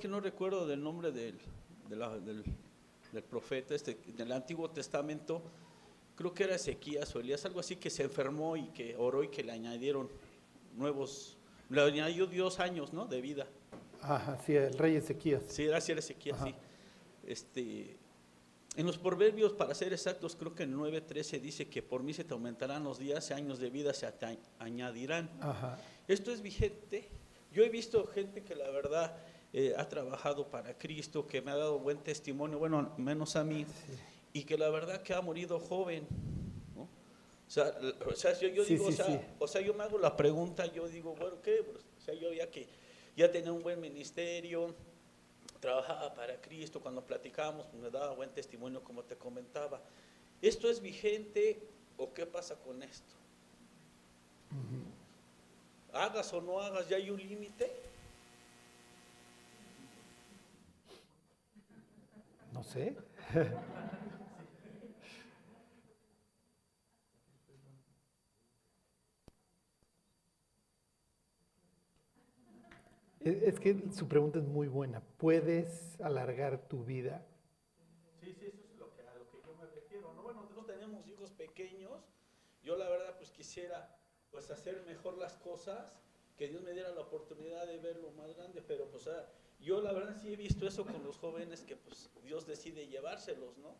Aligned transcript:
que 0.00 0.08
no 0.08 0.18
recuerdo 0.18 0.66
del 0.66 0.82
nombre 0.82 1.12
del, 1.12 1.38
del, 1.88 2.42
del, 3.12 3.22
profeta 3.22 3.74
este, 3.74 3.98
del 4.16 4.32
Antiguo 4.32 4.70
Testamento, 4.70 5.42
creo 6.16 6.34
que 6.34 6.44
era 6.44 6.56
Ezequías 6.56 7.14
o 7.14 7.20
Elías, 7.20 7.44
algo 7.44 7.60
así, 7.60 7.76
que 7.76 7.90
se 7.90 8.02
enfermó 8.02 8.56
y 8.56 8.68
que 8.68 8.96
oró 8.96 9.22
y 9.22 9.28
que 9.28 9.44
le 9.44 9.52
añadieron 9.52 10.08
nuevos, 10.76 11.36
le 11.68 11.82
añadió 11.82 12.26
Dios 12.26 12.58
años, 12.58 12.92
¿no? 12.92 13.04
De 13.06 13.20
vida. 13.20 13.46
Ajá, 14.00 14.38
sí, 14.44 14.56
el 14.56 14.76
rey 14.76 14.96
Ezequías. 14.96 15.42
Sí, 15.46 15.64
era 15.64 15.78
Ezequías, 15.78 16.38
sí. 16.42 16.54
Este, 17.26 17.98
en 18.76 18.86
los 18.86 18.96
proverbios, 18.96 19.52
para 19.52 19.74
ser 19.74 19.92
exactos, 19.92 20.36
creo 20.36 20.54
que 20.54 20.62
en 20.62 20.74
9.13 20.74 21.40
dice 21.40 21.68
que 21.68 21.82
por 21.82 22.02
mí 22.02 22.14
se 22.14 22.24
te 22.24 22.32
aumentarán 22.32 22.84
los 22.84 22.98
días 22.98 23.30
años 23.32 23.58
de 23.58 23.68
vida 23.68 23.92
se 23.92 24.10
te 24.12 24.38
añadirán. 24.58 25.28
Ajá. 25.40 25.78
Esto 26.08 26.32
es 26.32 26.40
vigente. 26.40 27.08
Yo 27.52 27.64
he 27.64 27.68
visto 27.68 28.06
gente 28.06 28.42
que 28.42 28.54
la 28.54 28.70
verdad 28.70 29.16
eh, 29.52 29.74
ha 29.76 29.88
trabajado 29.88 30.48
para 30.48 30.76
Cristo, 30.78 31.26
que 31.26 31.42
me 31.42 31.50
ha 31.50 31.56
dado 31.56 31.78
buen 31.78 31.98
testimonio, 31.98 32.58
bueno, 32.58 32.92
menos 32.96 33.36
a 33.36 33.44
mí, 33.44 33.66
y 34.32 34.44
que 34.44 34.56
la 34.56 34.68
verdad 34.70 35.02
que 35.02 35.14
ha 35.14 35.20
morido 35.20 35.58
joven. 35.58 36.06
¿no? 36.76 36.82
O 36.82 36.88
sea, 37.48 37.74
o 38.06 38.14
sea 38.14 38.38
yo, 38.38 38.64
digo, 38.64 38.86
o, 38.86 38.92
sea, 38.92 39.34
o, 39.38 39.48
sea, 39.48 39.60
yo 39.60 39.74
me 39.74 39.82
hago 39.82 39.98
la 39.98 40.16
pregunta, 40.16 40.66
yo 40.66 40.88
digo, 40.88 41.14
bueno, 41.16 41.42
¿qué? 41.42 41.60
O 41.60 42.00
sea, 42.00 42.14
yo 42.14 42.32
ya 42.32 42.50
que 42.50 42.66
ya 43.16 43.30
tenía 43.30 43.52
un 43.52 43.62
buen 43.62 43.80
ministerio, 43.80 44.74
trabajaba 45.60 46.14
para 46.14 46.40
Cristo, 46.40 46.80
cuando 46.80 47.04
platicábamos 47.04 47.66
pues, 47.66 47.82
me 47.82 47.90
daba 47.90 48.14
buen 48.14 48.30
testimonio 48.30 48.82
como 48.82 49.02
te 49.04 49.16
comentaba. 49.16 49.80
¿Esto 50.40 50.70
es 50.70 50.80
vigente 50.80 51.60
o 51.98 52.12
qué 52.12 52.24
pasa 52.24 52.56
con 52.56 52.82
esto? 52.82 53.14
Hagas 55.92 56.32
o 56.32 56.40
no 56.40 56.60
hagas, 56.60 56.88
ya 56.88 56.96
hay 56.96 57.10
un 57.10 57.20
límite. 57.20 57.89
No 62.60 62.64
sé. 62.64 62.94
Es 73.20 73.60
que 73.60 73.90
su 73.92 74.08
pregunta 74.08 74.38
es 74.38 74.44
muy 74.46 74.68
buena. 74.68 75.02
¿Puedes 75.18 75.98
alargar 76.00 76.68
tu 76.68 76.84
vida? 76.84 77.26
Sí, 78.18 78.32
sí, 78.32 78.46
eso 78.46 78.64
es 78.64 78.78
lo 78.78 78.90
que, 78.94 79.02
a 79.02 79.14
lo 79.14 79.30
que 79.30 79.38
yo 79.46 79.54
me 79.56 79.66
refiero. 79.66 80.12
¿no? 80.14 80.22
Bueno, 80.22 80.40
nosotros 80.40 80.66
tenemos 80.66 81.06
hijos 81.06 81.30
pequeños. 81.32 82.02
Yo 82.62 82.76
la 82.76 82.88
verdad 82.88 83.16
pues 83.18 83.30
quisiera 83.30 83.98
pues 84.30 84.50
hacer 84.50 84.82
mejor 84.86 85.18
las 85.18 85.36
cosas, 85.36 85.94
que 86.36 86.48
Dios 86.48 86.62
me 86.62 86.72
diera 86.72 86.90
la 86.90 87.02
oportunidad 87.02 87.66
de 87.66 87.78
verlo 87.78 88.10
más 88.12 88.34
grande, 88.34 88.62
pero 88.66 88.90
pues 88.90 89.06
yo 89.60 89.80
la 89.80 89.92
verdad 89.92 90.16
sí 90.20 90.32
he 90.32 90.36
visto 90.36 90.66
eso 90.66 90.84
con 90.84 91.02
los 91.04 91.16
jóvenes 91.18 91.62
que 91.62 91.76
pues 91.76 92.10
Dios 92.24 92.46
decide 92.46 92.86
llevárselos, 92.86 93.56
¿no? 93.58 93.74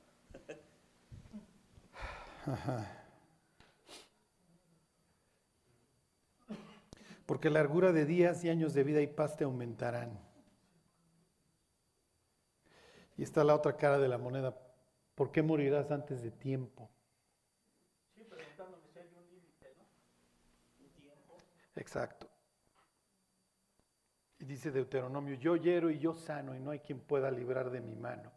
Ajá. 2.46 3.00
porque 7.30 7.48
largura 7.48 7.92
de 7.92 8.06
días 8.06 8.42
y 8.42 8.50
años 8.50 8.74
de 8.74 8.82
vida 8.82 9.00
y 9.00 9.06
paz 9.06 9.36
te 9.36 9.44
aumentarán. 9.44 10.18
Y 13.16 13.22
está 13.22 13.44
la 13.44 13.54
otra 13.54 13.76
cara 13.76 14.00
de 14.00 14.08
la 14.08 14.18
moneda, 14.18 14.58
¿por 15.14 15.30
qué 15.30 15.40
morirás 15.40 15.92
antes 15.92 16.22
de 16.22 16.32
tiempo? 16.32 16.90
Sí, 18.16 18.24
preguntándome 18.24 18.82
si 18.92 18.98
hay 18.98 19.06
un 19.14 19.30
límite, 19.30 19.76
¿no? 19.78 19.84
Un 20.84 20.90
tiempo. 20.90 21.36
Exacto. 21.76 22.29
Y 24.40 24.46
dice 24.46 24.70
Deuteronomio, 24.70 25.34
yo 25.34 25.54
hiero 25.56 25.90
y 25.90 25.98
yo 25.98 26.14
sano 26.14 26.56
y 26.56 26.60
no 26.60 26.70
hay 26.70 26.80
quien 26.80 26.98
pueda 26.98 27.30
librar 27.30 27.70
de 27.70 27.80
mi 27.80 27.94
mano. 27.94 28.32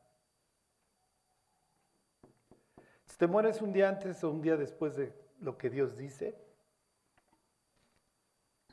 Si 3.06 3.18
te 3.18 3.26
mueres 3.26 3.62
un 3.62 3.72
día 3.72 3.88
antes 3.88 4.22
o 4.24 4.30
un 4.32 4.42
día 4.42 4.58
después 4.58 4.96
de 4.98 5.14
lo 5.40 5.58
que 5.58 5.70
Dios 5.70 5.96
dice, 5.98 6.38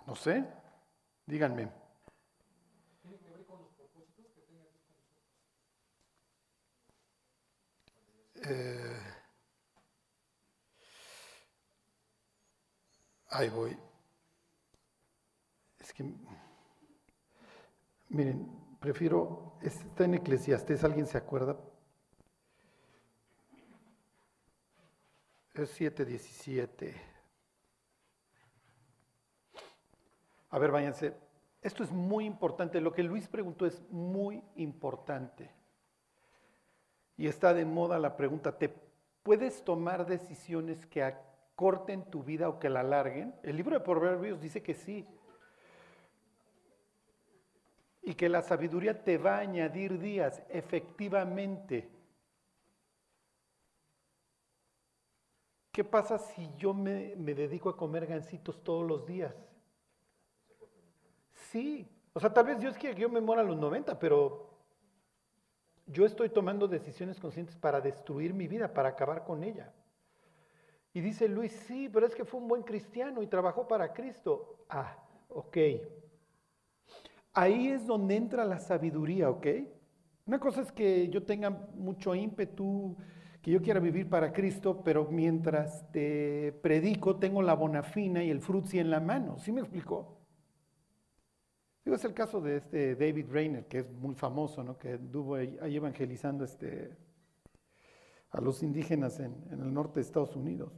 no 0.06 0.16
sé, 0.16 0.44
díganme. 1.24 1.70
¿Tiene 3.00 3.18
que 3.18 3.30
ver 3.30 3.44
con 3.44 3.60
los 3.60 3.70
propósitos 3.74 4.26
que 4.32 4.40
tenga 4.42 4.64
eh, 8.42 9.00
ahí 13.28 13.48
voy. 13.50 13.76
Es 15.78 15.92
que, 15.92 16.12
miren, 18.10 18.46
prefiero, 18.78 19.54
está 19.62 20.04
en 20.04 20.14
Eclesiastés, 20.14 20.84
¿alguien 20.84 21.06
se 21.06 21.18
acuerda? 21.18 21.56
Es 25.54 25.80
7.17. 25.80 26.94
A 30.50 30.58
ver, 30.58 30.70
váyanse. 30.70 31.14
Esto 31.62 31.82
es 31.82 31.92
muy 31.92 32.24
importante. 32.24 32.80
Lo 32.80 32.92
que 32.92 33.02
Luis 33.02 33.28
preguntó 33.28 33.66
es 33.66 33.82
muy 33.90 34.42
importante. 34.56 35.50
Y 37.16 37.26
está 37.26 37.52
de 37.52 37.64
moda 37.64 37.98
la 37.98 38.16
pregunta, 38.16 38.56
¿te 38.56 38.74
puedes 39.22 39.62
tomar 39.62 40.06
decisiones 40.06 40.86
que 40.86 41.02
acorten 41.02 42.10
tu 42.10 42.22
vida 42.22 42.48
o 42.48 42.58
que 42.58 42.70
la 42.70 42.80
alarguen? 42.80 43.34
El 43.42 43.56
libro 43.56 43.78
de 43.78 43.84
Proverbios 43.84 44.40
dice 44.40 44.62
que 44.62 44.74
sí. 44.74 45.06
Y 48.10 48.16
que 48.16 48.28
la 48.28 48.42
sabiduría 48.42 49.04
te 49.04 49.18
va 49.18 49.36
a 49.36 49.42
añadir 49.42 49.96
días, 50.00 50.42
efectivamente. 50.48 51.88
¿Qué 55.70 55.84
pasa 55.84 56.18
si 56.18 56.50
yo 56.56 56.74
me, 56.74 57.14
dedico 57.14 57.68
a 57.68 57.76
comer 57.76 58.08
gancitos 58.08 58.64
todos 58.64 58.84
los 58.84 59.06
días? 59.06 59.32
Sí, 61.52 61.88
o 62.12 62.18
sea, 62.18 62.34
tal 62.34 62.46
vez 62.46 62.58
Dios 62.58 62.76
quiere 62.76 62.96
que 62.96 63.02
yo 63.02 63.08
me 63.08 63.20
muera 63.20 63.42
a 63.42 63.44
los 63.44 63.56
90, 63.56 63.96
pero 64.00 64.58
yo 65.86 66.04
estoy 66.04 66.30
tomando 66.30 66.66
decisiones 66.66 67.20
conscientes 67.20 67.54
para 67.54 67.80
destruir 67.80 68.34
mi 68.34 68.48
vida, 68.48 68.74
para 68.74 68.88
acabar 68.88 69.22
con 69.22 69.44
ella. 69.44 69.72
Y 70.92 71.00
dice 71.00 71.28
Luis, 71.28 71.52
sí, 71.52 71.88
pero 71.88 72.06
es 72.06 72.16
que 72.16 72.24
fue 72.24 72.40
un 72.40 72.48
buen 72.48 72.64
cristiano 72.64 73.22
y 73.22 73.28
trabajó 73.28 73.68
para 73.68 73.92
Cristo. 73.92 74.64
Ah, 74.68 74.98
ok. 75.28 75.56
Ahí 77.32 77.68
es 77.68 77.86
donde 77.86 78.16
entra 78.16 78.44
la 78.44 78.58
sabiduría, 78.58 79.30
¿ok? 79.30 79.46
Una 80.26 80.38
cosa 80.38 80.62
es 80.62 80.72
que 80.72 81.08
yo 81.08 81.22
tenga 81.22 81.50
mucho 81.50 82.14
ímpetu, 82.14 82.96
que 83.42 83.50
yo 83.50 83.62
quiera 83.62 83.80
vivir 83.80 84.08
para 84.08 84.32
Cristo, 84.32 84.82
pero 84.84 85.08
mientras 85.10 85.90
te 85.92 86.52
predico 86.62 87.16
tengo 87.16 87.42
la 87.42 87.54
bonafina 87.54 88.22
y 88.22 88.30
el 88.30 88.40
frutzi 88.40 88.78
en 88.78 88.90
la 88.90 89.00
mano. 89.00 89.38
¿Sí 89.38 89.52
me 89.52 89.60
explicó? 89.60 90.20
Digo, 91.84 91.96
es 91.96 92.04
el 92.04 92.12
caso 92.12 92.40
de 92.40 92.58
este 92.58 92.94
David 92.94 93.26
Rayner, 93.30 93.66
que 93.66 93.78
es 93.78 93.90
muy 93.90 94.14
famoso, 94.14 94.62
¿no? 94.62 94.76
que 94.76 94.94
estuvo 94.94 95.36
ahí, 95.36 95.56
evangelizando 95.62 96.44
este, 96.44 96.96
a 98.30 98.40
los 98.40 98.62
indígenas 98.62 99.18
en, 99.20 99.34
el 99.50 99.72
norte 99.72 99.94
de 99.94 100.02
Estados 100.02 100.36
Unidos. 100.36 100.72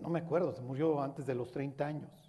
No 0.00 0.08
me 0.08 0.18
acuerdo, 0.18 0.52
se 0.52 0.60
murió 0.60 1.00
antes 1.00 1.24
de 1.24 1.34
los 1.34 1.50
30 1.50 1.86
años. 1.86 2.21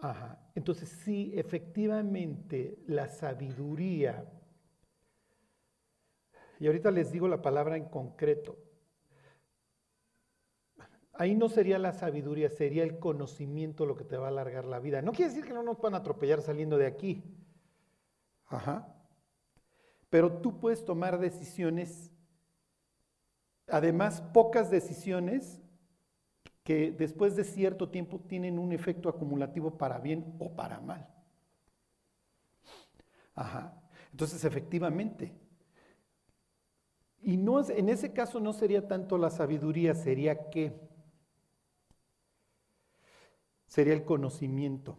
Ajá. 0.00 0.38
Entonces, 0.54 0.88
sí, 0.88 1.32
efectivamente, 1.34 2.78
la 2.86 3.08
sabiduría, 3.08 4.24
y 6.60 6.66
ahorita 6.66 6.90
les 6.90 7.12
digo 7.12 7.28
la 7.28 7.42
palabra 7.42 7.76
en 7.76 7.86
concreto, 7.86 8.56
Ahí 11.18 11.34
no 11.34 11.48
sería 11.48 11.80
la 11.80 11.92
sabiduría, 11.92 12.48
sería 12.48 12.84
el 12.84 13.00
conocimiento 13.00 13.86
lo 13.86 13.96
que 13.96 14.04
te 14.04 14.16
va 14.16 14.26
a 14.26 14.28
alargar 14.28 14.64
la 14.64 14.78
vida. 14.78 15.02
No 15.02 15.10
quiere 15.10 15.30
decir 15.30 15.44
que 15.44 15.52
no 15.52 15.64
nos 15.64 15.76
puedan 15.76 15.96
atropellar 15.96 16.42
saliendo 16.42 16.78
de 16.78 16.86
aquí. 16.86 17.24
Ajá. 18.46 18.94
Pero 20.10 20.40
tú 20.40 20.60
puedes 20.60 20.84
tomar 20.84 21.18
decisiones, 21.18 22.12
además 23.66 24.20
pocas 24.32 24.70
decisiones 24.70 25.57
que 26.68 26.92
después 26.92 27.34
de 27.34 27.44
cierto 27.44 27.88
tiempo 27.88 28.20
tienen 28.28 28.58
un 28.58 28.74
efecto 28.74 29.08
acumulativo 29.08 29.78
para 29.78 29.98
bien 30.00 30.34
o 30.38 30.54
para 30.54 30.78
mal. 30.80 31.08
Ajá. 33.34 33.80
Entonces, 34.10 34.44
efectivamente. 34.44 35.32
Y 37.22 37.38
no 37.38 37.66
en 37.66 37.88
ese 37.88 38.12
caso 38.12 38.38
no 38.38 38.52
sería 38.52 38.86
tanto 38.86 39.16
la 39.16 39.30
sabiduría, 39.30 39.94
sería 39.94 40.50
que 40.50 40.78
sería 43.66 43.94
el 43.94 44.04
conocimiento. 44.04 44.98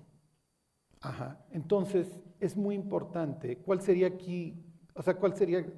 Ajá. 1.02 1.46
Entonces, 1.52 2.20
es 2.40 2.58
muy 2.58 2.74
importante. 2.74 3.60
¿Cuál 3.60 3.82
sería 3.82 4.08
aquí, 4.08 4.66
o 4.96 5.04
sea, 5.04 5.18
cuál 5.18 5.38
sería 5.38 5.72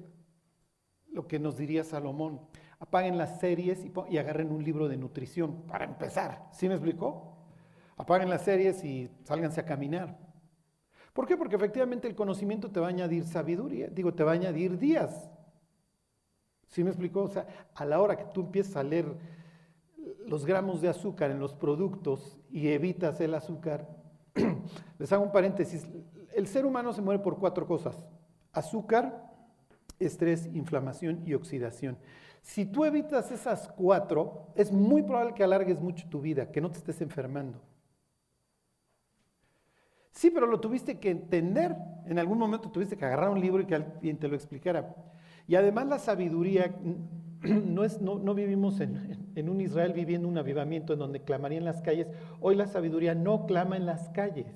lo 1.10 1.28
que 1.28 1.38
nos 1.38 1.58
diría 1.58 1.84
Salomón? 1.84 2.40
Apaguen 2.82 3.16
las 3.16 3.38
series 3.38 3.84
y, 3.84 4.18
agarren 4.18 4.50
un 4.50 4.64
libro 4.64 4.88
de 4.88 4.96
nutrición 4.96 5.62
para 5.68 5.84
empezar. 5.84 6.48
¿Sí 6.52 6.68
me 6.68 6.74
explicó? 6.74 7.28
apaguen 7.96 8.28
las 8.28 8.42
series 8.42 8.82
y 8.82 9.08
sálganse 9.22 9.60
a 9.60 9.64
caminar. 9.64 10.18
¿Por 11.12 11.24
qué? 11.24 11.36
Porque 11.36 11.54
efectivamente 11.54 12.08
el 12.08 12.16
conocimiento 12.16 12.72
te 12.72 12.80
va 12.80 12.86
a 12.86 12.88
añadir 12.88 13.24
sabiduría, 13.24 13.86
digo, 13.86 14.12
te 14.12 14.24
va 14.24 14.32
a 14.32 14.34
añadir 14.34 14.78
días. 14.78 15.30
¿Sí 16.66 16.82
me 16.82 16.90
explicó? 16.90 17.22
O 17.22 17.28
sea, 17.28 17.46
a 17.72 17.84
la 17.84 18.00
hora 18.00 18.16
que 18.16 18.24
tú 18.24 18.40
empiezas 18.40 18.74
a 18.74 18.82
leer 18.82 19.06
los 20.26 20.44
gramos 20.44 20.80
de 20.80 20.88
azúcar 20.88 21.30
en 21.30 21.38
los 21.38 21.54
productos 21.54 22.36
y 22.50 22.66
evitas 22.66 23.20
el 23.20 23.34
azúcar, 23.34 23.88
les 24.98 25.12
hago 25.12 25.22
un 25.22 25.30
paréntesis, 25.30 25.86
el 26.34 26.48
ser 26.48 26.66
humano 26.66 26.92
se 26.92 27.02
muere 27.02 27.22
por 27.22 27.38
cuatro 27.38 27.64
cosas, 27.64 28.02
azúcar, 28.52 29.30
estrés, 30.00 30.46
inflamación 30.46 31.22
y 31.24 31.34
oxidación. 31.34 31.96
Si 32.42 32.66
tú 32.66 32.84
evitas 32.84 33.30
esas 33.30 33.68
cuatro, 33.68 34.48
es 34.56 34.72
muy 34.72 35.02
probable 35.02 35.32
que 35.32 35.44
alargues 35.44 35.80
mucho 35.80 36.08
tu 36.08 36.20
vida, 36.20 36.50
que 36.50 36.60
no 36.60 36.70
te 36.70 36.78
estés 36.78 37.00
enfermando. 37.00 37.60
Sí, 40.10 40.30
pero 40.30 40.46
lo 40.46 40.60
tuviste 40.60 40.98
que 40.98 41.10
entender. 41.10 41.74
En 42.04 42.18
algún 42.18 42.38
momento 42.38 42.70
tuviste 42.70 42.96
que 42.96 43.04
agarrar 43.04 43.30
un 43.30 43.40
libro 43.40 43.62
y 43.62 43.66
que 43.66 43.76
alguien 43.76 44.18
te 44.18 44.28
lo 44.28 44.34
explicara. 44.34 44.94
Y 45.46 45.54
además 45.54 45.86
la 45.86 45.98
sabiduría, 45.98 46.74
no, 47.42 47.84
es, 47.84 48.00
no, 48.00 48.34
vivimos 48.34 48.80
en, 48.80 49.32
en, 49.34 49.48
un 49.48 49.60
Israel 49.60 49.92
viviendo 49.92 50.28
un 50.28 50.36
avivamiento 50.36 50.92
en 50.92 50.98
donde 50.98 51.22
clamaría 51.22 51.58
en 51.58 51.64
las 51.64 51.80
calles. 51.80 52.08
Hoy 52.40 52.56
la 52.56 52.66
sabiduría 52.66 53.14
no 53.14 53.46
clama 53.46 53.76
en 53.76 53.86
las 53.86 54.10
calles. 54.10 54.46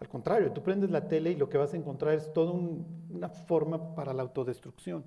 Al 0.00 0.08
contrario, 0.08 0.52
tú 0.52 0.62
prendes 0.62 0.90
la 0.90 1.08
tele 1.08 1.32
y 1.32 1.36
lo 1.36 1.48
que 1.48 1.58
vas 1.58 1.74
a 1.74 1.76
encontrar 1.76 2.14
es 2.14 2.32
toda 2.32 2.52
una 2.52 3.30
forma 3.30 3.96
para 3.96 4.12
la 4.12 4.22
autodestrucción. 4.22 5.04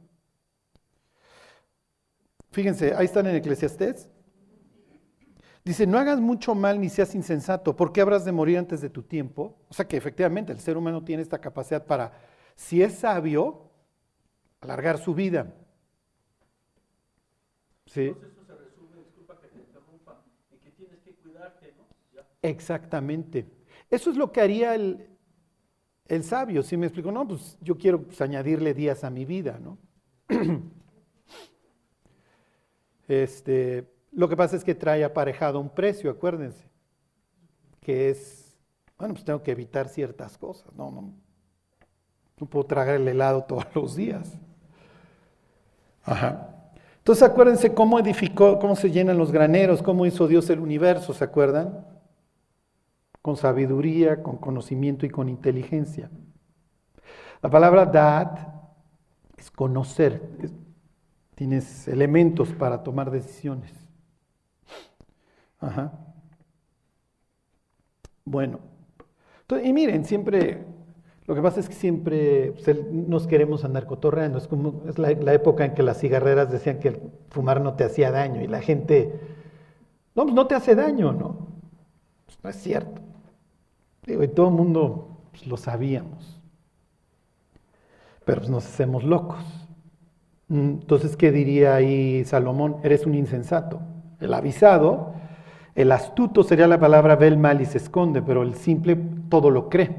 Fíjense, 2.52 2.94
ahí 2.96 3.06
están 3.06 3.28
en 3.28 3.36
Eclesiastés. 3.36 4.10
Dice, 5.64 5.88
no 5.88 6.00
hagas 6.00 6.20
mucho 6.20 6.56
mal 6.56 6.82
ni 6.82 6.90
seas 6.90 7.16
insensato, 7.16 7.76
porque 7.76 8.02
habrás 8.02 8.26
de 8.26 8.32
morir 8.32 8.58
antes 8.58 8.82
de 8.82 8.90
tu 8.90 9.04
tiempo. 9.04 9.60
O 9.70 9.74
sea 9.74 9.88
que 9.88 9.96
efectivamente 9.96 10.52
el 10.52 10.60
ser 10.60 10.76
humano 10.76 11.04
tiene 11.04 11.22
esta 11.22 11.40
capacidad 11.40 11.86
para, 11.86 12.14
si 12.56 12.82
es 12.82 12.96
sabio, 12.96 13.72
alargar 14.60 14.98
su 14.98 15.14
vida. 15.14 15.54
¿Sí? 17.86 18.08
Entonces 18.08 18.32
eso 18.32 18.46
se 18.46 18.56
resume, 18.56 18.98
disculpa 18.98 19.40
que 19.40 19.48
te 19.48 19.60
interrumpa, 19.60 20.24
en 20.52 20.60
que 20.60 20.72
tienes 20.72 21.00
que 21.02 21.14
cuidarte, 21.16 21.74
¿no? 21.78 21.86
Exactamente. 22.42 23.46
Eso 23.90 24.10
es 24.10 24.18
lo 24.18 24.32
que 24.32 24.42
haría 24.42 24.74
el, 24.76 25.08
el 26.08 26.24
sabio. 26.24 26.64
Si 26.64 26.76
me 26.76 26.88
explico, 26.88 27.12
no, 27.12 27.28
pues 27.28 27.58
yo 27.62 27.78
quiero 27.78 28.02
pues, 28.02 28.20
añadirle 28.20 28.74
días 28.74 29.04
a 29.04 29.10
mi 29.10 29.26
vida, 29.26 29.60
¿no? 29.60 29.78
Este, 33.12 33.94
lo 34.14 34.30
que 34.30 34.38
pasa 34.38 34.56
es 34.56 34.64
que 34.64 34.74
trae 34.74 35.04
aparejado 35.04 35.60
un 35.60 35.68
precio, 35.70 36.10
acuérdense, 36.10 36.66
que 37.82 38.10
es, 38.10 38.58
bueno, 38.98 39.14
pues 39.14 39.26
tengo 39.26 39.44
que 39.44 39.52
evitar 39.52 39.90
ciertas 39.90 40.38
cosas, 40.38 40.74
no, 40.78 40.90
no, 40.92 41.12
no 42.40 42.48
puedo 42.48 42.66
tragar 42.66 42.96
el 42.96 43.06
helado 43.10 43.44
todos 43.50 43.66
los 43.76 43.98
días. 43.98 44.40
Ajá. 46.06 46.72
Entonces 47.00 47.24
acuérdense 47.24 47.74
cómo 47.74 48.00
edificó, 48.00 48.58
cómo 48.60 48.78
se 48.78 48.90
llenan 48.90 49.18
los 49.18 49.34
graneros, 49.34 49.84
cómo 49.84 50.06
hizo 50.06 50.26
Dios 50.26 50.50
el 50.50 50.62
universo, 50.62 51.14
¿se 51.14 51.26
acuerdan? 51.26 51.86
Con 53.22 53.36
sabiduría, 53.36 54.24
con 54.24 54.38
conocimiento 54.38 55.06
y 55.06 55.10
con 55.10 55.28
inteligencia. 55.28 56.10
La 57.42 57.50
palabra 57.50 57.86
dad 57.86 58.38
es 59.36 59.52
conocer, 59.52 60.22
tienes 61.36 61.88
elementos 61.88 62.50
para 62.54 62.84
tomar 62.84 63.12
decisiones. 63.12 63.72
Ajá. 65.60 65.92
Bueno, 68.26 68.60
y 69.64 69.74
miren, 69.74 70.06
siempre, 70.06 70.64
lo 71.26 71.36
que 71.36 71.42
pasa 71.42 71.60
es 71.60 71.68
que 71.68 71.76
siempre 71.76 72.54
pues, 72.54 72.86
nos 72.92 73.28
queremos 73.28 73.66
andar 73.66 73.86
cotorreando, 73.86 74.38
es 74.38 74.48
como 74.48 74.84
es 74.88 74.98
la, 74.98 75.34
época 75.34 75.66
en 75.66 75.74
que 75.74 75.84
las 75.84 76.00
cigarreras 76.00 76.52
decían 76.52 76.80
que 76.80 77.02
fumar 77.30 77.62
no 77.62 77.74
te 77.74 77.84
hacía 77.84 78.12
daño 78.12 78.42
y 78.42 78.48
la 78.48 78.62
gente, 78.62 79.20
no, 80.16 80.24
pues 80.24 80.36
no 80.36 80.48
te 80.48 80.56
hace 80.56 80.76
daño, 80.76 81.12
¿no? 81.12 81.48
Pues 82.26 82.38
no 82.44 82.50
es 82.50 82.56
cierto. 82.58 83.02
Digo, 84.06 84.24
y 84.24 84.28
todo 84.28 84.48
el 84.48 84.54
mundo 84.54 85.18
pues, 85.32 85.46
lo 85.48 85.58
sabíamos, 85.58 86.40
pero 88.26 88.48
nos 88.48 88.66
hacemos 88.66 89.04
locos. 89.04 89.44
Entonces, 90.52 91.16
¿qué 91.16 91.32
diría 91.32 91.76
ahí 91.76 92.26
Salomón? 92.26 92.78
Eres 92.84 93.06
un 93.06 93.16
insensato. 93.16 93.80
El 94.20 94.34
avisado, 94.34 95.14
el 95.76 95.94
astuto 95.94 96.44
sería 96.44 96.68
la 96.68 96.78
palabra 96.78 97.16
ve 97.16 97.34
mal 97.38 97.62
y 97.62 97.66
se 97.66 97.78
esconde, 97.78 98.22
pero 98.22 98.44
el 98.44 98.56
simple 98.56 98.98
todo 99.30 99.50
lo 99.50 99.70
cree. 99.70 99.96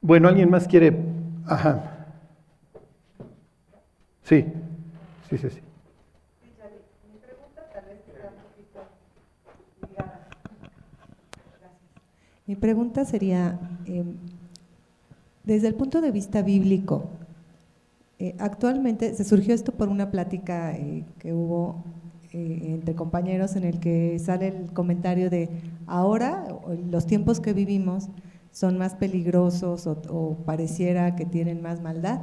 Bueno, 0.00 0.28
¿alguien 0.28 0.48
más 0.48 0.66
quiere? 0.66 0.96
Ajá. 1.46 2.06
Sí, 4.22 4.46
sí, 5.28 5.36
sí, 5.36 5.50
sí. 5.50 5.60
Mi 12.46 12.56
pregunta 12.56 13.04
sería, 13.04 13.60
em, 13.84 14.16
desde 15.50 15.66
el 15.66 15.74
punto 15.74 16.00
de 16.00 16.12
vista 16.12 16.42
bíblico, 16.42 17.06
eh, 18.20 18.36
actualmente 18.38 19.14
se 19.14 19.24
surgió 19.24 19.52
esto 19.52 19.72
por 19.72 19.88
una 19.88 20.12
plática 20.12 20.76
eh, 20.76 21.04
que 21.18 21.34
hubo 21.34 21.82
eh, 22.32 22.66
entre 22.68 22.94
compañeros 22.94 23.56
en 23.56 23.64
el 23.64 23.80
que 23.80 24.16
sale 24.20 24.46
el 24.46 24.72
comentario 24.72 25.28
de 25.28 25.48
ahora 25.88 26.44
los 26.88 27.04
tiempos 27.04 27.40
que 27.40 27.52
vivimos 27.52 28.10
son 28.52 28.78
más 28.78 28.94
peligrosos 28.94 29.88
o, 29.88 30.36
pareciera 30.46 31.16
que 31.16 31.24
tienen 31.24 31.60
más 31.62 31.82
maldad 31.82 32.20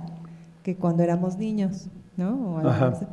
que 0.64 0.78
cuando 0.78 1.04
éramos 1.04 1.38
niños, 1.38 1.90
¿no? 2.16 2.62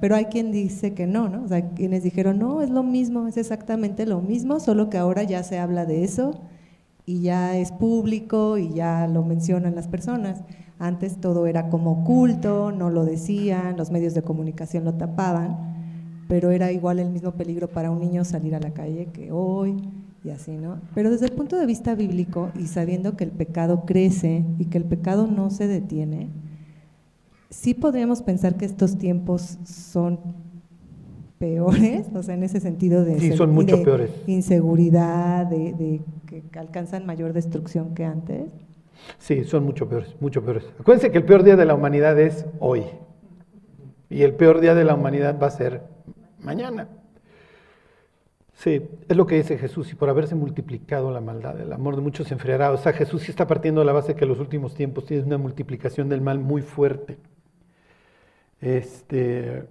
Pero 0.01 0.15
hay 0.15 0.27
quien 0.27 0.53
dice 0.53 0.95
que 0.95 1.09
no, 1.09 1.29
¿no? 1.29 1.43
O 1.43 1.49
sea, 1.49 1.71
quienes 1.71 2.05
dijeron, 2.05 2.39
no, 2.39 2.63
es 2.63 2.71
lo 2.71 2.85
mismo, 2.85 3.27
es 3.27 3.37
exactamente 3.37 4.07
lo 4.07 4.21
mismo, 4.21 4.61
solo 4.61 4.91
que 4.91 4.99
ahora 4.99 5.25
ya 5.25 5.43
se 5.43 5.59
habla 5.59 5.87
de 5.87 6.05
eso 6.05 6.41
y 7.07 7.21
ya 7.21 7.57
es 7.57 7.73
público 7.73 8.59
y 8.59 8.73
ya 8.73 9.07
lo 9.07 9.25
mencionan 9.25 9.75
las 9.75 9.89
personas. 9.89 10.43
Antes 10.79 11.21
todo 11.21 11.47
era 11.47 11.69
como 11.69 12.03
oculto, 12.03 12.73
no 12.73 12.91
lo 12.91 13.05
decían, 13.05 13.77
los 13.77 13.91
medios 13.91 14.15
de 14.15 14.23
comunicación 14.23 14.85
lo 14.85 14.95
tapaban, 14.95 16.25
pero 16.29 16.51
era 16.51 16.73
igual 16.73 16.99
el 16.99 17.11
mismo 17.11 17.33
peligro 17.33 17.69
para 17.69 17.91
un 17.91 18.01
niño 18.01 18.25
salir 18.25 18.55
a 18.55 18.61
la 18.61 18.73
calle 18.73 19.07
que 19.13 19.31
hoy 19.31 19.77
y 20.25 20.31
así, 20.31 20.53
¿no? 20.53 20.81
Pero 20.95 21.11
desde 21.11 21.27
el 21.27 21.33
punto 21.33 21.59
de 21.59 21.67
vista 21.67 21.95
bíblico 21.95 22.51
y 22.59 22.67
sabiendo 22.67 23.17
que 23.17 23.25
el 23.25 23.31
pecado 23.31 23.85
crece 23.85 24.45
y 24.59 24.67
que 24.67 24.79
el 24.79 24.85
pecado 24.85 25.27
no 25.27 25.51
se 25.51 25.69
detiene, 25.69 26.31
sí 27.51 27.75
podríamos 27.75 28.23
pensar 28.23 28.57
que 28.57 28.65
estos 28.65 28.97
tiempos 28.97 29.59
son 29.65 30.19
peores, 31.39 32.07
o 32.15 32.23
sea, 32.23 32.35
en 32.35 32.43
ese 32.43 32.61
sentido 32.61 33.05
de, 33.05 33.19
sí, 33.19 33.33
son 33.33 33.53
mucho 33.53 33.83
peores. 33.83 34.11
inseguridad, 34.27 35.47
de, 35.47 36.01
que 36.27 36.59
alcanzan 36.59 37.07
mayor 37.07 37.33
destrucción 37.33 37.95
que 37.95 38.05
antes. 38.05 38.51
Sí, 39.19 39.45
son 39.45 39.65
mucho 39.65 39.89
peores, 39.89 40.15
mucho 40.21 40.43
peores. 40.43 40.65
Acuérdense 40.79 41.11
que 41.11 41.19
el 41.19 41.25
peor 41.25 41.43
día 41.43 41.57
de 41.57 41.65
la 41.65 41.75
humanidad 41.75 42.19
es 42.19 42.47
hoy. 42.61 42.85
Y 44.09 44.23
el 44.23 44.35
peor 44.35 44.61
día 44.61 44.75
de 44.75 44.85
la 44.85 44.95
humanidad 44.95 45.39
va 45.41 45.49
a 45.49 45.51
ser 45.51 45.83
mañana. 46.41 46.89
Sí, 48.55 48.83
es 49.09 49.17
lo 49.17 49.27
que 49.27 49.35
dice 49.35 49.59
Jesús, 49.59 49.91
y 49.93 49.95
por 49.95 50.09
haberse 50.09 50.35
multiplicado 50.35 51.11
la 51.11 51.21
maldad, 51.21 51.61
el 51.61 51.73
amor 51.73 51.97
de 51.97 52.03
muchos 52.03 52.29
se 52.29 52.35
enfriará. 52.35 52.71
O 52.71 52.77
sea, 52.77 52.93
Jesús 52.93 53.23
sí 53.23 53.31
está 53.31 53.47
partiendo 53.47 53.81
de 53.81 53.87
la 53.87 53.93
base 53.93 54.15
que 54.15 54.25
en 54.25 54.31
los 54.31 54.39
últimos 54.39 54.75
tiempos 54.75 55.05
tiene 55.05 55.25
una 55.25 55.39
multiplicación 55.39 56.09
del 56.09 56.21
mal 56.21 56.39
muy 56.39 56.63
fuerte. 56.63 57.19
Este, 58.61 59.65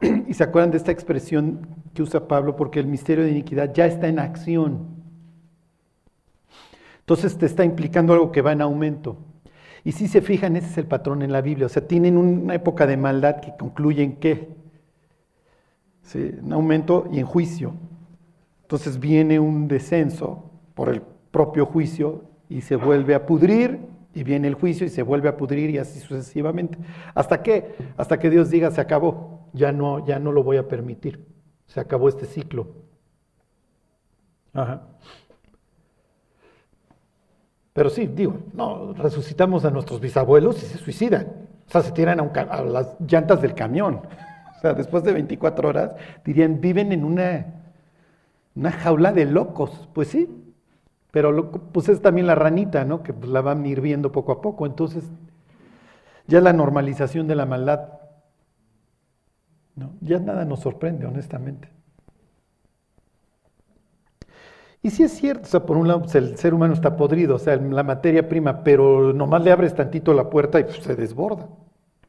y 0.00 0.34
se 0.34 0.44
acuerdan 0.44 0.70
de 0.70 0.76
esta 0.76 0.92
expresión 0.92 1.66
que 1.94 2.02
usa 2.02 2.28
Pablo, 2.28 2.56
porque 2.56 2.80
el 2.80 2.86
misterio 2.86 3.24
de 3.24 3.32
iniquidad 3.32 3.72
ya 3.74 3.86
está 3.86 4.08
en 4.08 4.18
acción. 4.18 4.98
Entonces 7.00 7.36
te 7.38 7.46
está 7.46 7.64
implicando 7.64 8.12
algo 8.12 8.30
que 8.30 8.42
va 8.42 8.52
en 8.52 8.60
aumento. 8.60 9.16
Y 9.84 9.92
si 9.92 10.08
se 10.08 10.20
fijan, 10.20 10.56
ese 10.56 10.68
es 10.68 10.78
el 10.78 10.86
patrón 10.86 11.22
en 11.22 11.32
la 11.32 11.40
Biblia. 11.40 11.66
O 11.66 11.68
sea, 11.68 11.86
tienen 11.86 12.16
una 12.16 12.54
época 12.54 12.86
de 12.86 12.96
maldad 12.96 13.40
que 13.40 13.54
concluye 13.58 14.02
en 14.02 14.16
qué? 14.16 14.50
En 16.14 16.52
aumento 16.52 17.08
y 17.10 17.18
en 17.18 17.26
juicio. 17.26 17.74
Entonces 18.62 19.00
viene 19.00 19.40
un 19.40 19.66
descenso 19.66 20.50
por 20.74 20.90
el 20.90 21.02
propio 21.30 21.64
juicio 21.64 22.24
y 22.48 22.60
se 22.60 22.76
vuelve 22.76 23.14
a 23.14 23.24
pudrir 23.24 23.78
y 24.14 24.22
viene 24.24 24.48
el 24.48 24.54
juicio 24.54 24.86
y 24.86 24.90
se 24.90 25.02
vuelve 25.02 25.28
a 25.28 25.36
pudrir 25.36 25.70
y 25.70 25.78
así 25.78 26.00
sucesivamente. 26.00 26.78
¿Hasta 27.14 27.42
qué? 27.42 27.74
Hasta 27.96 28.18
que 28.18 28.30
Dios 28.30 28.50
diga 28.50 28.70
se 28.70 28.80
acabó 28.80 29.27
ya 29.58 29.72
no, 29.72 30.06
ya 30.06 30.18
no 30.18 30.32
lo 30.32 30.42
voy 30.42 30.56
a 30.56 30.68
permitir. 30.68 31.26
Se 31.66 31.80
acabó 31.80 32.08
este 32.08 32.24
ciclo. 32.24 32.68
Ajá. 34.54 34.82
Pero 37.74 37.90
sí, 37.90 38.06
digo, 38.06 38.38
no, 38.54 38.92
resucitamos 38.94 39.64
a 39.64 39.70
nuestros 39.70 40.00
bisabuelos 40.00 40.62
y 40.62 40.66
se 40.66 40.78
suicidan. 40.78 41.26
O 41.68 41.70
sea, 41.70 41.82
se 41.82 41.92
tiran 41.92 42.18
a, 42.20 42.62
las 42.62 42.96
llantas 43.00 43.42
del 43.42 43.54
camión. 43.54 44.00
O 44.58 44.60
sea, 44.60 44.74
después 44.74 45.04
de 45.04 45.12
24 45.12 45.68
horas, 45.68 45.94
dirían, 46.24 46.60
viven 46.60 46.90
en 46.90 47.04
una, 47.04 47.46
una 48.56 48.72
jaula 48.72 49.12
de 49.12 49.24
locos. 49.24 49.88
Pues 49.92 50.08
sí, 50.08 50.28
pero 51.12 51.52
pues 51.52 51.88
es 51.88 52.02
también 52.02 52.26
la 52.26 52.34
ranita, 52.34 52.84
¿no? 52.84 53.04
Que 53.04 53.12
pues, 53.12 53.30
la 53.30 53.40
van 53.40 53.62
a 53.62 53.68
ir 53.68 53.80
viendo 53.80 54.10
poco 54.10 54.32
a 54.32 54.40
poco. 54.40 54.66
Entonces, 54.66 55.04
ya 56.26 56.40
la 56.40 56.52
normalización 56.52 57.28
de 57.28 57.36
la 57.36 57.46
maldad, 57.46 57.97
¿no? 59.78 59.92
Ya 60.00 60.18
nada 60.18 60.44
nos 60.44 60.60
sorprende, 60.60 61.06
honestamente. 61.06 61.68
Y 64.82 64.90
sí 64.90 65.02
es 65.02 65.12
cierto, 65.12 65.44
o 65.44 65.46
sea, 65.46 65.66
por 65.66 65.76
un 65.76 65.88
lado 65.88 66.02
pues, 66.02 66.14
el 66.14 66.36
ser 66.36 66.54
humano 66.54 66.72
está 66.72 66.96
podrido, 66.96 67.36
o 67.36 67.38
sea, 67.38 67.56
la 67.56 67.82
materia 67.82 68.28
prima, 68.28 68.62
pero 68.62 69.12
nomás 69.12 69.42
le 69.42 69.50
abres 69.50 69.74
tantito 69.74 70.14
la 70.14 70.30
puerta 70.30 70.60
y 70.60 70.64
pues, 70.64 70.76
se 70.78 70.94
desborda. 70.94 71.48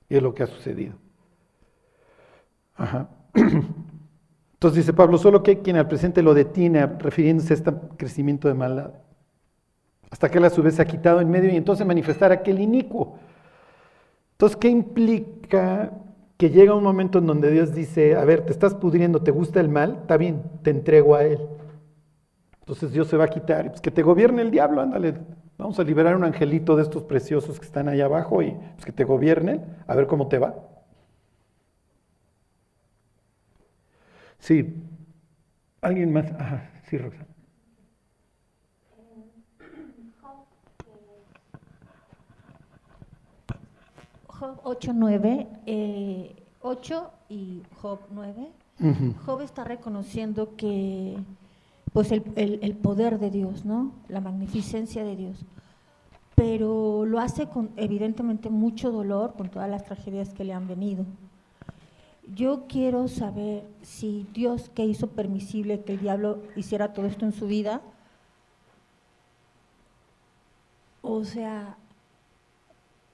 Y 0.07 0.15
es 0.15 0.23
lo 0.23 0.33
que 0.33 0.43
ha 0.43 0.47
sucedido. 0.47 0.95
Entonces 3.33 4.75
dice 4.75 4.93
Pablo, 4.93 5.17
solo 5.17 5.41
que 5.41 5.51
hay 5.51 5.57
quien 5.57 5.77
al 5.77 5.87
presente 5.87 6.21
lo 6.21 6.33
detiene, 6.33 6.85
refiriéndose 6.85 7.53
a 7.53 7.57
este 7.57 7.73
crecimiento 7.97 8.47
de 8.47 8.53
maldad. 8.53 8.93
Hasta 10.11 10.29
que 10.29 10.37
él 10.37 10.45
a 10.45 10.49
su 10.49 10.63
vez 10.63 10.75
se 10.75 10.81
ha 10.81 10.85
quitado 10.85 11.21
en 11.21 11.29
medio 11.29 11.51
y 11.51 11.55
entonces 11.55 11.85
manifestar 11.85 12.31
aquel 12.31 12.59
inicuo. 12.59 13.17
Entonces, 14.33 14.57
¿qué 14.57 14.69
implica 14.69 15.91
que 16.39 16.49
llega 16.49 16.73
un 16.73 16.83
momento 16.85 17.19
en 17.19 17.27
donde 17.27 17.51
Dios 17.51 17.73
dice, 17.73 18.15
a 18.15 18.23
ver, 18.23 18.45
te 18.45 18.53
estás 18.53 18.73
pudriendo, 18.73 19.21
te 19.21 19.29
gusta 19.29 19.59
el 19.59 19.67
mal, 19.67 19.97
está 20.03 20.15
bien, 20.15 20.41
te 20.63 20.69
entrego 20.69 21.15
a 21.15 21.25
él. 21.25 21.37
Entonces 22.61 22.93
Dios 22.93 23.09
se 23.09 23.17
va 23.17 23.25
a 23.25 23.27
quitar, 23.27 23.67
pues 23.71 23.81
que 23.81 23.91
te 23.91 24.03
gobierne 24.03 24.41
el 24.43 24.49
diablo, 24.49 24.79
ándale, 24.79 25.15
vamos 25.57 25.77
a 25.79 25.83
liberar 25.83 26.15
un 26.15 26.23
angelito 26.23 26.77
de 26.77 26.83
estos 26.83 27.03
preciosos 27.03 27.59
que 27.59 27.65
están 27.65 27.89
ahí 27.89 27.99
abajo 27.99 28.41
y 28.41 28.51
pues, 28.51 28.85
que 28.85 28.93
te 28.93 29.03
gobiernen, 29.03 29.65
a 29.85 29.95
ver 29.95 30.07
cómo 30.07 30.29
te 30.29 30.39
va. 30.39 30.55
Sí. 34.39 34.73
¿Alguien 35.81 36.13
más? 36.13 36.31
Ajá, 36.39 36.71
sí, 36.89 36.97
Roxana. 36.97 37.28
Job 44.39 44.57
8, 44.63 44.93
9, 44.95 45.47
eh, 45.65 46.35
8 46.61 47.11
y 47.27 47.61
Job 47.81 47.99
9. 48.11 48.51
Job 49.25 49.41
está 49.41 49.65
reconociendo 49.65 50.55
que 50.55 51.17
pues 51.91 52.13
el, 52.13 52.23
el, 52.37 52.75
poder 52.77 53.19
de 53.19 53.29
Dios, 53.31 53.65
¿no? 53.65 53.91
La 54.07 54.21
magnificencia 54.21 55.03
de 55.03 55.17
Dios. 55.17 55.45
Pero 56.35 57.05
lo 57.05 57.19
hace 57.19 57.47
con 57.47 57.71
evidentemente 57.75 58.49
mucho 58.49 58.91
dolor 58.91 59.33
con 59.33 59.49
todas 59.49 59.69
las 59.69 59.83
tragedias 59.83 60.33
que 60.33 60.45
le 60.45 60.53
han 60.53 60.69
venido. 60.69 61.05
Yo 62.33 62.65
quiero 62.69 63.09
saber 63.09 63.65
si 63.81 64.25
Dios 64.33 64.69
que 64.69 64.85
hizo 64.85 65.07
permisible 65.07 65.81
que 65.81 65.93
el 65.93 65.99
diablo 65.99 66.43
hiciera 66.55 66.93
todo 66.93 67.07
esto 67.07 67.25
en 67.25 67.33
su 67.33 67.47
vida, 67.47 67.81
o 71.01 71.25
sea, 71.25 71.75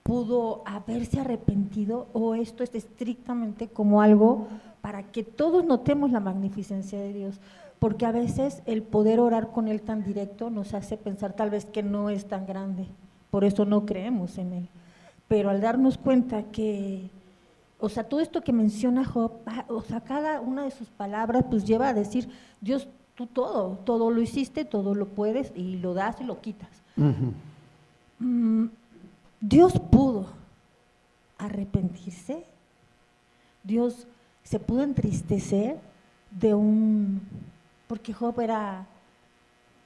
pudo 0.06 0.62
haberse 0.68 1.20
arrepentido 1.20 2.06
o 2.14 2.36
esto 2.36 2.64
es 2.64 2.76
estrictamente 2.76 3.70
como 3.70 4.04
algo 4.04 4.48
para 4.82 5.02
que 5.02 5.24
todos 5.24 5.66
notemos 5.66 6.12
la 6.12 6.20
magnificencia 6.20 7.00
de 7.02 7.12
Dios, 7.12 7.40
porque 7.80 8.06
a 8.06 8.12
veces 8.12 8.62
el 8.68 8.84
poder 8.84 9.20
orar 9.20 9.52
con 9.52 9.68
Él 9.68 9.82
tan 9.82 10.04
directo 10.04 10.52
nos 10.52 10.76
hace 10.76 10.96
pensar 10.96 11.34
tal 11.34 11.50
vez 11.50 11.66
que 11.66 11.82
no 11.82 12.12
es 12.12 12.28
tan 12.28 12.46
grande, 12.46 12.86
por 13.32 13.44
eso 13.44 13.66
no 13.66 13.88
creemos 13.88 14.38
en 14.38 14.54
Él. 14.54 14.70
Pero 15.28 15.50
al 15.50 15.60
darnos 15.60 15.98
cuenta 15.98 16.44
que 16.44 17.10
o 17.80 17.90
sea, 17.90 18.04
todo 18.04 18.20
esto 18.20 18.42
que 18.42 18.54
menciona 18.54 19.04
Job, 19.04 19.32
o 19.70 19.82
sea, 19.82 20.02
cada 20.02 20.40
una 20.40 20.66
de 20.66 20.72
sus 20.72 20.90
palabras 20.90 21.46
pues 21.50 21.66
lleva 21.66 21.90
a 21.90 21.94
decir, 21.96 22.30
Dios, 22.62 22.88
tú 23.16 23.26
todo, 23.26 23.80
todo 23.84 24.12
lo 24.12 24.22
hiciste, 24.22 24.66
todo 24.66 24.94
lo 24.94 25.08
puedes 25.08 25.52
y 25.56 25.78
lo 25.78 25.96
das 25.96 26.22
y 26.22 26.26
lo 26.26 26.42
quitas. 26.42 26.70
Mm, 28.20 28.66
Dios 29.39 29.80
pudo 29.80 30.27
arrepentirse, 31.38 32.44
Dios 33.63 34.08
se 34.44 34.60
pudo 34.60 34.84
entristecer 34.84 35.77
de 36.32 36.54
un, 36.54 37.22
porque 37.88 38.13
Job 38.13 38.39
era, 38.39 38.86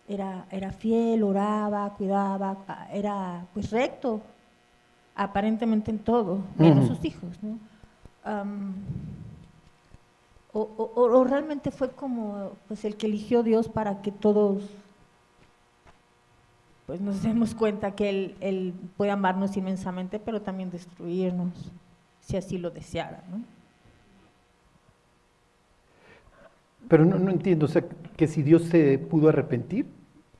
era, 0.08 0.46
era 0.51 0.72
fiel, 0.72 1.24
oraba, 1.24 1.94
cuidaba, 1.96 2.58
era 2.91 3.46
pues 3.53 3.72
recto, 3.72 4.22
aparentemente 5.15 5.91
en 5.91 6.00
todo, 6.00 6.41
menos 6.58 6.88
sus 6.88 7.03
hijos, 7.03 7.38
¿no? 7.41 7.58
o, 10.51 11.24
realmente 11.24 11.72
fue 11.72 11.91
como 11.91 12.51
pues 12.68 12.84
el 12.86 12.96
que 12.96 13.08
eligió 13.08 13.44
Dios 13.44 13.70
para 13.70 14.01
que 14.01 14.12
todos 14.12 14.63
pues 16.89 17.01
nos 17.01 17.22
demos 17.22 17.53
cuenta 17.53 17.91
que 17.91 18.10
él, 18.10 18.36
él 18.39 18.74
puede 18.98 19.12
amarnos 19.12 19.55
inmensamente, 19.55 20.17
pero 20.17 20.41
también 20.41 20.72
destruirnos, 20.72 21.53
si 22.19 22.36
así 22.36 22.58
lo 22.58 22.72
deseara, 22.72 23.24
¿no? 23.29 23.43
Pero 26.88 27.05
no, 27.05 27.19
no 27.19 27.29
entiendo, 27.29 27.67
o 27.67 27.69
sea, 27.69 27.84
que 28.17 28.25
si 28.25 28.41
Dios 28.41 28.63
se 28.63 28.98
pudo 28.98 29.29
arrepentir, 29.29 29.86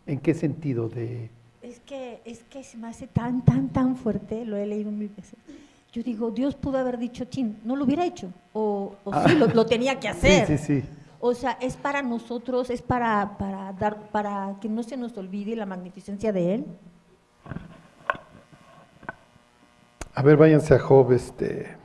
¿en 0.08 0.20
qué 0.20 0.34
sentido 0.34 0.90
de...? 0.90 1.30
Es 1.62 1.82
que, 1.82 2.20
es 2.26 2.42
que 2.46 2.64
se 2.64 2.80
me 2.80 2.88
hace 2.88 3.06
tan, 3.06 3.46
tan, 3.46 3.70
tan 3.70 3.96
fuerte, 3.96 4.44
lo 4.44 4.58
he 4.58 4.66
leído 4.66 4.90
mil 4.90 5.10
veces, 5.10 5.36
yo 5.94 6.02
digo, 6.02 6.32
Dios 6.32 6.56
pudo 6.56 6.80
haber 6.80 6.98
dicho, 6.98 7.26
chin, 7.26 7.60
no 7.64 7.76
lo 7.76 7.84
hubiera 7.86 8.08
hecho, 8.08 8.34
o, 8.54 8.96
sí, 9.28 9.36
lo, 9.36 9.68
tenía 9.68 10.00
que 10.00 10.08
hacer. 10.08 10.48
Sí, 10.48 10.58
sí, 10.58 10.82
sí. 10.82 10.88
O 11.20 11.34
sea, 11.34 11.58
es 11.60 11.76
para 11.76 12.02
nosotros, 12.02 12.70
es 12.70 12.82
para, 12.82 13.38
para, 13.38 13.74
dar, 13.74 14.10
para 14.12 14.56
que 14.62 14.70
no 14.70 14.84
se 14.84 14.96
nos 14.96 15.18
olvide 15.18 15.56
la 15.56 15.66
magnificencia 15.66 16.32
de 16.32 16.56
Él. 16.56 16.66
A 20.14 20.22
ver, 20.22 20.38
váyanse 20.38 20.76
a 20.76 20.80
Job, 20.80 21.12
este. 21.12 21.78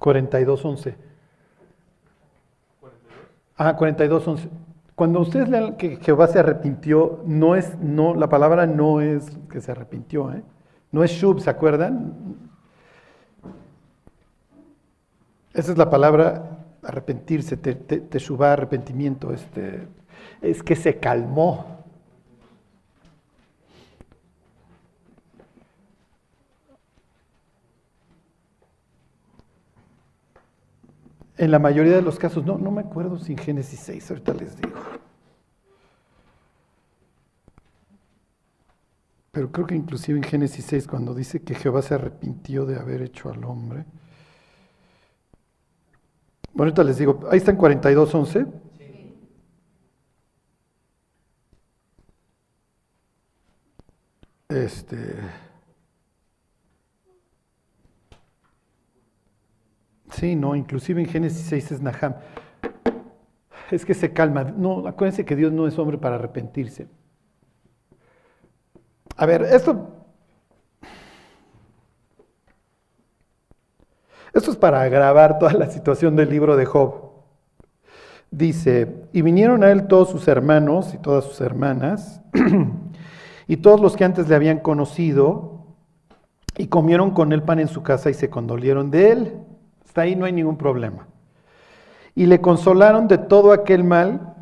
42.11. 0.00 0.94
Ah, 3.56 3.76
42.11. 3.76 4.48
Cuando 4.94 5.20
ustedes 5.20 5.48
lean 5.48 5.76
que 5.76 5.96
Jehová 5.96 6.26
se 6.26 6.40
arrepintió, 6.40 7.22
no 7.24 7.54
es, 7.54 7.78
no, 7.78 8.14
la 8.14 8.28
palabra 8.28 8.66
no 8.66 9.00
es 9.00 9.30
que 9.50 9.60
se 9.60 9.70
arrepintió, 9.70 10.32
¿eh? 10.32 10.42
no 10.90 11.04
es 11.04 11.12
shub, 11.12 11.40
¿se 11.40 11.50
acuerdan? 11.50 12.47
Esa 15.58 15.72
es 15.72 15.78
la 15.78 15.90
palabra 15.90 16.64
arrepentirse, 16.84 17.56
te, 17.56 17.74
te, 17.74 18.34
arrepentimiento, 18.44 19.32
este, 19.32 19.88
es 20.40 20.62
que 20.62 20.76
se 20.76 21.00
calmó. 21.00 21.84
En 31.36 31.50
la 31.50 31.58
mayoría 31.58 31.96
de 31.96 32.02
los 32.02 32.20
casos, 32.20 32.46
no, 32.46 32.56
no 32.56 32.70
me 32.70 32.82
acuerdo 32.82 33.18
si 33.18 33.32
en 33.32 33.38
Génesis 33.38 33.80
6, 33.80 34.10
ahorita 34.12 34.34
les 34.34 34.56
digo. 34.60 34.78
Pero 39.32 39.50
creo 39.50 39.66
que 39.66 39.74
inclusive 39.74 40.18
en 40.18 40.24
Génesis 40.24 40.64
6, 40.66 40.86
cuando 40.86 41.14
dice 41.14 41.42
que 41.42 41.56
Jehová 41.56 41.82
se 41.82 41.94
arrepintió 41.94 42.64
de 42.64 42.76
haber 42.78 43.02
hecho 43.02 43.28
al 43.28 43.42
hombre. 43.42 43.86
Bueno, 46.52 46.70
ahorita 46.70 46.84
les 46.84 46.98
digo, 46.98 47.20
ahí 47.30 47.38
está 47.38 47.50
en 47.52 47.56
42, 47.56 48.14
11. 48.14 48.46
Este. 54.48 54.96
Sí, 60.10 60.34
no, 60.34 60.56
inclusive 60.56 61.00
en 61.00 61.08
Génesis 61.08 61.46
6 61.46 61.72
es 61.72 61.80
Naham. 61.82 62.14
Es 63.70 63.84
que 63.84 63.94
se 63.94 64.12
calma. 64.12 64.44
No, 64.44 64.86
acuérdense 64.88 65.24
que 65.24 65.36
Dios 65.36 65.52
no 65.52 65.66
es 65.66 65.78
hombre 65.78 65.98
para 65.98 66.16
arrepentirse. 66.16 66.88
A 69.16 69.26
ver, 69.26 69.42
esto. 69.42 69.97
Esto 74.38 74.50
es 74.50 74.56
para 74.56 74.82
agravar 74.82 75.38
toda 75.38 75.52
la 75.52 75.70
situación 75.70 76.16
del 76.16 76.30
libro 76.30 76.56
de 76.56 76.64
Job. 76.64 77.10
Dice, 78.30 79.06
y 79.12 79.22
vinieron 79.22 79.62
a 79.62 79.70
él 79.70 79.86
todos 79.86 80.10
sus 80.10 80.28
hermanos 80.28 80.94
y 80.94 80.98
todas 80.98 81.24
sus 81.24 81.40
hermanas, 81.40 82.20
y 83.46 83.56
todos 83.58 83.80
los 83.80 83.96
que 83.96 84.04
antes 84.04 84.28
le 84.28 84.34
habían 84.34 84.58
conocido, 84.58 85.66
y 86.56 86.68
comieron 86.68 87.10
con 87.12 87.32
él 87.32 87.42
pan 87.42 87.60
en 87.60 87.68
su 87.68 87.82
casa 87.82 88.10
y 88.10 88.14
se 88.14 88.30
condolieron 88.30 88.90
de 88.90 89.12
él 89.12 89.34
ahí 90.00 90.16
no 90.16 90.24
hay 90.24 90.32
ningún 90.32 90.56
problema. 90.56 91.06
Y 92.14 92.26
le 92.26 92.40
consolaron 92.40 93.08
de 93.08 93.18
todo 93.18 93.52
aquel 93.52 93.84
mal. 93.84 94.34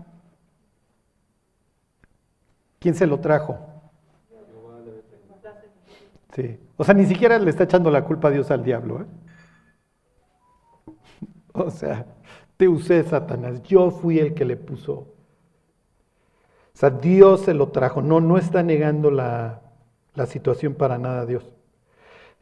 ¿Quién 2.79 2.95
se 2.95 3.07
lo 3.07 3.21
trajo? 3.21 3.59
Sí. 6.35 6.59
O 6.76 6.85
sea, 6.85 6.95
ni 6.95 7.07
siquiera 7.07 7.38
le 7.38 7.50
está 7.50 7.65
echando 7.65 7.91
la 7.91 8.05
culpa 8.05 8.29
a 8.29 8.31
Dios 8.31 8.50
al 8.50 8.62
diablo. 8.62 9.00
¿eh? 9.00 9.07
O 11.67 11.71
sea, 11.71 12.07
te 12.57 12.69
usé, 12.69 13.03
Satanás. 13.05 13.63
Yo 13.63 13.91
fui 13.91 14.19
el 14.19 14.35
que 14.35 14.45
le 14.45 14.57
puso. 14.57 14.93
O 14.93 16.79
sea, 16.79 16.91
Dios 16.91 17.41
se 17.43 17.55
lo 17.55 17.69
trajo. 17.69 18.03
No, 18.03 18.21
no 18.21 18.39
está 18.39 18.63
negando 18.63 19.11
la, 19.11 19.63
la 20.15 20.27
situación 20.27 20.75
para 20.75 20.99
nada 20.99 21.23
a 21.23 21.27
Dios. 21.27 21.51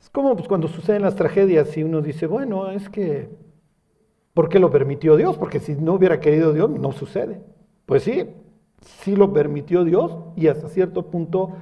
Es 0.01 0.11
como 0.11 0.35
pues, 0.37 0.49
cuando 0.49 0.69
suceden 0.69 1.03
las 1.03 1.17
tragedias 1.17 1.77
y 1.77 1.83
uno 1.83 2.03
dice, 2.03 2.27
bueno, 2.27 2.71
es 2.71 2.89
que, 2.89 3.29
¿por 4.35 4.49
qué 4.49 4.59
lo 4.59 4.71
permitió 4.71 5.17
Dios? 5.17 5.37
Porque 5.39 5.61
si 5.61 5.75
no 5.75 5.95
hubiera 5.95 6.21
querido 6.21 6.53
Dios, 6.53 6.71
no 6.71 6.93
sucede. 6.93 7.41
Pues 7.87 8.03
sí, 8.03 8.29
sí 8.81 9.17
lo 9.17 9.33
permitió 9.33 9.85
Dios 9.85 10.17
y 10.37 10.49
hasta 10.49 10.69
cierto 10.69 11.11
punto 11.11 11.55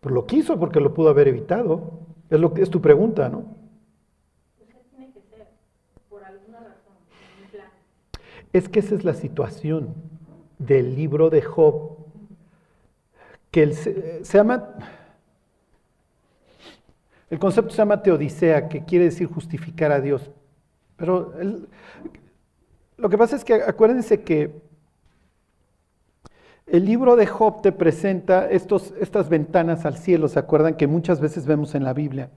pues 0.00 0.14
lo 0.14 0.26
quiso 0.26 0.58
porque 0.58 0.80
lo 0.80 0.94
pudo 0.94 1.10
haber 1.10 1.28
evitado. 1.28 2.00
Es, 2.30 2.40
lo 2.40 2.54
que, 2.54 2.62
es 2.62 2.70
tu 2.70 2.80
pregunta, 2.80 3.28
¿no? 3.28 3.44
Tiene 4.90 5.12
que 5.12 5.20
ser, 5.20 5.48
por 6.08 6.24
alguna 6.24 6.60
razón, 6.60 6.94
Es 8.52 8.68
que 8.68 8.80
esa 8.80 8.94
es 8.94 9.04
la 9.04 9.14
situación 9.14 9.94
del 10.58 10.94
libro 10.94 11.30
de 11.30 11.42
Job, 11.42 11.96
que 13.50 13.62
el, 13.62 13.74
se 13.74 14.22
llama, 14.24 14.74
el 17.30 17.38
concepto 17.38 17.70
se 17.70 17.78
llama 17.78 18.02
teodicea, 18.02 18.68
que 18.68 18.84
quiere 18.84 19.06
decir 19.06 19.26
justificar 19.28 19.92
a 19.92 20.00
Dios. 20.00 20.30
Pero 20.96 21.32
lo 22.96 23.08
que 23.08 23.18
pasa 23.18 23.36
es 23.36 23.44
que 23.44 23.54
acuérdense 23.54 24.22
que 24.22 24.60
el 26.66 26.84
libro 26.84 27.16
de 27.16 27.26
Job 27.26 27.62
te 27.62 27.72
presenta 27.72 28.48
estos, 28.48 28.92
estas 29.00 29.28
ventanas 29.28 29.86
al 29.86 29.96
cielo, 29.96 30.28
¿se 30.28 30.38
acuerdan 30.38 30.76
que 30.76 30.86
muchas 30.86 31.20
veces 31.20 31.46
vemos 31.46 31.74
en 31.74 31.84
la 31.84 31.94
Biblia? 31.94 32.30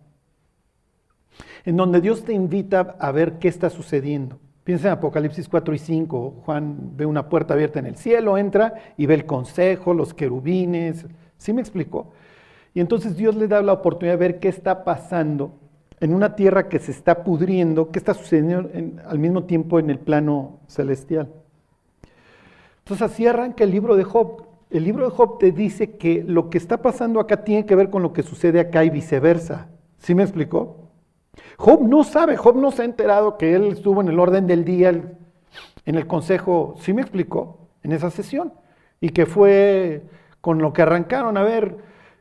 En 1.66 1.78
donde 1.78 2.02
Dios 2.02 2.24
te 2.24 2.34
invita 2.34 2.96
a 3.00 3.12
ver 3.12 3.38
qué 3.40 3.48
está 3.48 3.70
sucediendo. 3.70 4.40
Piensa 4.64 4.88
en 4.88 4.94
Apocalipsis 4.94 5.50
4 5.50 5.74
y 5.74 5.78
5. 5.78 6.42
Juan 6.46 6.92
ve 6.96 7.06
una 7.06 7.28
puerta 7.28 7.54
abierta 7.54 7.80
en 7.80 7.86
el 7.86 7.98
cielo, 7.98 8.38
entra 8.38 8.74
y 8.96 9.06
ve 9.06 9.16
el 9.16 9.26
consejo, 9.26 9.94
los 9.94 10.14
querubines. 10.14 11.06
¿Sí 11.38 11.52
me 11.52 11.62
explicó? 11.62 12.14
Y 12.74 12.80
entonces 12.80 13.18
Dios 13.18 13.36
le 13.36 13.48
da 13.48 13.62
la 13.62 13.74
oportunidad 13.74 14.14
de 14.14 14.20
ver 14.28 14.40
qué 14.40 14.48
está 14.48 14.84
pasando 14.84 15.60
en 16.00 16.14
una 16.14 16.36
tierra 16.36 16.70
que 16.70 16.80
se 16.80 16.92
está 16.92 17.24
pudriendo, 17.24 17.92
qué 17.92 18.00
está 18.00 18.14
sucediendo 18.14 18.70
al 19.06 19.20
mismo 19.20 19.44
tiempo 19.44 19.80
en 19.80 19.90
el 19.90 20.00
plano 20.00 20.60
celestial. 20.68 21.30
Entonces 22.80 23.12
así 23.12 23.28
arranca 23.28 23.64
el 23.64 23.72
libro 23.72 23.96
de 23.96 24.04
Job. 24.04 24.46
El 24.70 24.86
libro 24.86 25.06
de 25.06 25.16
Job 25.16 25.40
te 25.40 25.52
dice 25.52 25.98
que 25.98 26.24
lo 26.24 26.50
que 26.50 26.58
está 26.58 26.82
pasando 26.82 27.20
acá 27.20 27.44
tiene 27.44 27.66
que 27.66 27.76
ver 27.76 27.90
con 27.90 28.02
lo 28.02 28.12
que 28.12 28.24
sucede 28.24 28.60
acá 28.60 28.84
y 28.84 28.90
viceversa. 28.90 29.70
¿Sí 30.00 30.16
me 30.16 30.24
explicó? 30.24 30.83
Job 31.58 31.82
no 31.88 32.04
sabe, 32.04 32.38
Job 32.38 32.56
no 32.58 32.72
se 32.72 32.82
ha 32.82 32.86
enterado 32.86 33.38
que 33.38 33.56
él 33.56 33.68
estuvo 33.74 34.02
en 34.02 34.08
el 34.08 34.20
orden 34.20 34.48
del 34.48 34.66
día, 34.66 34.90
en 34.90 35.96
el 35.96 36.08
consejo, 36.08 36.76
¿sí 36.80 36.94
me 36.94 37.02
explicó? 37.02 37.70
En 37.84 37.92
esa 37.92 38.10
sesión. 38.10 38.54
Y 39.02 39.10
que 39.10 39.26
fue 39.26 40.04
con 40.42 40.60
lo 40.60 40.74
que 40.74 40.82
arrancaron. 40.82 41.38
A 41.38 41.44
ver, 41.44 41.78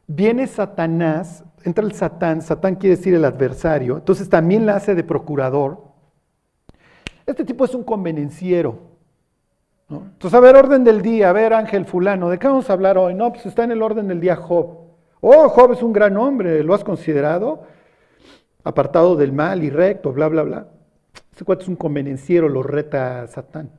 viene 0.07 0.47
Satanás, 0.47 1.45
entra 1.65 1.85
el 1.85 1.93
Satán, 1.93 2.43
Satán 2.43 2.77
quiere 2.77 2.97
decir 2.97 3.15
el 3.15 3.25
adversario, 3.25 3.97
entonces 3.97 4.29
también 4.29 4.67
la 4.67 4.77
hace 4.77 4.95
de 4.95 5.05
procurador. 5.05 5.85
Este 7.27 7.45
tipo 7.45 7.65
es 7.65 7.75
un 7.75 7.85
convenenciero. 7.85 8.93
Entonces, 9.89 10.35
a 10.35 10.41
ver, 10.41 10.57
orden 10.57 10.85
del 10.85 11.03
día, 11.03 11.29
a 11.29 11.33
ver, 11.33 11.53
Ángel 11.53 11.85
fulano, 11.85 12.31
¿de 12.31 12.39
qué 12.39 12.49
vamos 12.49 12.71
a 12.71 12.73
hablar 12.73 12.97
hoy? 12.97 13.15
No, 13.15 13.31
pues 13.33 13.45
está 13.45 13.65
en 13.65 13.73
el 13.73 13.83
orden 13.83 14.09
del 14.09 14.21
día 14.21 14.37
Job. 14.37 14.79
Oh, 15.21 15.49
Job 15.51 15.73
es 15.73 15.83
un 15.83 15.93
gran 15.93 16.17
hombre, 16.17 16.65
¿lo 16.65 16.75
has 16.75 16.83
considerado? 16.83 17.65
Apartado 18.65 19.17
del 19.17 19.33
mal 19.33 19.65
y 19.65 19.71
recto, 19.71 20.13
bla, 20.13 20.29
bla, 20.29 20.43
bla. 20.43 20.69
Este 21.31 21.45
cuate 21.45 21.63
es 21.63 21.69
un 21.69 21.77
convenenciero, 21.77 22.49
lo 22.49 22.63
reta 22.63 23.27
Satán. 23.27 23.71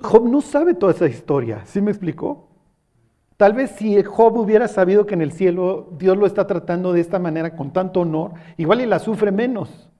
Job 0.00 0.28
no 0.28 0.40
sabe 0.40 0.74
toda 0.74 0.92
esa 0.92 1.06
historia, 1.06 1.64
¿sí 1.64 1.80
me 1.80 1.90
explicó? 1.90 2.48
Tal 3.36 3.52
vez 3.52 3.72
si 3.72 4.02
Job 4.02 4.36
hubiera 4.36 4.68
sabido 4.68 5.06
que 5.06 5.14
en 5.14 5.22
el 5.22 5.32
cielo 5.32 5.88
Dios 5.98 6.16
lo 6.16 6.26
está 6.26 6.46
tratando 6.46 6.92
de 6.92 7.00
esta 7.00 7.18
manera 7.18 7.56
con 7.56 7.72
tanto 7.72 8.00
honor, 8.00 8.32
igual 8.56 8.80
y 8.80 8.86
la 8.86 8.98
sufre 8.98 9.32
menos 9.32 9.90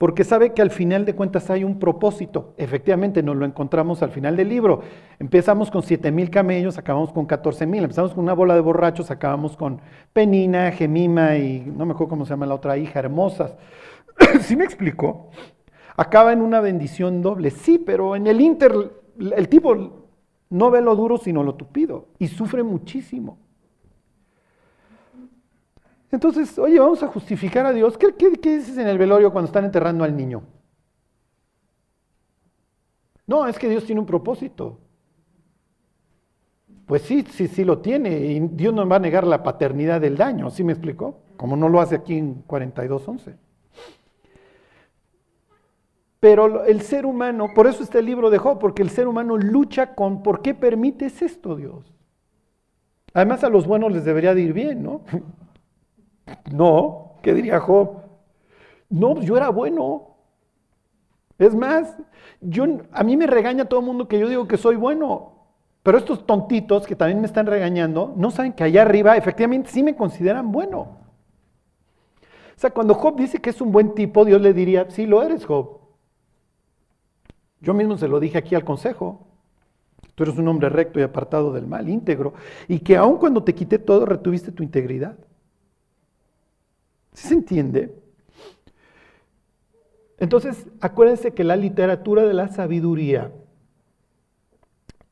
porque 0.00 0.24
sabe 0.24 0.54
que 0.54 0.62
al 0.62 0.70
final 0.70 1.04
de 1.04 1.14
cuentas 1.14 1.50
hay 1.50 1.62
un 1.62 1.78
propósito. 1.78 2.54
Efectivamente, 2.56 3.22
nos 3.22 3.36
lo 3.36 3.44
encontramos 3.44 4.02
al 4.02 4.10
final 4.10 4.34
del 4.34 4.48
libro. 4.48 4.80
Empezamos 5.18 5.70
con 5.70 5.82
7 5.82 6.10
mil 6.10 6.30
camellos, 6.30 6.78
acabamos 6.78 7.12
con 7.12 7.26
14 7.26 7.66
mil. 7.66 7.82
Empezamos 7.82 8.14
con 8.14 8.24
una 8.24 8.32
bola 8.32 8.54
de 8.54 8.62
borrachos, 8.62 9.10
acabamos 9.10 9.58
con 9.58 9.82
Penina, 10.14 10.72
Gemima 10.72 11.36
y 11.36 11.70
no 11.76 11.84
me 11.84 11.92
acuerdo 11.92 12.08
cómo 12.08 12.24
se 12.24 12.30
llama 12.30 12.46
la 12.46 12.54
otra 12.54 12.78
hija, 12.78 12.98
hermosas. 12.98 13.54
¿Sí 14.40 14.56
me 14.56 14.64
explicó? 14.64 15.28
Acaba 15.98 16.32
en 16.32 16.40
una 16.40 16.60
bendición 16.60 17.20
doble. 17.20 17.50
Sí, 17.50 17.76
pero 17.76 18.16
en 18.16 18.26
el 18.26 18.40
Inter 18.40 18.72
el 19.18 19.48
tipo 19.50 20.06
no 20.48 20.70
ve 20.70 20.80
lo 20.80 20.96
duro 20.96 21.18
sino 21.18 21.42
lo 21.42 21.56
tupido 21.56 22.06
y 22.18 22.28
sufre 22.28 22.62
muchísimo. 22.62 23.36
Entonces, 26.12 26.58
oye, 26.58 26.78
vamos 26.78 27.02
a 27.02 27.08
justificar 27.08 27.66
a 27.66 27.72
Dios. 27.72 27.96
¿Qué, 27.96 28.30
dices 28.30 28.76
en 28.78 28.88
el 28.88 28.98
velorio 28.98 29.32
cuando 29.32 29.46
están 29.46 29.64
enterrando 29.64 30.02
al 30.04 30.16
niño? 30.16 30.42
No, 33.26 33.46
es 33.46 33.58
que 33.58 33.68
Dios 33.68 33.84
tiene 33.84 34.00
un 34.00 34.06
propósito. 34.06 34.78
Pues 36.86 37.02
sí, 37.02 37.24
sí, 37.30 37.46
sí 37.46 37.64
lo 37.64 37.78
tiene. 37.78 38.10
Y 38.18 38.40
Dios 38.40 38.74
no 38.74 38.88
va 38.88 38.96
a 38.96 39.00
negar 39.00 39.24
la 39.24 39.42
paternidad 39.44 40.00
del 40.00 40.16
daño, 40.16 40.50
¿sí 40.50 40.64
me 40.64 40.72
explicó? 40.72 41.20
Como 41.36 41.56
no 41.56 41.68
lo 41.68 41.80
hace 41.80 41.94
aquí 41.94 42.18
en 42.18 42.44
42.11. 42.44 43.36
Pero 46.18 46.64
el 46.64 46.82
ser 46.82 47.06
humano, 47.06 47.48
por 47.54 47.66
eso 47.68 47.82
está 47.82 48.00
el 48.00 48.06
libro 48.06 48.28
de 48.30 48.38
Job, 48.38 48.58
porque 48.58 48.82
el 48.82 48.90
ser 48.90 49.06
humano 49.06 49.38
lucha 49.38 49.94
con 49.94 50.22
¿por 50.22 50.42
qué 50.42 50.54
permites 50.54 51.22
esto, 51.22 51.54
Dios? 51.54 51.94
Además 53.14 53.42
a 53.42 53.48
los 53.48 53.66
buenos 53.66 53.92
les 53.92 54.04
debería 54.04 54.34
de 54.34 54.42
ir 54.42 54.52
bien, 54.52 54.82
¿no? 54.82 55.02
No, 56.52 57.16
¿qué 57.22 57.34
diría 57.34 57.60
Job? 57.60 58.02
No, 58.88 59.20
yo 59.20 59.36
era 59.36 59.48
bueno. 59.50 60.16
Es 61.38 61.54
más, 61.54 61.96
yo, 62.40 62.64
a 62.92 63.02
mí 63.02 63.16
me 63.16 63.26
regaña 63.26 63.64
todo 63.64 63.80
el 63.80 63.86
mundo 63.86 64.08
que 64.08 64.18
yo 64.18 64.28
digo 64.28 64.46
que 64.46 64.56
soy 64.56 64.76
bueno. 64.76 65.32
Pero 65.82 65.96
estos 65.96 66.26
tontitos 66.26 66.86
que 66.86 66.94
también 66.94 67.20
me 67.20 67.26
están 67.26 67.46
regañando, 67.46 68.12
no 68.16 68.30
saben 68.30 68.52
que 68.52 68.64
allá 68.64 68.82
arriba 68.82 69.16
efectivamente 69.16 69.70
sí 69.70 69.82
me 69.82 69.96
consideran 69.96 70.52
bueno. 70.52 70.98
O 72.56 72.60
sea, 72.60 72.70
cuando 72.70 72.94
Job 72.94 73.16
dice 73.16 73.38
que 73.38 73.50
es 73.50 73.60
un 73.62 73.72
buen 73.72 73.94
tipo, 73.94 74.24
Dios 74.26 74.42
le 74.42 74.52
diría, 74.52 74.90
sí 74.90 75.06
lo 75.06 75.22
eres, 75.22 75.46
Job. 75.46 75.78
Yo 77.62 77.72
mismo 77.72 77.96
se 77.96 78.08
lo 78.08 78.20
dije 78.20 78.36
aquí 78.36 78.54
al 78.54 78.64
consejo. 78.64 79.26
Tú 80.14 80.24
eres 80.24 80.36
un 80.36 80.48
hombre 80.48 80.68
recto 80.68 81.00
y 81.00 81.02
apartado 81.02 81.52
del 81.52 81.66
mal, 81.66 81.88
íntegro. 81.88 82.34
Y 82.68 82.80
que 82.80 82.98
aun 82.98 83.16
cuando 83.16 83.42
te 83.42 83.54
quité 83.54 83.78
todo, 83.78 84.04
retuviste 84.04 84.52
tu 84.52 84.62
integridad. 84.62 85.16
¿Sí 87.12 87.28
se 87.28 87.34
entiende? 87.34 87.94
Entonces, 90.18 90.66
acuérdense 90.80 91.32
que 91.32 91.44
la 91.44 91.56
literatura 91.56 92.24
de 92.24 92.34
la 92.34 92.48
sabiduría 92.48 93.32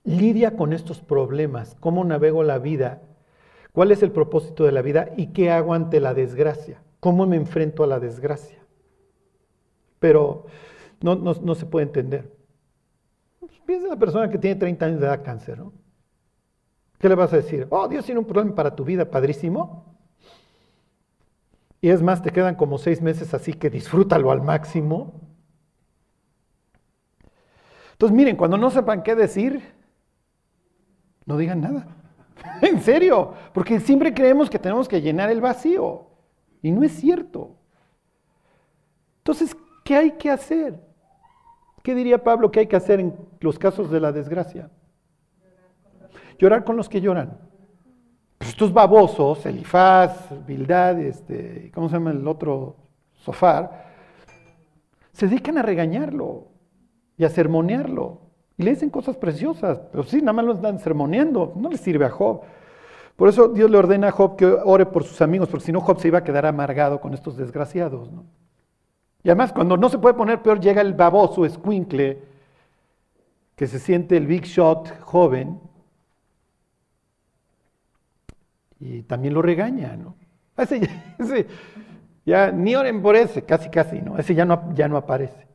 lidia 0.05 0.57
con 0.57 0.73
estos 0.73 1.01
problemas, 1.01 1.77
cómo 1.81 2.05
navego 2.05 2.43
la 2.43 2.59
vida, 2.59 3.03
cuál 3.73 3.91
es 3.91 4.03
el 4.03 4.13
propósito 4.13 4.65
de 4.65 4.73
la 4.73 4.83
vida 4.83 5.11
y 5.17 5.29
qué 5.29 5.51
hago 5.51 5.75
ante 5.75 6.01
la 6.01 6.15
desgracia, 6.15 6.83
cómo 7.01 7.27
me 7.27 7.37
enfrento 7.37 7.85
a 7.85 7.87
la 7.87 8.01
desgracia. 8.01 8.59
Pero 9.99 10.47
no, 11.01 11.17
no, 11.17 11.55
se 11.55 11.67
puede 11.67 11.87
entender. 11.87 12.33
piensa 13.67 13.85
en 13.87 13.91
la 13.91 13.99
persona 13.99 14.31
que 14.31 14.39
tiene 14.39 14.57
30 14.57 14.87
años 14.87 15.01
de 15.01 15.07
edad 15.07 15.25
cáncer, 15.25 15.59
¿no? 15.59 15.73
¿Qué 16.99 17.09
le 17.09 17.15
vas 17.15 17.33
a 17.33 17.37
decir? 17.37 17.67
Oh, 17.71 17.87
Dios 17.87 18.05
tiene 18.05 18.19
un 18.19 18.27
problema 18.27 18.55
para 18.55 18.75
tu 18.75 18.85
vida, 18.85 19.09
padrísimo. 19.09 19.88
Y 21.81 21.91
es 21.91 22.03
más, 22.03 22.23
te 22.23 22.31
quedan 22.31 22.57
como 22.57 22.79
seis 22.79 23.01
meses, 23.01 23.35
así 23.35 23.53
que 23.53 23.71
disfrútalo 23.71 24.31
al 24.31 24.43
máximo. 24.43 25.21
Entonces, 27.93 28.17
miren, 28.17 28.37
cuando 28.37 28.57
no 28.57 28.71
sepan 28.71 29.03
qué 29.03 29.15
decir, 29.15 29.63
no 31.25 31.37
digan 31.37 31.61
nada. 31.61 31.87
en 32.63 32.81
serio, 32.81 33.35
porque 33.53 33.81
siempre 33.81 34.15
creemos 34.15 34.51
que 34.51 34.59
tenemos 34.59 34.89
que 34.89 35.01
llenar 35.01 35.31
el 35.31 35.41
vacío. 35.41 36.07
Y 36.63 36.73
no 36.73 36.83
es 36.83 36.93
cierto. 36.93 37.57
Entonces, 39.19 39.57
¿qué 39.85 39.95
hay 39.95 40.13
que 40.13 40.31
hacer? 40.31 40.81
¿Qué 41.83 41.95
diría 41.95 42.23
Pablo 42.23 42.51
que 42.51 42.61
hay 42.61 42.67
que 42.67 42.77
hacer 42.77 43.01
en 43.01 43.17
los 43.41 43.59
casos 43.59 43.91
de 43.91 44.01
la 44.01 44.13
desgracia? 44.13 44.71
Llorar 46.39 46.65
con 46.65 46.77
los 46.77 46.89
que 46.89 47.01
lloran. 47.01 47.48
Estos 48.59 48.73
babosos, 48.73 49.47
Elifaz, 49.47 50.35
Bildad, 50.45 50.99
este, 50.99 51.71
¿cómo 51.73 51.89
se 51.89 51.95
llama 51.95 52.11
el 52.11 52.27
otro? 52.27 52.75
Sofar, 53.15 53.85
se 55.13 55.29
dedican 55.29 55.59
a 55.59 55.63
regañarlo 55.63 56.49
y 57.17 57.25
a 57.25 57.29
sermonearlo. 57.29 58.19
Y 58.57 58.65
le 58.65 58.73
dicen 58.73 58.91
cosas 58.91 59.17
preciosas, 59.17 59.79
pero 59.93 60.03
sí, 60.03 60.19
nada 60.19 60.33
más 60.33 60.45
lo 60.45 60.55
están 60.55 60.81
sermoneando, 60.81 61.53
no 61.55 61.71
le 61.71 61.77
sirve 61.77 62.07
a 62.07 62.11
Job. 62.11 62.41
Por 63.15 63.29
eso 63.29 63.47
Dios 63.47 63.71
le 63.71 63.79
ordena 63.79 64.09
a 64.09 64.11
Job 64.11 64.35
que 64.35 64.47
ore 64.47 64.87
por 64.87 65.05
sus 65.05 65.23
amigos, 65.23 65.49
porque 65.49 65.67
si 65.67 65.71
no 65.71 65.81
Job 65.81 66.01
se 66.01 66.09
iba 66.09 66.19
a 66.19 66.25
quedar 66.25 66.45
amargado 66.45 67.01
con 67.01 67.15
estos 67.15 67.37
desgraciados. 67.37 68.11
¿no? 68.11 68.25
Y 69.23 69.29
además, 69.29 69.53
cuando 69.53 69.77
no 69.77 69.89
se 69.89 69.99
puede 69.99 70.17
poner 70.17 70.43
peor, 70.43 70.59
llega 70.59 70.83
el 70.83 70.95
baboso 70.95 71.47
escuincle, 71.47 72.25
que 73.55 73.69
se 73.69 73.79
siente 73.79 74.17
el 74.17 74.27
big 74.27 74.43
shot 74.47 74.99
joven, 75.03 75.61
y 78.81 79.03
también 79.03 79.35
lo 79.35 79.43
regaña, 79.43 79.97
¿no? 79.97 80.17
Ese, 80.57 81.47
ya 82.27 82.51
ni 82.51 82.75
oren 82.75 83.01
por 83.01 83.17
ese, 83.17 83.43
casi 83.43 83.71
casi, 83.71 84.03
¿no? 84.03 84.19
Ese 84.19 84.35
ya 84.35 84.45
no, 84.45 84.75
ya 84.75 84.89
no 84.89 84.97
aparece. 84.97 85.47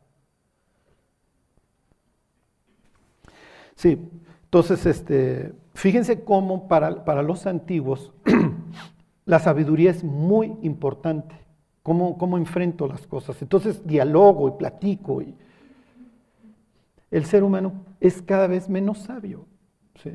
Sí, 3.75 3.99
entonces, 4.45 4.86
este, 4.86 5.53
fíjense 5.73 6.23
cómo 6.23 6.67
para, 6.67 7.03
para 7.05 7.21
los 7.21 7.45
antiguos 7.47 8.13
la 9.25 9.39
sabiduría 9.39 9.91
es 9.91 10.03
muy 10.03 10.57
importante, 10.62 11.36
cómo, 11.81 12.17
cómo 12.17 12.38
enfrento 12.38 12.88
las 12.88 13.05
cosas. 13.07 13.41
Entonces, 13.41 13.86
dialogo 13.86 14.47
y 14.47 14.51
platico. 14.51 15.21
Y 15.21 15.36
el 17.12 17.25
ser 17.25 17.43
humano 17.43 17.73
es 17.99 18.21
cada 18.21 18.47
vez 18.47 18.69
menos 18.69 18.99
sabio. 18.99 19.45
¿sí? 20.01 20.12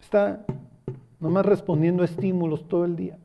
Está 0.00 0.44
nomás 1.24 1.46
respondiendo 1.46 2.02
a 2.02 2.04
estímulos 2.04 2.68
todo 2.68 2.84
el 2.84 2.96
día. 2.96 3.18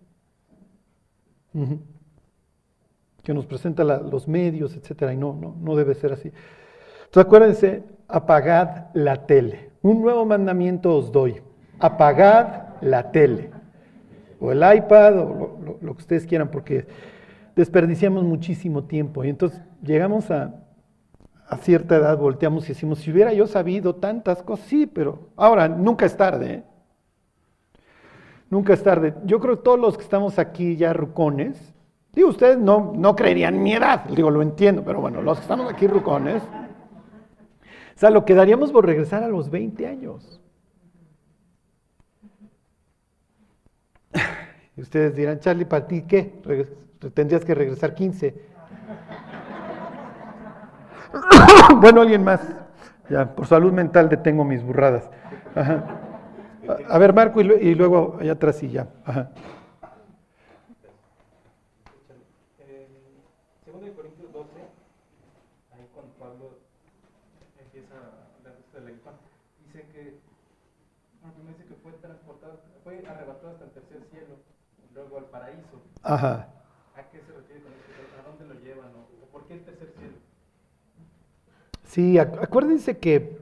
Que 3.22 3.34
nos 3.34 3.46
presenta 3.46 3.84
los 3.84 4.28
medios, 4.28 4.76
etcétera, 4.76 5.14
y 5.14 5.18
no, 5.18 5.34
no, 5.34 5.56
no 5.60 5.76
debe 5.76 5.94
ser 5.94 6.14
así. 6.14 6.32
Entonces 7.06 7.26
acuérdense, 7.26 7.84
apagad 8.08 8.88
la 8.94 9.26
tele. 9.26 9.72
Un 9.82 10.02
nuevo 10.02 10.26
mandamiento 10.26 10.96
os 10.96 11.12
doy. 11.12 11.42
Apagad 11.80 12.82
la 12.82 13.12
tele. 13.12 13.52
O 14.40 14.52
el 14.54 14.60
iPad, 14.60 15.20
o 15.20 15.78
lo, 15.82 15.94
que 15.96 16.00
ustedes 16.00 16.26
quieran, 16.26 16.50
porque 16.50 16.88
desperdiciamos 17.56 18.24
muchísimo 18.24 18.86
tiempo. 18.86 19.26
Y 19.26 19.30
entonces 19.30 19.62
llegamos 19.84 20.32
a, 20.32 20.56
a 21.48 21.58
cierta 21.58 21.98
edad, 21.98 22.18
volteamos 22.18 22.64
y 22.66 22.70
decimos, 22.70 23.00
si 23.00 23.12
hubiera 23.12 23.34
yo 23.34 23.46
sabido 23.46 23.96
tantas 23.96 24.42
cosas, 24.42 24.66
sí, 24.68 24.86
pero 24.86 25.32
ahora 25.36 25.68
nunca 25.68 26.06
es 26.06 26.16
tarde. 26.16 26.54
¿eh? 26.54 26.64
Nunca 28.50 28.74
es 28.74 28.84
tarde. 28.84 29.14
Yo 29.26 29.40
creo 29.40 29.58
que 29.58 29.64
todos 29.64 29.80
los 29.80 29.98
que 29.98 30.04
estamos 30.04 30.40
aquí 30.40 30.76
ya 30.76 30.94
rucones, 30.94 31.74
digo, 32.14 32.30
ustedes 32.30 32.58
no, 32.58 32.94
no 32.96 33.16
creerían 33.16 33.62
mi 33.62 33.74
edad, 33.74 34.06
digo, 34.06 34.32
lo 34.32 34.42
entiendo, 34.42 34.84
pero 34.84 35.02
bueno, 35.02 35.22
los 35.22 35.38
que 35.38 35.44
estamos 35.44 35.72
aquí 35.72 35.88
rucones, 35.88 36.42
o 36.42 38.00
sea, 38.00 38.10
lo 38.10 38.26
que 38.26 38.34
daríamos 38.34 38.72
por 38.72 38.86
regresar 38.86 39.24
a 39.24 39.28
los 39.28 39.50
20 39.50 39.86
años. 39.88 40.42
Y 44.76 44.82
ustedes 44.82 45.14
dirán, 45.14 45.40
Charlie, 45.42 45.66
¿para 45.66 45.86
ti 45.86 46.04
qué? 46.04 46.42
Tendrías 47.14 47.44
que 47.44 47.54
regresar 47.54 47.94
15. 47.94 48.34
bueno, 51.82 52.02
alguien 52.02 52.24
más. 52.24 52.42
Ya, 53.10 53.36
por 53.36 53.46
salud 53.46 53.74
mental 53.74 54.08
detengo 54.08 54.46
mis 54.46 54.64
burradas. 54.64 55.10
Ajá. 55.54 56.09
A, 56.70 56.98
ver, 57.00 57.14
Marco, 57.14 57.42
y, 57.42 57.74
luego 57.74 58.18
allá 58.20 58.34
atrás 58.34 58.62
y 58.62 58.70
ya. 58.70 58.88
Ajá. 59.04 59.32
Segundo 63.66 63.92
Corintios 63.96 64.32
12, 64.32 64.50
ahí 65.74 65.88
cuando 65.94 66.14
Pablo 66.14 66.60
empieza 67.60 67.96
a 67.96 68.38
hablar 68.38 68.56
de 68.72 68.82
la 68.82 68.92
infanta, 68.92 69.20
dice 69.66 69.88
que, 69.92 70.20
primero 71.34 71.58
dice 71.58 71.66
que 71.68 71.76
fue 71.82 71.92
transportado, 71.94 72.62
fue 72.84 73.04
arrebatado 73.08 73.50
hasta 73.50 73.66
el 73.66 73.72
tercer 73.72 74.04
cielo, 74.12 74.36
luego 74.94 75.18
al 75.18 75.26
paraíso. 75.26 75.82
Ajá. 76.04 76.50
¿A 76.96 77.02
qué 77.10 77.20
se 77.20 77.32
refiere 77.34 77.64
con 77.64 77.74
esto? 77.74 77.90
¿A 78.20 78.30
dónde 78.30 78.54
lo 78.54 78.60
llevan? 78.60 78.92
¿O 78.96 79.26
por 79.32 79.48
qué 79.48 79.56
el 79.56 79.66
tercer 79.66 79.92
cielo? 79.98 80.18
Sí, 81.84 82.20
acuérdense 82.20 83.00
que 83.00 83.39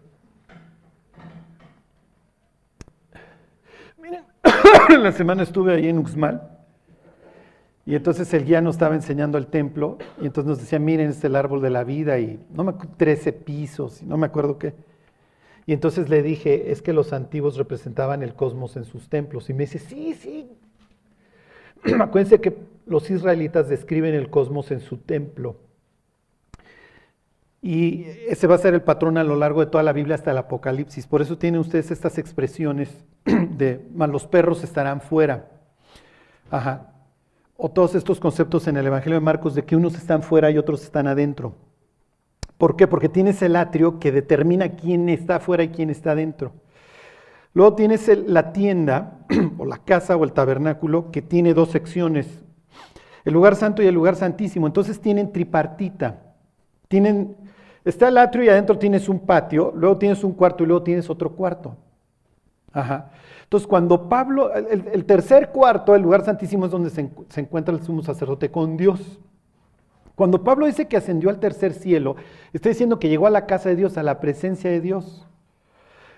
la 4.90 5.12
semana 5.12 5.44
estuve 5.44 5.74
ahí 5.74 5.88
en 5.88 6.00
Uxmal 6.00 6.58
y 7.86 7.96
entonces 7.96 8.34
el 8.34 8.46
guía 8.46 8.62
nos 8.62 8.76
estaba 8.76 8.96
enseñando 8.96 9.38
el 9.38 9.48
templo 9.48 9.98
y 10.22 10.26
entonces 10.26 10.50
nos 10.50 10.60
decía, 10.60 10.78
miren, 10.78 11.08
este 11.08 11.20
es 11.20 11.24
el 11.26 11.36
árbol 11.38 11.62
de 11.62 11.70
la 11.70 11.86
vida 11.86 12.20
y 12.20 12.38
no 12.52 12.66
me 12.66 12.74
13 12.74 13.32
pisos, 13.32 14.04
no 14.04 14.18
me 14.18 14.26
acuerdo 14.26 14.60
qué. 14.60 14.74
Y 15.66 15.74
entonces 15.74 16.10
le 16.10 16.22
dije, 16.22 16.72
es 16.72 16.82
que 16.82 16.94
los 16.94 17.14
antiguos 17.14 17.58
representaban 17.58 18.24
el 18.24 18.34
cosmos 18.34 18.76
en 18.78 18.86
sus 18.86 19.10
templos. 19.10 19.50
Y 19.50 19.54
me 19.54 19.64
dice, 19.64 19.80
sí, 19.80 20.14
sí. 20.14 20.50
Acuérdense 22.00 22.42
que 22.42 22.58
los 22.86 23.10
israelitas 23.10 23.70
describen 23.70 24.16
el 24.16 24.30
cosmos 24.30 24.72
en 24.72 24.80
su 24.80 24.98
templo. 24.98 25.58
Y 27.68 28.06
ese 28.30 28.48
va 28.48 28.56
a 28.56 28.60
ser 28.60 28.76
el 28.76 28.82
patrón 28.82 29.18
a 29.18 29.26
lo 29.26 29.36
largo 29.36 29.60
de 29.60 29.66
toda 29.66 29.84
la 29.84 29.92
Biblia 29.92 30.16
hasta 30.16 30.32
el 30.32 30.38
Apocalipsis. 30.38 31.06
Por 31.06 31.22
eso 31.22 31.38
tienen 31.38 31.60
ustedes 31.60 31.92
estas 31.92 32.18
expresiones 32.18 32.90
de, 33.26 33.86
los 33.94 34.26
perros 34.26 34.64
estarán 34.64 35.02
fuera. 35.02 35.50
Ajá. 36.50 36.94
O 37.58 37.68
todos 37.68 37.94
estos 37.96 38.22
conceptos 38.22 38.70
en 38.70 38.78
el 38.78 38.88
Evangelio 38.88 39.20
de 39.20 39.26
Marcos 39.26 39.54
de 39.54 39.66
que 39.66 39.76
unos 39.76 39.96
están 39.96 40.24
fuera 40.24 40.50
y 40.50 40.58
otros 40.58 40.82
están 40.82 41.08
adentro. 41.08 41.56
¿Por 42.58 42.78
qué? 42.78 42.88
Porque 42.88 43.10
tienes 43.10 43.42
el 43.42 43.58
atrio 43.58 44.00
que 44.00 44.14
determina 44.14 44.70
quién 44.70 45.10
está 45.10 45.36
afuera 45.36 45.66
y 45.66 45.68
quién 45.68 45.90
está 45.90 46.12
adentro. 46.12 46.54
Luego 47.54 47.76
tienes 47.76 48.08
la 48.30 48.54
tienda, 48.54 49.26
o 49.58 49.66
la 49.66 49.80
casa, 49.80 50.16
o 50.16 50.24
el 50.24 50.32
tabernáculo, 50.32 51.12
que 51.12 51.22
tiene 51.22 51.54
dos 51.54 51.72
secciones. 51.72 52.46
El 53.26 53.34
lugar 53.34 53.58
santo 53.58 53.84
y 53.84 53.88
el 53.88 53.96
lugar 53.96 54.16
santísimo. 54.16 54.68
Entonces 54.68 55.02
tienen 55.02 55.34
tripartita. 55.34 56.22
Tienen 56.88 57.36
Está 57.88 58.10
el 58.10 58.18
atrio 58.18 58.44
y 58.44 58.50
adentro 58.50 58.78
tienes 58.78 59.08
un 59.08 59.20
patio, 59.20 59.72
luego 59.74 59.98
tienes 59.98 60.22
un 60.26 60.34
cuarto 60.34 60.66
y 60.66 60.68
luego 60.68 60.84
tienes 60.84 61.10
otro 61.10 61.32
cuarto. 61.32 61.78
Ajá. 62.74 63.12
Entonces, 63.44 63.66
cuando 63.66 64.10
Pablo, 64.10 64.54
el, 64.54 65.06
tercer 65.06 65.52
cuarto, 65.52 65.96
el 65.96 66.02
lugar 66.02 66.26
santísimo 66.26 66.66
es 66.66 66.72
donde 66.72 66.90
se, 66.90 67.10
se, 67.30 67.40
encuentra 67.40 67.74
el 67.74 67.82
sumo 67.82 68.04
sacerdote 68.04 68.52
con 68.52 68.76
Dios. 68.76 69.22
Cuando 70.16 70.44
Pablo 70.44 70.66
dice 70.66 70.90
que 70.90 70.98
ascendió 70.98 71.30
al 71.30 71.40
tercer 71.40 71.72
cielo, 71.72 72.18
está 72.52 72.68
diciendo 72.68 73.00
que 73.00 73.08
llegó 73.08 73.26
a 73.26 73.30
la 73.30 73.46
casa 73.46 73.70
de 73.70 73.78
Dios, 73.78 73.98
a 73.98 74.04
la 74.04 74.20
presencia 74.20 74.70
de 74.70 74.82
Dios. 74.82 75.26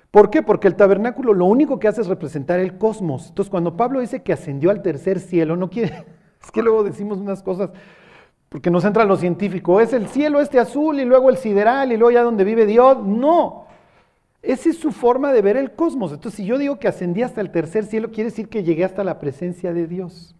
¿Por 0.10 0.32
qué? 0.32 0.42
Porque 0.42 0.68
el 0.68 0.76
tabernáculo 0.76 1.36
lo 1.36 1.46
único 1.46 1.78
que 1.78 1.88
hace 1.88 2.02
es 2.02 2.08
representar 2.08 2.60
el 2.60 2.80
cosmos. 2.80 3.30
Entonces, 3.30 3.52
cuando 3.52 3.78
Pablo 3.78 4.00
dice 4.00 4.24
que 4.24 4.34
ascendió 4.34 4.72
al 4.72 4.82
tercer 4.82 5.20
cielo, 5.20 5.56
no 5.56 5.70
quiere, 5.70 6.04
es 6.44 6.50
que 6.50 6.64
luego 6.64 6.84
decimos 6.84 7.20
unas 7.20 7.44
cosas 7.44 7.70
porque 8.50 8.72
nos 8.72 8.84
entra 8.84 9.06
lo 9.06 9.16
científico, 9.16 9.80
es 9.80 9.94
el 9.94 10.08
cielo 10.08 10.42
este 10.42 10.60
azul 10.60 11.00
y 11.00 11.06
luego 11.06 11.30
el 11.30 11.38
sideral 11.38 11.92
y 11.92 11.98
luego 11.98 12.12
ya 12.12 12.24
donde 12.24 12.44
vive 12.44 12.66
Dios. 12.66 12.98
No, 13.06 13.68
esa 14.42 14.70
es 14.70 14.78
su 14.78 14.92
forma 14.92 15.32
de 15.34 15.42
ver 15.42 15.58
el 15.58 15.74
cosmos. 15.74 16.12
Entonces, 16.12 16.38
si 16.38 16.46
yo 16.46 16.58
digo 16.58 16.80
que 16.80 16.88
ascendí 16.88 17.22
hasta 17.22 17.42
el 17.42 17.52
tercer 17.52 17.86
cielo, 17.86 18.10
quiere 18.10 18.30
decir 18.30 18.48
que 18.50 18.64
llegué 18.64 18.86
hasta 18.86 19.04
la 19.04 19.20
presencia 19.20 19.74
de 19.74 19.86
Dios. 19.86 20.36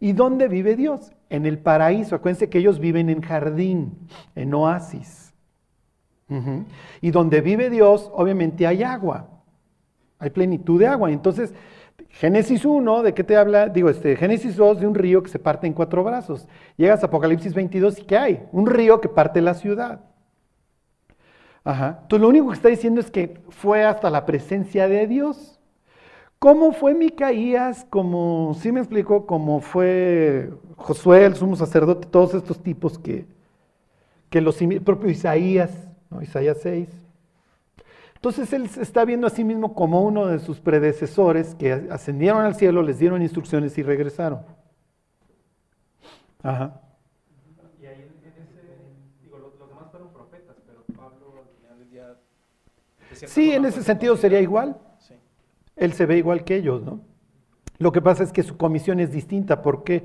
¿Y 0.00 0.12
dónde 0.12 0.48
vive 0.48 0.76
Dios? 0.76 1.12
En 1.30 1.46
el 1.46 1.58
paraíso. 1.58 2.16
Acuérdense 2.16 2.48
que 2.48 2.58
ellos 2.58 2.78
viven 2.78 3.08
en 3.08 3.20
jardín, 3.20 4.08
en 4.34 4.52
oasis. 4.54 5.32
Y 7.00 7.10
donde 7.12 7.40
vive 7.42 7.70
Dios, 7.70 8.10
obviamente 8.12 8.66
hay 8.66 8.82
agua. 8.82 9.28
Hay 10.18 10.30
plenitud 10.30 10.80
de 10.80 10.88
agua. 10.88 11.12
Entonces, 11.12 11.54
Génesis 12.18 12.64
1, 12.64 13.02
¿de 13.02 13.12
qué 13.12 13.24
te 13.24 13.36
habla? 13.36 13.68
Digo, 13.68 13.90
este, 13.90 14.14
Génesis 14.14 14.56
2, 14.56 14.80
de 14.80 14.86
un 14.86 14.94
río 14.94 15.22
que 15.22 15.30
se 15.30 15.40
parte 15.40 15.66
en 15.66 15.72
cuatro 15.72 16.04
brazos. 16.04 16.46
Llegas 16.76 17.02
a 17.02 17.06
Apocalipsis 17.06 17.54
22 17.54 17.98
y 17.98 18.02
¿qué 18.04 18.16
hay? 18.16 18.46
Un 18.52 18.66
río 18.66 19.00
que 19.00 19.08
parte 19.08 19.40
la 19.40 19.54
ciudad. 19.54 20.00
Ajá. 21.64 21.98
Entonces 22.02 22.22
lo 22.22 22.28
único 22.28 22.48
que 22.48 22.54
está 22.54 22.68
diciendo 22.68 23.00
es 23.00 23.10
que 23.10 23.40
fue 23.48 23.84
hasta 23.84 24.10
la 24.10 24.26
presencia 24.26 24.86
de 24.86 25.08
Dios. 25.08 25.58
¿Cómo 26.38 26.72
fue 26.72 26.94
Micaías? 26.94 27.84
Como, 27.90 28.54
sí 28.60 28.70
me 28.70 28.80
explico, 28.80 29.26
como 29.26 29.60
fue 29.60 30.50
Josué, 30.76 31.24
el 31.24 31.34
sumo 31.34 31.56
sacerdote, 31.56 32.06
todos 32.06 32.34
estos 32.34 32.62
tipos 32.62 32.96
que, 32.96 33.26
que 34.30 34.40
los, 34.40 34.58
propio 34.84 35.10
Isaías, 35.10 35.72
¿no? 36.10 36.22
Isaías 36.22 36.58
6. 36.62 37.03
Entonces 38.24 38.54
él 38.54 38.70
se 38.70 38.80
está 38.80 39.04
viendo 39.04 39.26
a 39.26 39.30
sí 39.30 39.44
mismo 39.44 39.74
como 39.74 40.00
uno 40.00 40.24
de 40.24 40.38
sus 40.38 40.58
predecesores 40.58 41.54
que 41.54 41.70
ascendieron 41.90 42.40
al 42.42 42.54
cielo, 42.54 42.80
les 42.80 42.98
dieron 42.98 43.20
instrucciones 43.20 43.76
y 43.76 43.82
regresaron. 43.82 44.40
Ajá. 46.42 46.80
Y 47.78 47.84
ahí 47.84 48.00
en 48.00 48.26
ese, 48.26 48.40
digo, 49.20 49.36
los, 49.36 49.58
demás 49.58 49.90
fueron 49.90 50.10
profetas, 50.10 50.56
pero 50.66 50.84
Pablo 50.96 51.34
al 51.42 51.54
final 51.54 51.78
del 51.78 51.90
día... 51.90 52.16
Sí, 53.28 53.52
en 53.52 53.66
ese 53.66 53.82
sentido 53.82 54.16
sería 54.16 54.40
igual. 54.40 54.78
Sí. 55.00 55.16
Él 55.76 55.92
se 55.92 56.06
ve 56.06 56.16
igual 56.16 56.44
que 56.44 56.56
ellos, 56.56 56.82
¿no? 56.82 57.02
Lo 57.76 57.92
que 57.92 58.00
pasa 58.00 58.22
es 58.22 58.32
que 58.32 58.42
su 58.42 58.56
comisión 58.56 59.00
es 59.00 59.12
distinta. 59.12 59.60
¿Por 59.60 59.84
qué? 59.84 60.02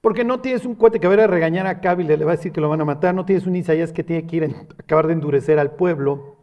Porque 0.00 0.22
no 0.22 0.38
tienes 0.38 0.64
un 0.64 0.76
cohete 0.76 1.00
que 1.00 1.08
va 1.08 1.24
a 1.24 1.26
regañar 1.26 1.66
a 1.66 1.80
Cabil, 1.80 2.06
le 2.06 2.24
va 2.24 2.34
a 2.34 2.36
decir 2.36 2.52
que 2.52 2.60
lo 2.60 2.68
van 2.68 2.82
a 2.82 2.84
matar, 2.84 3.16
no 3.16 3.24
tienes 3.24 3.48
un 3.48 3.56
Isaías 3.56 3.92
que 3.92 4.04
tiene 4.04 4.28
que 4.28 4.36
ir 4.36 4.44
a 4.44 4.60
acabar 4.78 5.08
de 5.08 5.14
endurecer 5.14 5.58
al 5.58 5.72
pueblo, 5.72 6.35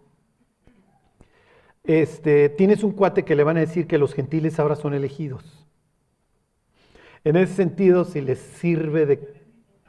este, 1.83 2.49
tienes 2.49 2.83
un 2.83 2.91
cuate 2.91 3.23
que 3.23 3.35
le 3.35 3.43
van 3.43 3.57
a 3.57 3.61
decir 3.61 3.87
que 3.87 3.97
los 3.97 4.13
gentiles 4.13 4.59
ahora 4.59 4.75
son 4.75 4.93
elegidos. 4.93 5.67
En 7.23 7.35
ese 7.35 7.53
sentido, 7.53 8.05
si 8.05 8.21
les 8.21 8.39
sirve 8.39 9.19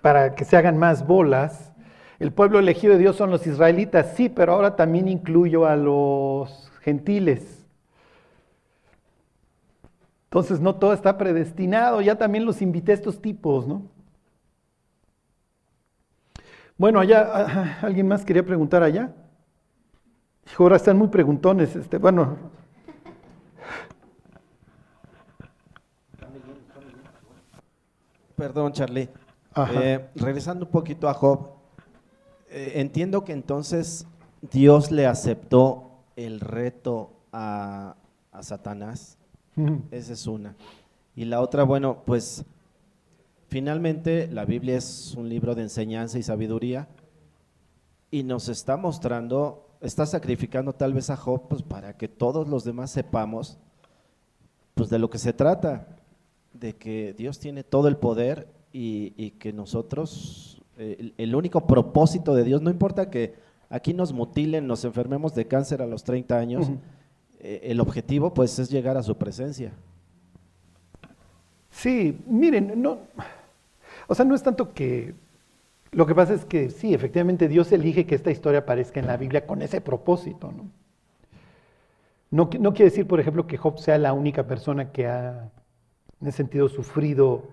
para 0.00 0.34
que 0.34 0.44
se 0.44 0.56
hagan 0.56 0.78
más 0.78 1.06
bolas, 1.06 1.72
el 2.18 2.32
pueblo 2.32 2.58
elegido 2.58 2.94
de 2.94 3.00
Dios 3.00 3.16
son 3.16 3.30
los 3.30 3.46
israelitas, 3.46 4.14
sí, 4.16 4.28
pero 4.28 4.52
ahora 4.52 4.76
también 4.76 5.08
incluyo 5.08 5.66
a 5.66 5.76
los 5.76 6.70
gentiles. 6.80 7.64
Entonces 10.24 10.60
no 10.60 10.76
todo 10.76 10.92
está 10.92 11.16
predestinado, 11.16 12.00
ya 12.00 12.16
también 12.16 12.44
los 12.44 12.60
invité 12.60 12.92
a 12.92 12.96
estos 12.96 13.20
tipos, 13.20 13.66
¿no? 13.66 13.82
Bueno, 16.76 16.98
allá, 16.98 17.28
ah, 17.32 17.78
¿alguien 17.82 18.08
más 18.08 18.24
quería 18.24 18.44
preguntar 18.44 18.82
allá? 18.82 19.12
Ahora 20.58 20.76
están 20.76 20.96
muy 20.96 21.08
preguntones, 21.08 21.74
este, 21.74 21.98
bueno. 21.98 22.36
Perdón, 28.36 28.72
Charlie. 28.72 29.08
Eh, 29.72 30.10
regresando 30.16 30.64
un 30.64 30.70
poquito 30.70 31.08
a 31.08 31.14
Job, 31.14 31.50
eh, 32.50 32.72
entiendo 32.76 33.24
que 33.24 33.32
entonces 33.32 34.06
Dios 34.52 34.90
le 34.90 35.06
aceptó 35.06 35.90
el 36.16 36.40
reto 36.40 37.12
a, 37.32 37.96
a 38.32 38.42
Satanás. 38.42 39.18
Esa 39.90 40.12
es 40.12 40.26
una. 40.26 40.56
Y 41.16 41.24
la 41.24 41.40
otra, 41.40 41.62
bueno, 41.62 42.02
pues 42.04 42.44
finalmente 43.48 44.26
la 44.26 44.44
Biblia 44.44 44.76
es 44.76 45.14
un 45.16 45.28
libro 45.28 45.54
de 45.54 45.62
enseñanza 45.62 46.18
y 46.18 46.24
sabiduría 46.24 46.88
y 48.10 48.24
nos 48.24 48.48
está 48.48 48.76
mostrando 48.76 49.63
está 49.84 50.06
sacrificando 50.06 50.72
tal 50.72 50.94
vez 50.94 51.10
a 51.10 51.16
Job 51.16 51.48
pues, 51.48 51.62
para 51.62 51.96
que 51.96 52.08
todos 52.08 52.48
los 52.48 52.64
demás 52.64 52.90
sepamos 52.90 53.58
pues 54.74 54.90
de 54.90 54.98
lo 54.98 55.08
que 55.08 55.18
se 55.18 55.32
trata, 55.32 55.86
de 56.52 56.74
que 56.74 57.14
Dios 57.16 57.38
tiene 57.38 57.62
todo 57.62 57.86
el 57.86 57.96
poder 57.96 58.48
y, 58.72 59.30
que 59.38 59.52
nosotros, 59.52 60.60
eh, 60.78 61.12
el, 61.16 61.36
único 61.36 61.64
propósito 61.66 62.34
de 62.34 62.42
Dios, 62.42 62.60
no 62.60 62.70
importa 62.70 63.08
que 63.08 63.34
aquí 63.70 63.94
nos 63.94 64.12
mutilen, 64.12 64.66
nos 64.66 64.84
enfermemos 64.84 65.32
de 65.34 65.46
cáncer 65.46 65.80
a 65.80 65.86
los 65.86 66.02
30 66.02 66.36
años, 66.36 66.70
eh, 67.38 67.60
el 67.64 67.78
objetivo 67.78 68.34
pues 68.34 68.58
es 68.58 68.68
llegar 68.68 68.96
a 68.96 69.04
su 69.04 69.16
presencia. 69.16 69.72
Sí, 71.70 72.18
miren, 72.26 72.82
no, 72.82 72.98
o 74.08 74.14
sea, 74.14 74.24
no 74.24 74.34
es 74.34 74.42
tanto 74.42 74.74
que 74.74 75.14
lo 75.94 76.06
que 76.06 76.14
pasa 76.14 76.34
es 76.34 76.44
que 76.44 76.70
sí, 76.70 76.92
efectivamente 76.92 77.48
Dios 77.48 77.70
elige 77.72 78.06
que 78.06 78.14
esta 78.14 78.30
historia 78.30 78.60
aparezca 78.60 79.00
en 79.00 79.06
la 79.06 79.16
Biblia 79.16 79.46
con 79.46 79.62
ese 79.62 79.80
propósito. 79.80 80.52
¿no? 80.52 80.70
No, 82.30 82.48
quiere 82.48 82.90
decir, 82.90 83.06
por 83.06 83.20
ejemplo, 83.20 83.46
que 83.46 83.56
Job 83.56 83.78
sea 83.78 83.96
la 83.96 84.12
única 84.12 84.46
persona 84.46 84.90
que 84.90 85.06
ha, 85.06 85.52
en 86.20 86.26
ese 86.26 86.38
sentido, 86.38 86.68
sufrido 86.68 87.44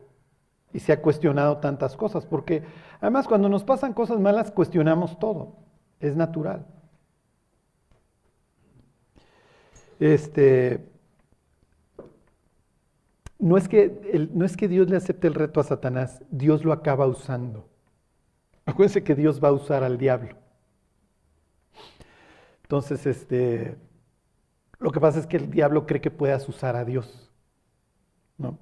y 0.74 0.80
se 0.80 0.92
ha 0.92 1.02
cuestionado 1.02 1.58
tantas 1.58 1.96
cosas, 1.96 2.26
porque 2.26 2.64
además 3.00 3.28
cuando 3.28 3.48
nos 3.48 3.64
pasan 3.64 3.94
cosas 3.94 4.20
malas 4.20 4.50
cuestionamos 4.50 5.20
todo, 5.20 5.58
es 6.00 6.16
natural. 6.16 6.66
Este, 10.00 10.90
no 13.38 13.58
es, 13.58 13.68
que 13.68 14.30
no 14.34 14.46
es 14.46 14.58
que 14.58 14.68
Dios 14.68 14.90
le 14.90 14.98
acepte 14.98 15.28
el 15.28 15.36
reto 15.36 15.60
a 15.60 15.64
Satanás, 15.64 16.24
Dios 16.32 16.66
lo 16.66 16.74
acaba 16.74 17.06
usando. 17.06 17.71
Acuérdense 18.66 19.04
que 19.04 19.16
Dios 19.16 19.44
va 19.44 19.50
a 19.50 19.54
usar 19.54 19.84
al 19.84 19.98
diablo. 19.98 20.36
Entonces, 22.64 23.06
este, 23.06 23.78
lo 24.80 24.92
que 24.92 25.00
pasa 25.00 25.20
es 25.20 25.28
que 25.28 25.38
el 25.38 25.50
diablo 25.50 25.86
cree 25.86 26.02
que 26.02 26.12
puedas 26.12 26.48
usar 26.48 26.76
a 26.76 26.86
Dios. 26.86 27.32
¿no? 28.38 28.58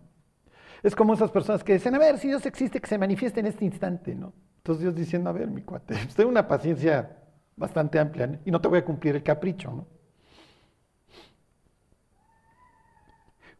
Es 0.81 0.95
como 0.95 1.13
esas 1.13 1.31
personas 1.31 1.63
que 1.63 1.73
dicen, 1.73 1.95
a 1.95 1.99
ver, 1.99 2.17
si 2.17 2.27
Dios 2.27 2.45
existe, 2.45 2.79
que 2.79 2.87
se 2.87 2.97
manifieste 2.97 3.39
en 3.39 3.47
este 3.47 3.65
instante, 3.65 4.15
¿no? 4.15 4.33
Entonces 4.57 4.83
Dios 4.83 4.95
diciendo, 4.95 5.29
a 5.29 5.33
ver, 5.33 5.47
mi 5.47 5.61
cuate, 5.61 5.95
tengo 6.15 6.29
una 6.29 6.47
paciencia 6.47 7.17
bastante 7.55 7.99
amplia 7.99 8.39
y 8.45 8.51
no 8.51 8.61
te 8.61 8.67
voy 8.67 8.79
a 8.79 8.85
cumplir 8.85 9.15
el 9.15 9.23
capricho, 9.23 9.71
¿no? 9.71 9.87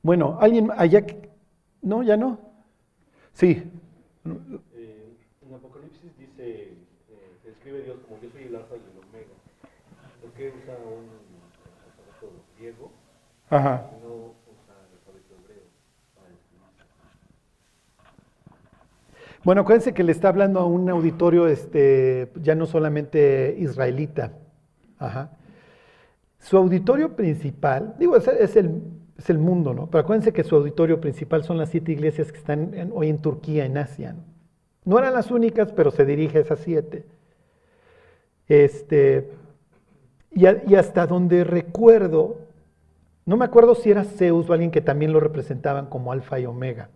Bueno, 0.02 0.38
alguien 0.40 0.70
allá, 0.78 1.06
no, 1.82 2.04
ya 2.04 2.16
no. 2.16 2.40
Sí 3.34 3.70
dice, 6.40 6.62
eh, 7.10 7.38
se 7.44 7.50
escribe 7.52 7.82
Dios 7.84 7.98
como 8.08 8.22
yo 8.22 8.30
soy 8.32 8.44
el 8.44 8.56
alfa 8.56 8.76
y 8.76 8.80
el 8.80 8.98
omega. 9.10 9.28
¿Por 10.22 10.32
qué 10.32 10.50
usa 10.50 10.76
un 10.76 11.08
alfabeto 11.86 12.44
griego 12.58 12.92
Ajá. 13.50 13.90
y 13.92 14.04
no 14.04 14.14
usa 14.16 14.76
el 14.88 14.98
alfabeto 14.98 15.36
hebreo 15.36 15.64
para 16.16 16.28
Bueno, 19.44 19.62
acuérdense 19.62 19.94
que 19.94 20.04
le 20.04 20.12
está 20.12 20.30
hablando 20.30 20.60
a 20.60 20.66
un 20.66 20.90
auditorio 20.90 21.48
este, 21.48 22.32
ya 22.42 22.56
no 22.56 22.66
solamente 22.66 23.56
israelita. 23.60 24.34
Ajá. 24.98 25.32
Su 26.40 26.58
auditorio 26.58 27.16
principal, 27.16 27.96
digo, 28.00 28.16
es, 28.16 28.28
es, 28.28 28.56
el, 28.56 28.82
es, 29.18 29.30
el, 29.30 29.40
mundo, 29.40 29.74
¿no? 29.74 29.88
Pero 29.88 30.02
acuérdense 30.02 30.32
que 30.32 30.44
su 30.44 30.56
auditorio 30.56 31.02
principal 31.02 31.44
son 31.44 31.58
las 31.58 31.70
siete 31.70 31.92
iglesias 31.92 32.32
que 32.32 32.38
están 32.38 32.92
hoy 32.94 33.10
en 33.10 33.22
Turquía, 33.22 33.66
en 33.66 33.78
Asia. 33.78 34.14
¿no? 34.14 34.39
No 34.86 34.98
eran 34.98 35.14
las 35.14 35.32
únicas, 35.32 35.72
pero 35.72 35.92
se 35.92 36.06
dirige 36.06 36.38
a 36.38 36.42
esas 36.42 36.60
siete. 36.60 37.06
Este, 38.48 39.30
y, 40.32 40.46
hasta 40.76 41.06
donde 41.06 41.44
recuerdo, 41.44 42.40
no 43.26 43.38
me 43.38 43.46
acuerdo 43.46 43.76
si 43.76 43.92
era 43.92 44.04
Zeus 44.04 44.50
o 44.50 44.54
alguien 44.54 44.72
que 44.72 44.82
también 44.82 45.14
lo 45.14 45.20
representaban 45.20 45.88
como 45.88 46.12
alfa 46.12 46.40
y 46.40 46.46
omega. 46.46 46.90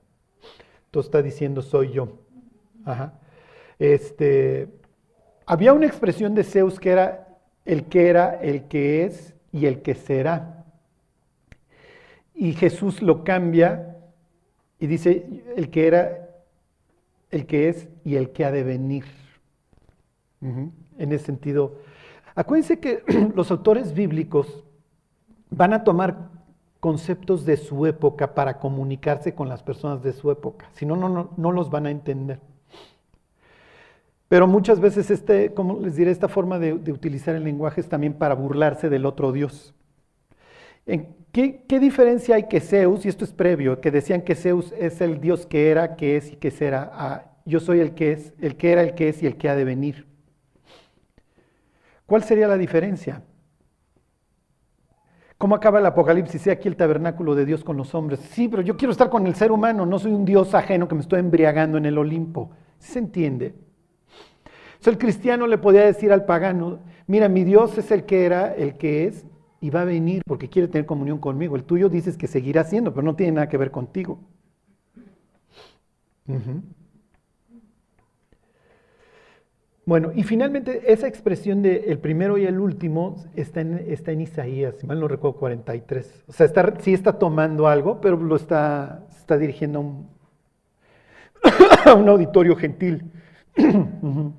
Entonces 0.85 1.07
está 1.07 1.21
diciendo 1.21 1.61
soy 1.61 1.91
yo. 1.91 2.09
Este, 3.79 4.67
había 5.45 5.73
una 5.73 5.85
expresión 5.85 6.35
de 6.35 6.43
Zeus 6.43 6.79
que 6.79 6.91
era 6.91 7.27
el 7.65 7.85
que 7.85 8.09
era, 8.09 8.39
el 8.41 8.67
que 8.67 9.05
es 9.05 9.33
y 9.51 9.65
el 9.65 9.81
que 9.81 9.95
será. 9.95 10.65
Y 12.35 12.53
Jesús 12.53 13.01
lo 13.01 13.23
cambia 13.23 13.97
y 14.79 14.87
dice 14.87 15.43
el 15.55 15.69
que 15.69 15.87
era, 15.87 16.22
el 17.33 17.47
que 17.47 17.67
es 17.67 17.89
y 18.05 18.15
el 18.15 18.31
que 18.31 18.45
ha 18.45 18.51
de 18.51 18.63
venir. 18.63 19.05
En 20.41 21.11
ese 21.11 21.25
sentido, 21.25 21.77
acuérdense 22.35 22.79
que 22.79 23.03
los 23.35 23.49
autores 23.49 23.93
bíblicos 23.93 24.63
van 25.49 25.73
a 25.73 25.83
tomar 25.83 26.29
conceptos 26.79 27.45
de 27.45 27.57
su 27.57 27.85
época 27.85 28.35
para 28.35 28.59
comunicarse 28.59 29.33
con 29.33 29.49
las 29.49 29.63
personas 29.63 30.03
de 30.03 30.11
su 30.13 30.29
época, 30.31 30.69
si 30.73 30.85
no, 30.85 30.95
no, 30.95 31.31
no 31.35 31.51
los 31.51 31.69
van 31.69 31.85
a 31.85 31.91
entender. 31.91 32.39
Pero 34.27 34.47
muchas 34.47 34.79
veces, 34.79 35.09
este, 35.09 35.53
como 35.53 35.79
les 35.79 35.95
diré, 35.95 36.11
esta 36.11 36.27
forma 36.27 36.59
de, 36.59 36.73
utilizar 36.73 37.35
el 37.35 37.43
lenguaje 37.43 37.81
es 37.81 37.87
también 37.87 38.13
para 38.13 38.35
burlarse 38.35 38.89
del 38.89 39.05
otro 39.05 39.31
Dios. 39.31 39.73
¿En 40.85 41.15
qué, 41.33 41.79
diferencia 41.79 42.35
hay 42.35 42.43
que 42.43 42.61
Zeus, 42.61 43.05
y 43.05 43.09
esto 43.09 43.25
es 43.25 43.33
previo, 43.33 43.81
que 43.81 43.91
decían 43.91 44.21
que 44.21 44.35
Zeus 44.35 44.71
es 44.77 45.01
el 45.01 45.19
Dios 45.19 45.45
que 45.45 45.69
era, 45.69 45.95
que 45.95 46.15
es 46.15 46.31
y 46.31 46.35
que 46.37 46.51
será? 46.51 46.91
A, 46.93 47.25
yo 47.45 47.59
soy 47.59 47.79
el 47.79 47.93
que 47.93 48.13
es, 48.13 48.33
el 48.39 48.55
que 48.55 48.71
era, 48.71 48.83
el 48.83 48.93
que 48.93 49.09
es 49.09 49.21
y 49.21 49.27
el 49.27 49.35
que 49.35 49.49
ha 49.49 49.55
de 49.55 49.65
venir. 49.65 50.07
¿Cuál 52.05 52.23
sería 52.23 52.47
la 52.47 52.57
diferencia? 52.57 53.23
¿Cómo 55.37 55.55
acaba 55.55 55.79
el 55.79 55.85
Apocalipsis? 55.85 56.41
Sea 56.41 56.53
aquí 56.53 56.69
el 56.69 56.77
tabernáculo 56.77 57.35
de 57.35 57.45
Dios 57.45 57.63
con 57.63 57.75
los 57.75 57.93
hombres. 57.95 58.19
Sí, 58.19 58.47
pero 58.47 58.61
yo 58.61 58.77
quiero 58.77 58.91
estar 58.91 59.09
con 59.09 59.27
el 59.27 59.35
ser 59.35 59.51
humano, 59.51 59.85
no 59.85 59.99
soy 59.99 60.13
un 60.13 60.23
Dios 60.23 60.53
ajeno 60.53 60.87
que 60.87 60.95
me 60.95 61.01
estoy 61.01 61.19
embriagando 61.19 61.77
en 61.77 61.85
el 61.85 61.97
Olimpo. 61.97 62.51
¿Se 62.77 62.99
entiende? 62.99 63.55
el 64.85 64.97
cristiano 64.97 65.47
le 65.47 65.57
podía 65.57 65.85
decir 65.85 66.11
al 66.11 66.25
pagano, 66.25 66.79
mira, 67.07 67.29
mi 67.29 67.45
Dios 67.45 67.77
es 67.77 67.89
el 67.91 68.03
que 68.03 68.25
era, 68.25 68.53
el 68.53 68.77
que 68.77 69.07
es, 69.07 69.25
y 69.63 69.69
va 69.69 69.83
a 69.83 69.85
venir 69.85 70.23
porque 70.27 70.49
quiere 70.49 70.67
tener 70.67 70.85
comunión 70.85 71.19
conmigo. 71.19 71.55
El 71.55 71.63
tuyo 71.63 71.87
dices 71.87 72.17
que 72.17 72.27
seguirá 72.27 72.65
siendo, 72.65 72.93
pero 72.93 73.03
no 73.03 73.15
tiene 73.15 73.31
nada 73.31 73.47
que 73.47 73.55
ver 73.55 73.71
contigo. 73.71 74.19
Bueno, 79.85 80.11
y 80.13 80.23
finalmente 80.23 80.91
esa 80.91 81.07
expresión 81.07 81.61
de 81.61 81.85
el 81.87 81.97
primero 81.99 82.37
y 82.37 82.45
el 82.45 82.59
último 82.59 83.23
está 83.37 83.61
en, 83.61 83.85
está 83.87 84.11
en 84.11 84.19
Isaías, 84.19 84.75
si 84.79 84.85
mal 84.85 84.99
no 84.99 85.07
recuerdo, 85.07 85.39
43. 85.39 86.25
O 86.27 86.33
sea, 86.33 86.45
está, 86.45 86.73
sí 86.81 86.93
está 86.93 87.17
tomando 87.17 87.65
algo, 87.69 88.01
pero 88.01 88.17
lo 88.17 88.35
está, 88.35 89.07
está 89.17 89.37
dirigiendo 89.37 89.79
a 89.79 89.81
un, 89.81 90.09
a 91.85 91.93
un 91.93 92.09
auditorio 92.09 92.57
gentil. 92.57 93.09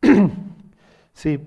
Sí, 1.12 1.40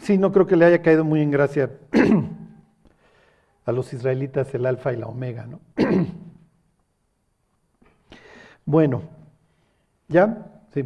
sí, 0.00 0.18
no 0.18 0.32
creo 0.32 0.46
que 0.46 0.56
le 0.56 0.64
haya 0.64 0.82
caído 0.82 1.04
muy 1.04 1.20
en 1.20 1.30
gracia 1.30 1.70
a 3.64 3.72
los 3.72 3.92
israelitas 3.92 4.54
el 4.54 4.66
alfa 4.66 4.92
y 4.92 4.96
la 4.96 5.06
omega, 5.06 5.46
¿no? 5.46 5.60
Bueno, 8.64 9.00
¿ya? 10.08 10.44
Sí. 10.74 10.84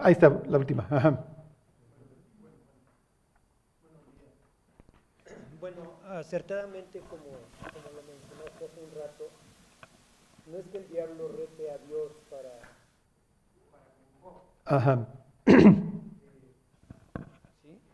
ahí 0.00 0.12
está 0.12 0.28
la 0.46 0.58
última. 0.58 0.86
Bueno, 5.60 5.94
acertadamente, 6.08 7.00
como, 7.10 7.24
como 7.24 7.88
lo 7.96 8.02
mencionaste 8.06 8.64
hace 8.66 8.80
un 8.80 8.94
rato, 8.94 9.24
no 10.46 10.58
es 10.58 10.66
que 10.68 10.78
el 10.78 10.88
diablo 10.88 11.34
rete 11.36 11.70
a 11.72 11.78
Dios 11.88 12.12
para... 12.30 12.60
Ajá. 14.66 15.08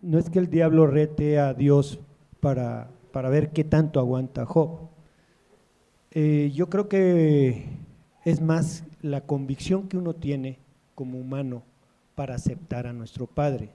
No 0.02 0.18
es 0.18 0.30
que 0.30 0.38
el 0.38 0.48
diablo 0.48 0.86
rete 0.86 1.38
a 1.38 1.52
Dios 1.52 2.00
para, 2.40 2.88
para 3.12 3.28
ver 3.28 3.50
qué 3.50 3.64
tanto 3.64 4.00
aguanta 4.00 4.46
Job. 4.46 4.88
Eh, 6.12 6.50
yo 6.54 6.70
creo 6.70 6.88
que 6.88 7.66
es 8.24 8.40
más 8.40 8.84
la 9.02 9.20
convicción 9.20 9.88
que 9.88 9.98
uno 9.98 10.14
tiene 10.14 10.58
como 10.94 11.18
humano 11.18 11.62
para 12.14 12.34
aceptar 12.34 12.86
a 12.86 12.92
nuestro 12.92 13.26
Padre. 13.26 13.70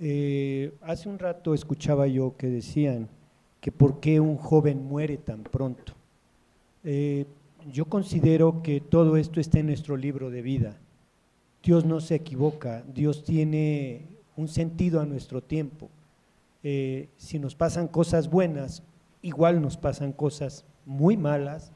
Eh, 0.00 0.74
hace 0.82 1.08
un 1.08 1.18
rato 1.18 1.54
escuchaba 1.54 2.06
yo 2.06 2.36
que 2.36 2.48
decían 2.48 3.08
que 3.60 3.72
por 3.72 4.00
qué 4.00 4.20
un 4.20 4.36
joven 4.36 4.84
muere 4.84 5.16
tan 5.16 5.44
pronto. 5.44 5.94
Eh, 6.84 7.24
yo 7.72 7.86
considero 7.86 8.62
que 8.62 8.80
todo 8.80 9.16
esto 9.16 9.40
está 9.40 9.60
en 9.60 9.66
nuestro 9.66 9.96
libro 9.96 10.30
de 10.30 10.42
vida. 10.42 10.76
Dios 11.62 11.84
no 11.84 12.00
se 12.00 12.16
equivoca, 12.16 12.82
Dios 12.92 13.24
tiene 13.24 14.11
un 14.36 14.48
sentido 14.48 15.00
a 15.00 15.06
nuestro 15.06 15.42
tiempo. 15.42 15.88
Eh, 16.62 17.08
si 17.16 17.38
nos 17.38 17.54
pasan 17.54 17.88
cosas 17.88 18.30
buenas, 18.30 18.82
igual 19.20 19.60
nos 19.60 19.76
pasan 19.76 20.12
cosas 20.12 20.64
muy 20.84 21.16
malas, 21.16 21.72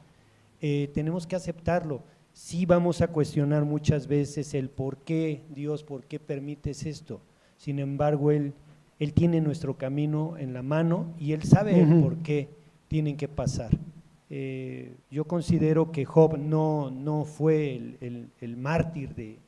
tenemos 0.59 1.27
que 1.27 1.35
aceptarlo 1.35 2.01
sí 2.37 2.67
vamos 2.67 3.01
a 3.01 3.07
cuestionar 3.07 3.65
muchas 3.65 4.07
veces 4.07 4.53
el 4.53 4.69
por 4.69 4.97
qué, 4.97 5.41
Dios, 5.49 5.83
por 5.83 6.05
qué 6.05 6.19
permites 6.19 6.85
esto. 6.85 7.19
Sin 7.57 7.79
embargo, 7.79 8.29
Él, 8.29 8.53
él 8.99 9.13
tiene 9.13 9.41
nuestro 9.41 9.75
camino 9.75 10.37
en 10.37 10.53
la 10.53 10.61
mano 10.61 11.15
y 11.17 11.31
Él 11.31 11.41
sabe 11.41 11.83
por 11.99 12.17
qué 12.17 12.49
tienen 12.87 13.17
que 13.17 13.27
pasar. 13.27 13.71
Eh, 14.29 14.93
yo 15.09 15.25
considero 15.25 15.91
que 15.91 16.05
Job 16.05 16.37
no, 16.37 16.91
no 16.91 17.25
fue 17.25 17.97
el, 18.01 18.57
mártir 18.57 19.15
de, 19.15 19.39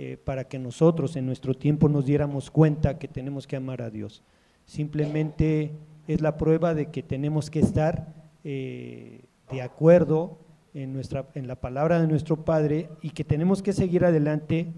eh, 0.00 0.16
para 0.16 0.44
que 0.44 0.60
nosotros 0.60 1.16
en 1.16 1.26
nuestro 1.26 1.54
tiempo 1.54 1.88
nos 1.88 2.06
diéramos 2.06 2.52
cuenta 2.52 3.00
que 3.00 3.08
tenemos 3.08 3.48
que 3.48 3.56
amar 3.56 3.82
a 3.82 3.90
Dios. 3.90 4.22
Simplemente 4.64 5.72
es 6.06 6.20
la 6.20 6.36
prueba 6.36 6.72
de 6.72 6.86
que 6.92 7.02
tenemos 7.02 7.50
que 7.50 7.58
estar 7.58 8.14
eh, 8.44 9.24
de 9.50 9.60
acuerdo 9.60 10.38
en, 10.72 10.92
nuestra, 10.92 11.26
en 11.34 11.48
la 11.48 11.56
palabra 11.56 12.00
de 12.00 12.06
nuestro 12.06 12.44
Padre 12.44 12.90
y 13.02 13.10
que 13.10 13.24
tenemos 13.24 13.60
que 13.60 13.72
seguir 13.72 14.04
adelante, 14.04 14.72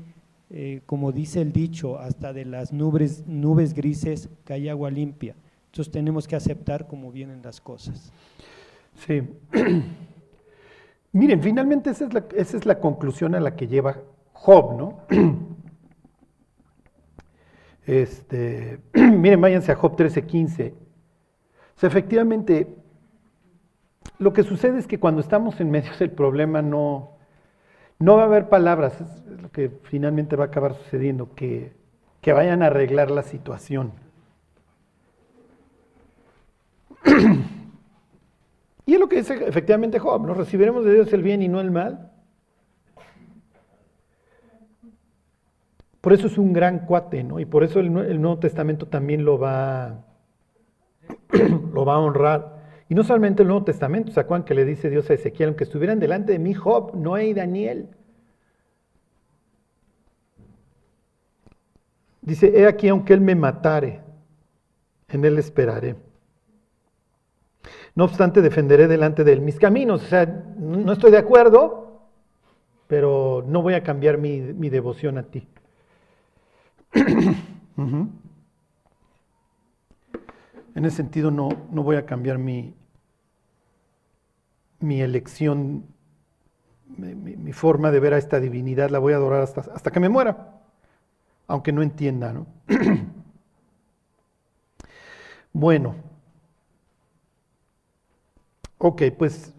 eh, 0.49 0.81
como 0.87 1.13
dice 1.13 1.43
el 1.43 1.53
dicho, 1.53 1.99
hasta 1.99 2.33
de 2.33 2.47
las 2.47 2.73
nubes, 2.73 3.27
nubes 3.27 3.75
grises 3.75 4.31
cae 4.45 4.71
agua 4.71 4.91
limpia. 4.91 5.37
Entonces 5.67 5.93
tenemos 5.93 6.27
que 6.27 6.37
aceptar 6.37 6.87
cómo 6.87 7.13
vienen 7.13 7.43
las 7.43 7.61
cosas. 7.61 8.11
Sí. 9.07 9.21
Miren, 11.13 11.43
finalmente 11.43 11.91
esa 11.91 12.07
es, 12.07 12.15
la, 12.15 12.25
esa 12.35 12.57
es 12.57 12.65
la 12.65 12.81
conclusión 12.81 13.35
a 13.35 13.41
la 13.41 13.55
que 13.55 13.69
lleva 13.69 13.99
Job, 14.40 14.74
¿no? 14.74 15.00
Este, 17.87 18.79
miren, 18.94 19.40
váyanse 19.40 19.72
a 19.72 19.76
Job 19.76 19.96
13:15. 19.96 20.72
O 20.72 20.76
sea, 21.76 21.88
efectivamente, 21.88 22.74
lo 24.18 24.33
que 24.33 24.42
sucede 24.42 24.79
es 24.79 24.87
que 24.87 24.98
cuando 24.98 25.20
estamos 25.20 25.61
en 25.61 25.70
medio 25.70 25.90
del 25.98 26.11
problema 26.11 26.62
no, 26.62 27.16
no 27.98 28.16
va 28.16 28.22
a 28.22 28.26
haber 28.26 28.48
palabras, 28.48 28.98
es 29.00 29.42
lo 29.42 29.50
que 29.50 29.70
finalmente 29.83 30.37
va 30.37 30.44
a 30.44 30.46
acabar 30.46 30.74
sucediendo, 30.74 31.35
que, 31.35 31.74
que 32.22 32.33
vayan 32.33 32.62
a 32.62 32.66
arreglar 32.66 33.11
la 33.11 33.22
situación. 33.22 33.92
Y 38.87 38.94
es 38.94 38.98
lo 38.98 39.09
que 39.09 39.16
dice 39.16 39.35
efectivamente 39.46 40.00
Job, 40.00 40.26
¿no? 40.26 40.35
Recibiremos 40.35 40.85
de 40.85 40.94
Dios 40.94 41.12
el 41.12 41.22
bien 41.22 41.42
y 41.42 41.48
no 41.48 41.61
el 41.61 41.70
mal. 41.70 42.10
Por 46.01 46.13
eso 46.13 46.27
es 46.27 46.39
un 46.39 46.53
gran 46.53 46.87
cuate, 46.87 47.23
¿no? 47.23 47.41
Y 47.41 47.45
por 47.45 47.65
eso 47.65 47.81
el, 47.81 47.93
Nuevo 47.93 48.39
Testamento 48.39 48.87
también 48.87 49.25
lo 49.25 49.39
va, 49.39 50.05
lo 51.75 51.85
va 51.85 51.95
a 51.95 51.99
honrar. 51.99 52.61
Y 52.89 52.95
no 52.95 53.05
solamente 53.05 53.43
el 53.43 53.49
Nuevo 53.49 53.65
Testamento, 53.65 54.11
¿se 54.13 54.21
acuerdan 54.21 54.45
que 54.45 54.55
le 54.55 54.65
dice 54.65 54.91
Dios 54.91 55.11
a 55.11 55.15
Ezequiel, 55.15 55.51
aunque 55.51 55.65
estuvieran 55.65 56.01
delante 56.01 56.33
de 56.33 56.39
mí 56.39 56.55
Job, 56.55 56.97
Noé 56.97 57.29
y 57.29 57.35
Daniel? 57.35 57.89
Dice, 62.23 62.53
he 62.55 62.67
aquí 62.67 62.89
aunque 62.89 63.15
él 63.15 63.21
me 63.21 63.35
matare, 63.35 64.01
en 65.09 65.25
él 65.25 65.39
esperaré. 65.39 65.97
No 67.95 68.05
obstante, 68.05 68.41
defenderé 68.41 68.89
delante 68.89 69.25
de 69.25 69.33
él 69.33 69.41
mis 69.41 69.59
caminos. 69.59 70.03
O 70.05 70.07
sea, 70.07 70.27
no 70.57 70.93
estoy 70.93 71.11
de 71.11 71.19
acuerdo, 71.19 71.91
pero 72.87 73.45
no 73.47 73.63
voy 73.63 73.75
a 73.75 73.83
cambiar 73.83 74.19
mi, 74.19 74.41
devoción 74.41 75.19
a 75.19 75.23
ti. 75.25 75.47
En 80.74 80.85
ese 80.85 80.96
sentido, 80.96 81.31
no, 81.31 81.48
no 81.70 81.83
voy 81.83 81.96
a 81.96 82.07
cambiar 82.07 82.38
mi, 82.38 82.74
mi 84.81 85.00
elección, 85.00 85.85
mi, 86.96 87.53
forma 87.53 87.90
de 87.90 88.00
ver 88.00 88.14
a 88.14 88.18
esta 88.18 88.40
divinidad, 88.40 88.90
la 88.90 88.98
voy 88.98 89.12
a 89.12 89.16
adorar 89.16 89.42
hasta, 89.42 89.61
hasta 89.61 89.90
que 89.90 90.00
me 90.00 90.09
muera, 90.09 90.61
aunque 91.46 91.72
no 91.72 91.83
entienda, 91.83 92.33
¿no? 92.33 92.46
bueno, 95.53 95.94
ok, 98.79 99.03
pues 99.18 99.53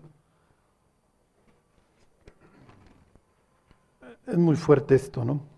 es 4.27 4.37
muy 4.37 4.55
fuerte 4.55 4.95
esto, 4.95 5.25
¿no? 5.25 5.50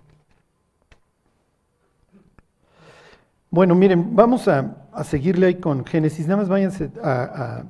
Bueno, 3.53 3.75
miren, 3.75 4.15
vamos 4.15 4.47
a, 4.47 4.75
seguirle 5.03 5.45
ahí 5.45 5.55
con 5.59 5.85
Génesis, 5.85 6.25
nada 6.25 6.37
más 6.41 6.49
váyanse 6.49 6.89
a 7.03 7.65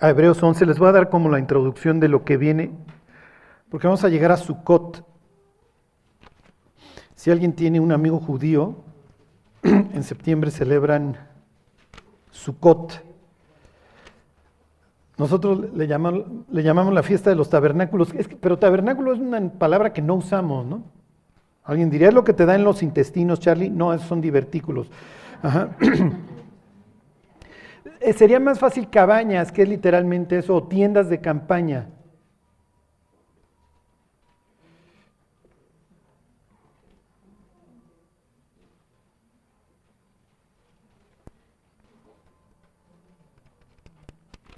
a 0.00 0.10
Hebreos 0.10 0.40
11, 0.40 0.64
les 0.64 0.78
voy 0.78 0.88
a 0.88 0.92
dar 0.92 1.10
como 1.10 1.28
la 1.28 1.40
introducción 1.40 1.98
de 1.98 2.06
lo 2.06 2.24
que 2.24 2.36
viene, 2.36 2.70
porque 3.68 3.88
vamos 3.88 4.04
a 4.04 4.08
llegar 4.08 4.30
a 4.30 4.36
Sukkot. 4.36 5.04
Si 7.16 7.32
alguien 7.32 7.52
tiene 7.52 7.80
un 7.80 7.90
amigo 7.90 8.20
judío, 8.20 8.76
en 9.64 10.04
septiembre 10.04 10.52
celebran 10.52 11.16
Sukkot. 12.30 13.04
Nosotros 15.18 15.74
le 15.74 15.88
llamamos, 15.88 16.24
le 16.48 16.62
llamamos 16.62 16.94
la 16.94 17.02
fiesta 17.02 17.28
de 17.28 17.36
los 17.36 17.50
tabernáculos, 17.50 18.14
pero 18.40 18.56
tabernáculo 18.58 19.12
es 19.12 19.18
una 19.18 19.50
palabra 19.50 19.92
que 19.92 20.00
no 20.00 20.14
usamos, 20.14 20.64
¿no? 20.64 20.99
Alguien 21.70 21.88
diría, 21.88 22.08
¿es 22.08 22.14
lo 22.14 22.24
que 22.24 22.32
te 22.32 22.46
da 22.46 22.56
en 22.56 22.64
los 22.64 22.82
intestinos, 22.82 23.38
Charlie? 23.38 23.70
No, 23.70 23.94
esos 23.94 24.08
son 24.08 24.20
divertículos. 24.20 24.90
Eh, 28.02 28.14
sería 28.14 28.40
más 28.40 28.58
fácil 28.58 28.88
cabañas, 28.88 29.52
que 29.52 29.62
es 29.62 29.68
literalmente 29.68 30.38
eso, 30.38 30.54
o 30.54 30.62
tiendas 30.62 31.10
de 31.10 31.20
campaña. 31.20 31.86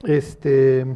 Este. 0.05 0.87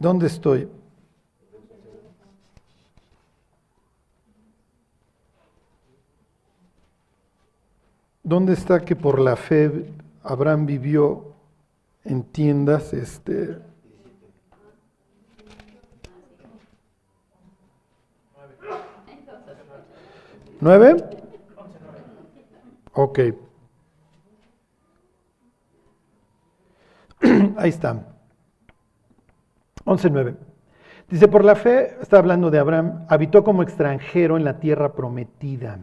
¿Dónde 0.00 0.28
estoy? 0.28 0.66
¿Dónde 8.22 8.54
está 8.54 8.80
que 8.80 8.96
por 8.96 9.20
la 9.20 9.36
fe 9.36 9.92
Abraham 10.22 10.64
vivió 10.64 11.34
en 12.04 12.22
tiendas? 12.22 12.94
Este, 12.94 13.58
¿Nueve? 20.60 20.96
Ok. 22.94 23.18
Ahí 27.58 27.68
están. 27.68 28.19
11.9. 29.90 30.36
Dice, 31.08 31.26
por 31.26 31.44
la 31.44 31.56
fe, 31.56 31.96
está 32.00 32.18
hablando 32.18 32.50
de 32.50 32.60
Abraham, 32.60 33.04
habitó 33.08 33.42
como 33.42 33.64
extranjero 33.64 34.36
en 34.36 34.44
la 34.44 34.60
tierra 34.60 34.92
prometida, 34.92 35.80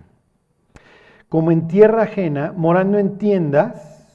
como 1.28 1.52
en 1.52 1.68
tierra 1.68 2.04
ajena, 2.04 2.54
morando 2.56 2.98
en 2.98 3.18
tiendas. 3.18 4.08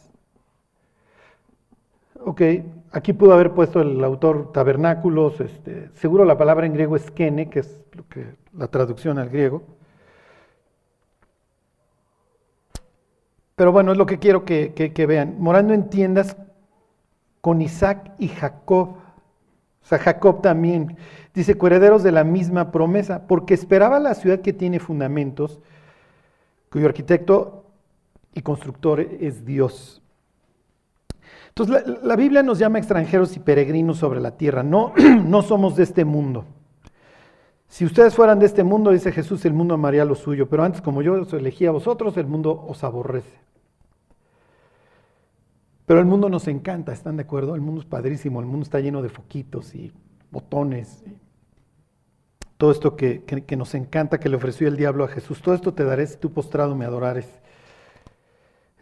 Ok, 2.24 2.40
aquí 2.92 3.12
pudo 3.12 3.34
haber 3.34 3.52
puesto 3.52 3.82
el 3.82 4.02
autor 4.02 4.52
tabernáculos, 4.52 5.38
este, 5.42 5.90
seguro 5.92 6.24
la 6.24 6.38
palabra 6.38 6.64
en 6.64 6.72
griego 6.72 6.96
es 6.96 7.10
kene, 7.10 7.50
que 7.50 7.58
es 7.58 7.84
lo 7.92 8.08
que, 8.08 8.34
la 8.56 8.68
traducción 8.68 9.18
al 9.18 9.28
griego. 9.28 9.62
Pero 13.56 13.72
bueno, 13.72 13.92
es 13.92 13.98
lo 13.98 14.06
que 14.06 14.18
quiero 14.18 14.46
que, 14.46 14.72
que 14.72 15.06
vean. 15.06 15.36
Morando 15.38 15.74
en 15.74 15.90
tiendas 15.90 16.38
con 17.42 17.60
Isaac 17.60 18.12
y 18.18 18.28
Jacob 18.28 19.01
o 19.82 19.86
sea, 19.86 19.98
Jacob 19.98 20.42
también. 20.42 20.96
Dice, 21.34 21.56
coherederos 21.56 22.02
de 22.02 22.12
la 22.12 22.24
misma 22.24 22.70
promesa, 22.70 23.26
porque 23.26 23.54
esperaba 23.54 23.98
la 23.98 24.14
ciudad 24.14 24.40
que 24.40 24.52
tiene 24.52 24.78
fundamentos, 24.78 25.60
cuyo 26.70 26.86
arquitecto 26.86 27.64
y 28.34 28.42
constructor 28.42 29.00
es 29.00 29.44
Dios. 29.44 30.02
Entonces, 31.48 31.84
la, 32.02 32.16
Biblia 32.16 32.42
nos 32.42 32.58
llama 32.58 32.78
extranjeros 32.78 33.36
y 33.36 33.40
peregrinos 33.40 33.98
sobre 33.98 34.20
la 34.20 34.36
tierra. 34.36 34.62
No, 34.62 34.94
no 35.24 35.42
somos 35.42 35.76
de 35.76 35.82
este 35.82 36.04
mundo. 36.04 36.46
Si 37.68 37.84
ustedes 37.84 38.14
fueran 38.14 38.38
de 38.38 38.46
este 38.46 38.64
mundo, 38.64 38.90
dice 38.90 39.12
Jesús, 39.12 39.44
el 39.44 39.52
mundo 39.52 39.74
amaría 39.74 40.04
lo 40.04 40.14
suyo, 40.14 40.48
pero 40.48 40.62
antes 40.62 40.80
como 40.80 41.02
yo 41.02 41.14
os 41.14 41.32
elegí 41.32 41.66
a 41.66 41.70
vosotros, 41.70 42.16
el 42.16 42.26
mundo 42.26 42.64
os 42.68 42.84
aborrece. 42.84 43.38
Pero 45.92 46.00
el 46.00 46.06
mundo 46.06 46.30
nos 46.30 46.48
encanta, 46.48 46.90
¿están 46.90 47.18
de 47.18 47.24
acuerdo? 47.24 47.54
El 47.54 47.60
mundo 47.60 47.82
es 47.82 47.86
padrísimo, 47.86 48.40
el 48.40 48.46
mundo 48.46 48.62
está 48.62 48.80
lleno 48.80 49.02
de 49.02 49.10
foquitos 49.10 49.74
y 49.74 49.92
botones. 50.30 51.04
todo 52.56 52.70
esto 52.70 52.96
que, 52.96 53.22
nos 53.58 53.74
encanta 53.74 54.18
que 54.18 54.30
le 54.30 54.36
ofreció 54.36 54.68
el 54.68 54.78
diablo 54.78 55.04
a 55.04 55.08
Jesús. 55.08 55.42
Todo 55.42 55.54
esto 55.54 55.74
te 55.74 55.84
daré 55.84 56.06
si 56.06 56.16
tú 56.16 56.32
postrado 56.32 56.74
me 56.74 56.86
adorares. 56.86 57.28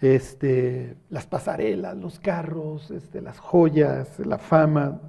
Este, 0.01 0.95
las 1.09 1.27
pasarelas, 1.27 1.97
los 1.97 2.21
carros, 2.21 2.93
este, 2.93 3.21
las 3.21 3.41
joyas, 3.41 4.21
la 4.21 4.39
fama. 4.39 5.01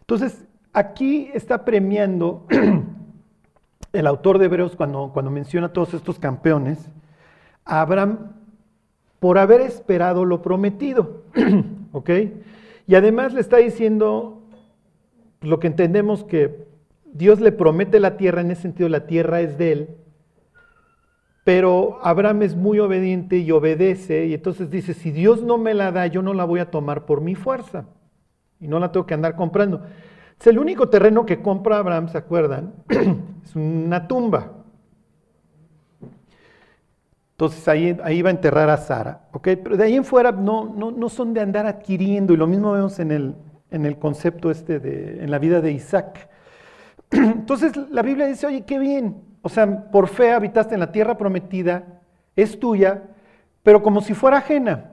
Entonces, 0.00 0.44
aquí 0.72 1.30
está 1.34 1.64
premiando 1.64 2.48
el 3.92 4.06
autor 4.08 4.38
de 4.38 4.46
Hebreos 4.46 4.74
cuando, 4.74 5.12
cuando 5.12 5.30
menciona 5.30 5.68
a 5.68 5.72
todos 5.72 5.94
estos 5.94 6.18
campeones, 6.18 6.90
Abraham 7.64 8.42
por 9.24 9.38
haber 9.38 9.62
esperado 9.62 10.26
lo 10.26 10.42
prometido. 10.42 11.22
¿Ok? 11.92 12.10
Y 12.86 12.94
además 12.94 13.32
le 13.32 13.40
está 13.40 13.56
diciendo 13.56 14.42
lo 15.40 15.60
que 15.60 15.66
entendemos 15.66 16.24
que 16.24 16.66
Dios 17.10 17.40
le 17.40 17.50
promete 17.50 18.00
la 18.00 18.18
tierra, 18.18 18.42
en 18.42 18.50
ese 18.50 18.60
sentido 18.60 18.90
la 18.90 19.06
tierra 19.06 19.40
es 19.40 19.56
de 19.56 19.72
él, 19.72 19.88
pero 21.42 22.00
Abraham 22.02 22.42
es 22.42 22.54
muy 22.54 22.78
obediente 22.80 23.38
y 23.38 23.50
obedece, 23.50 24.26
y 24.26 24.34
entonces 24.34 24.70
dice, 24.70 24.92
si 24.92 25.10
Dios 25.10 25.42
no 25.42 25.56
me 25.56 25.72
la 25.72 25.90
da, 25.90 26.06
yo 26.06 26.20
no 26.20 26.34
la 26.34 26.44
voy 26.44 26.60
a 26.60 26.70
tomar 26.70 27.06
por 27.06 27.22
mi 27.22 27.34
fuerza, 27.34 27.86
y 28.60 28.68
no 28.68 28.78
la 28.78 28.92
tengo 28.92 29.06
que 29.06 29.14
andar 29.14 29.36
comprando. 29.36 29.86
Es 30.38 30.46
el 30.48 30.58
único 30.58 30.90
terreno 30.90 31.24
que 31.24 31.40
compra 31.40 31.78
Abraham, 31.78 32.08
¿se 32.08 32.18
acuerdan? 32.18 32.74
es 33.42 33.56
una 33.56 34.06
tumba. 34.06 34.63
Entonces 37.34 37.66
ahí, 37.66 37.98
ahí 38.04 38.22
va 38.22 38.28
a 38.28 38.32
enterrar 38.32 38.70
a 38.70 38.76
Sara. 38.76 39.22
Pero 39.42 39.76
de 39.76 39.82
ahí 39.82 39.96
en 39.96 40.04
fuera 40.04 40.30
no, 40.30 40.72
no, 40.72 41.08
son 41.08 41.34
de 41.34 41.40
andar 41.40 41.66
adquiriendo, 41.66 42.32
y 42.32 42.36
lo 42.36 42.46
mismo 42.46 42.72
vemos 42.72 43.00
en 43.00 43.10
el, 43.10 43.34
en 43.72 43.86
el 43.86 43.98
concepto 43.98 44.52
este 44.52 44.78
de, 44.78 45.24
en 45.24 45.32
la 45.32 45.40
vida 45.40 45.60
de 45.60 45.72
Isaac. 45.72 46.28
Entonces 47.10 47.72
la 47.90 48.02
Biblia 48.02 48.26
dice, 48.26 48.46
oye, 48.46 48.64
qué 48.64 48.78
bien, 48.78 49.20
o 49.42 49.48
sea, 49.48 49.90
por 49.90 50.06
fe 50.06 50.32
habitaste 50.32 50.74
en 50.74 50.80
la 50.80 50.92
tierra 50.92 51.18
prometida, 51.18 52.00
es 52.36 52.60
tuya, 52.60 53.02
pero 53.64 53.82
como 53.82 54.00
si 54.00 54.14
fuera 54.14 54.38
ajena. 54.38 54.92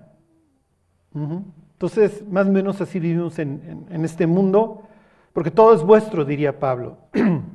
Entonces, 1.13 2.25
más 2.27 2.47
o 2.47 2.51
menos 2.51 2.81
así 2.81 2.99
vivimos 2.99 3.37
en, 3.37 3.85
en 3.87 4.03
este 4.03 4.25
mundo, 4.25 4.87
porque 5.31 5.51
todo 5.51 5.75
es 5.75 5.83
vuestro, 5.83 6.25
diría 6.25 6.57
Pablo. 6.57 6.97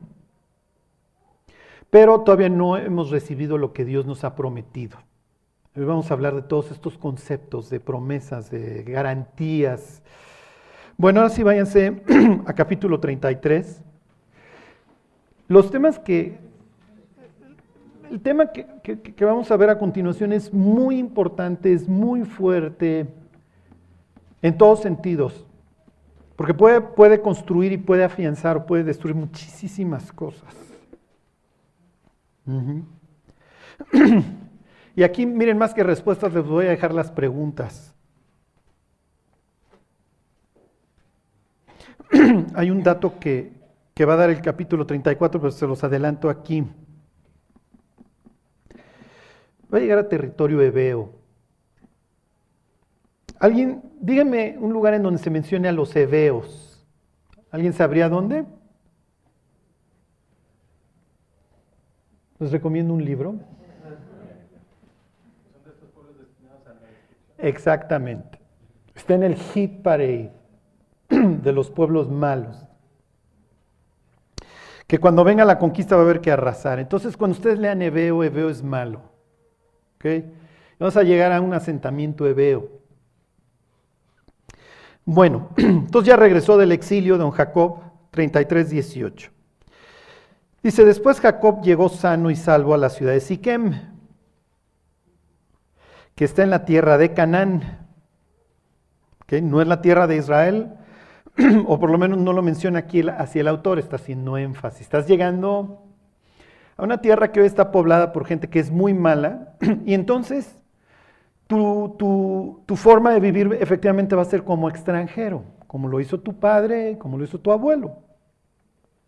pero 1.90 2.20
todavía 2.20 2.48
no 2.48 2.76
hemos 2.76 3.10
recibido 3.10 3.58
lo 3.58 3.72
que 3.72 3.84
Dios 3.84 4.06
nos 4.06 4.24
ha 4.24 4.34
prometido. 4.34 4.98
Hoy 5.76 5.84
vamos 5.84 6.10
a 6.10 6.14
hablar 6.14 6.34
de 6.34 6.42
todos 6.42 6.70
estos 6.70 6.96
conceptos, 6.96 7.68
de 7.68 7.80
promesas, 7.80 8.50
de 8.50 8.82
garantías. 8.82 10.02
Bueno, 10.96 11.20
ahora 11.20 11.32
sí 11.32 11.42
váyanse 11.42 12.02
a 12.46 12.52
capítulo 12.54 12.98
33. 12.98 13.82
Los 15.48 15.70
temas 15.70 15.98
que... 15.98 16.38
El 18.10 18.20
tema 18.20 18.52
que, 18.52 19.14
vamos 19.20 19.50
a 19.50 19.56
ver 19.56 19.68
a 19.68 19.78
continuación 19.78 20.32
es 20.32 20.54
muy 20.54 20.96
importante, 20.96 21.72
es 21.72 21.88
muy 21.88 22.24
fuerte 22.24 23.08
en 24.42 24.56
todos 24.56 24.80
sentidos, 24.80 25.44
porque 26.36 26.54
puede, 26.54 26.80
puede 26.80 27.20
construir 27.20 27.72
y 27.72 27.78
puede 27.78 28.04
afianzar, 28.04 28.64
puede 28.64 28.84
destruir 28.84 29.16
muchísimas 29.16 30.12
cosas. 30.12 30.65
y 34.96 35.02
aquí, 35.02 35.26
miren, 35.26 35.58
más 35.58 35.74
que 35.74 35.82
respuestas, 35.82 36.32
les 36.32 36.46
voy 36.46 36.66
a 36.66 36.70
dejar 36.70 36.94
las 36.94 37.10
preguntas. 37.10 37.94
Hay 42.54 42.70
un 42.70 42.82
dato 42.82 43.18
que, 43.18 43.52
que 43.94 44.04
va 44.04 44.14
a 44.14 44.16
dar 44.16 44.30
el 44.30 44.40
capítulo 44.40 44.86
34, 44.86 45.40
pero 45.40 45.50
se 45.50 45.66
los 45.66 45.82
adelanto 45.82 46.30
aquí. 46.30 46.64
Va 49.72 49.78
a 49.78 49.80
llegar 49.80 49.98
a 49.98 50.08
territorio 50.08 50.62
hebeo. 50.62 51.12
Alguien, 53.38 53.82
dígame 54.00 54.56
un 54.58 54.72
lugar 54.72 54.94
en 54.94 55.02
donde 55.02 55.18
se 55.18 55.30
mencione 55.30 55.68
a 55.68 55.72
los 55.72 55.94
hebeos. 55.94 56.86
¿Alguien 57.50 57.72
sabría 57.72 58.08
dónde? 58.08 58.46
Les 62.38 62.50
recomiendo 62.50 62.92
un 62.92 63.04
libro. 63.04 63.36
Exactamente. 67.38 68.38
Está 68.94 69.14
en 69.14 69.22
el 69.22 69.36
hit 69.36 69.82
parade 69.82 70.32
de 71.08 71.52
los 71.52 71.70
pueblos 71.70 72.10
malos. 72.10 72.66
Que 74.86 74.98
cuando 74.98 75.24
venga 75.24 75.44
la 75.44 75.58
conquista 75.58 75.96
va 75.96 76.02
a 76.02 76.04
haber 76.04 76.20
que 76.20 76.30
arrasar. 76.30 76.78
Entonces, 76.78 77.16
cuando 77.16 77.36
ustedes 77.36 77.58
lean 77.58 77.82
Ebeo, 77.82 78.22
Ebeo 78.22 78.50
es 78.50 78.62
malo. 78.62 79.02
¿Ok? 79.96 80.24
Vamos 80.78 80.96
a 80.96 81.02
llegar 81.02 81.32
a 81.32 81.40
un 81.40 81.54
asentamiento 81.54 82.26
Ebeo. 82.26 82.68
Bueno, 85.04 85.50
entonces 85.56 86.08
ya 86.08 86.16
regresó 86.16 86.56
del 86.56 86.72
exilio 86.72 87.18
don 87.18 87.30
Jacob, 87.30 87.80
33, 88.10 88.70
18. 88.70 89.35
Dice, 90.66 90.84
después 90.84 91.20
Jacob 91.20 91.62
llegó 91.62 91.88
sano 91.88 92.28
y 92.28 92.34
salvo 92.34 92.74
a 92.74 92.76
la 92.76 92.90
ciudad 92.90 93.12
de 93.12 93.20
Siquem, 93.20 93.74
que 96.16 96.24
está 96.24 96.42
en 96.42 96.50
la 96.50 96.64
tierra 96.64 96.98
de 96.98 97.14
Canaán, 97.14 97.86
que 99.26 99.40
no 99.40 99.62
es 99.62 99.68
la 99.68 99.80
tierra 99.80 100.08
de 100.08 100.16
Israel, 100.16 100.74
o 101.68 101.78
por 101.78 101.88
lo 101.88 101.98
menos 101.98 102.18
no 102.18 102.32
lo 102.32 102.42
menciona 102.42 102.80
aquí 102.80 103.08
así 103.08 103.38
el 103.38 103.46
autor, 103.46 103.78
está 103.78 103.94
haciendo 103.94 104.38
énfasis. 104.38 104.80
Estás 104.80 105.06
llegando 105.06 105.84
a 106.76 106.82
una 106.82 107.00
tierra 107.00 107.30
que 107.30 107.42
hoy 107.42 107.46
está 107.46 107.70
poblada 107.70 108.12
por 108.12 108.26
gente 108.26 108.50
que 108.50 108.58
es 108.58 108.72
muy 108.72 108.92
mala, 108.92 109.54
y 109.86 109.94
entonces 109.94 110.64
tu 111.46 112.66
forma 112.74 113.12
de 113.12 113.20
vivir 113.20 113.56
efectivamente 113.60 114.16
va 114.16 114.22
a 114.22 114.24
ser 114.24 114.42
como 114.42 114.68
extranjero, 114.68 115.44
como 115.68 115.86
lo 115.86 116.00
hizo 116.00 116.18
tu 116.18 116.40
padre, 116.40 116.98
como 116.98 117.18
lo 117.18 117.22
hizo 117.22 117.38
tu 117.38 117.52
abuelo. 117.52 118.05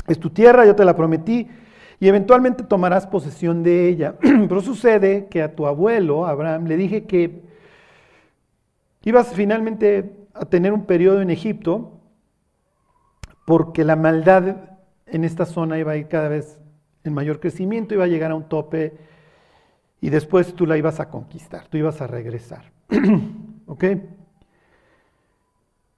Es 0.08 0.18
tu 0.18 0.30
tierra, 0.30 0.66
yo 0.66 0.74
te 0.74 0.84
la 0.84 0.96
prometí, 0.96 1.48
y 2.00 2.08
eventualmente 2.08 2.64
tomarás 2.64 3.06
posesión 3.06 3.62
de 3.62 3.88
ella. 3.88 4.14
Pero 4.20 4.60
sucede 4.60 5.26
que 5.28 5.42
a 5.42 5.54
tu 5.54 5.66
abuelo, 5.66 6.26
Abraham, 6.26 6.66
le 6.66 6.76
dije 6.76 7.04
que 7.04 7.42
ibas 9.02 9.34
finalmente 9.34 10.16
a 10.34 10.44
tener 10.44 10.72
un 10.72 10.86
periodo 10.86 11.20
en 11.20 11.30
Egipto, 11.30 12.00
porque 13.44 13.84
la 13.84 13.96
maldad 13.96 14.56
en 15.06 15.24
esta 15.24 15.46
zona 15.46 15.78
iba 15.78 15.92
a 15.92 15.96
ir 15.96 16.08
cada 16.08 16.28
vez 16.28 16.58
en 17.04 17.14
mayor 17.14 17.40
crecimiento, 17.40 17.94
iba 17.94 18.04
a 18.04 18.08
llegar 18.08 18.30
a 18.30 18.34
un 18.34 18.48
tope, 18.48 18.96
y 20.00 20.10
después 20.10 20.54
tú 20.54 20.66
la 20.66 20.76
ibas 20.76 21.00
a 21.00 21.08
conquistar, 21.08 21.66
tú 21.68 21.76
ibas 21.76 22.00
a 22.00 22.06
regresar. 22.06 22.70
¿Ok? 23.66 23.84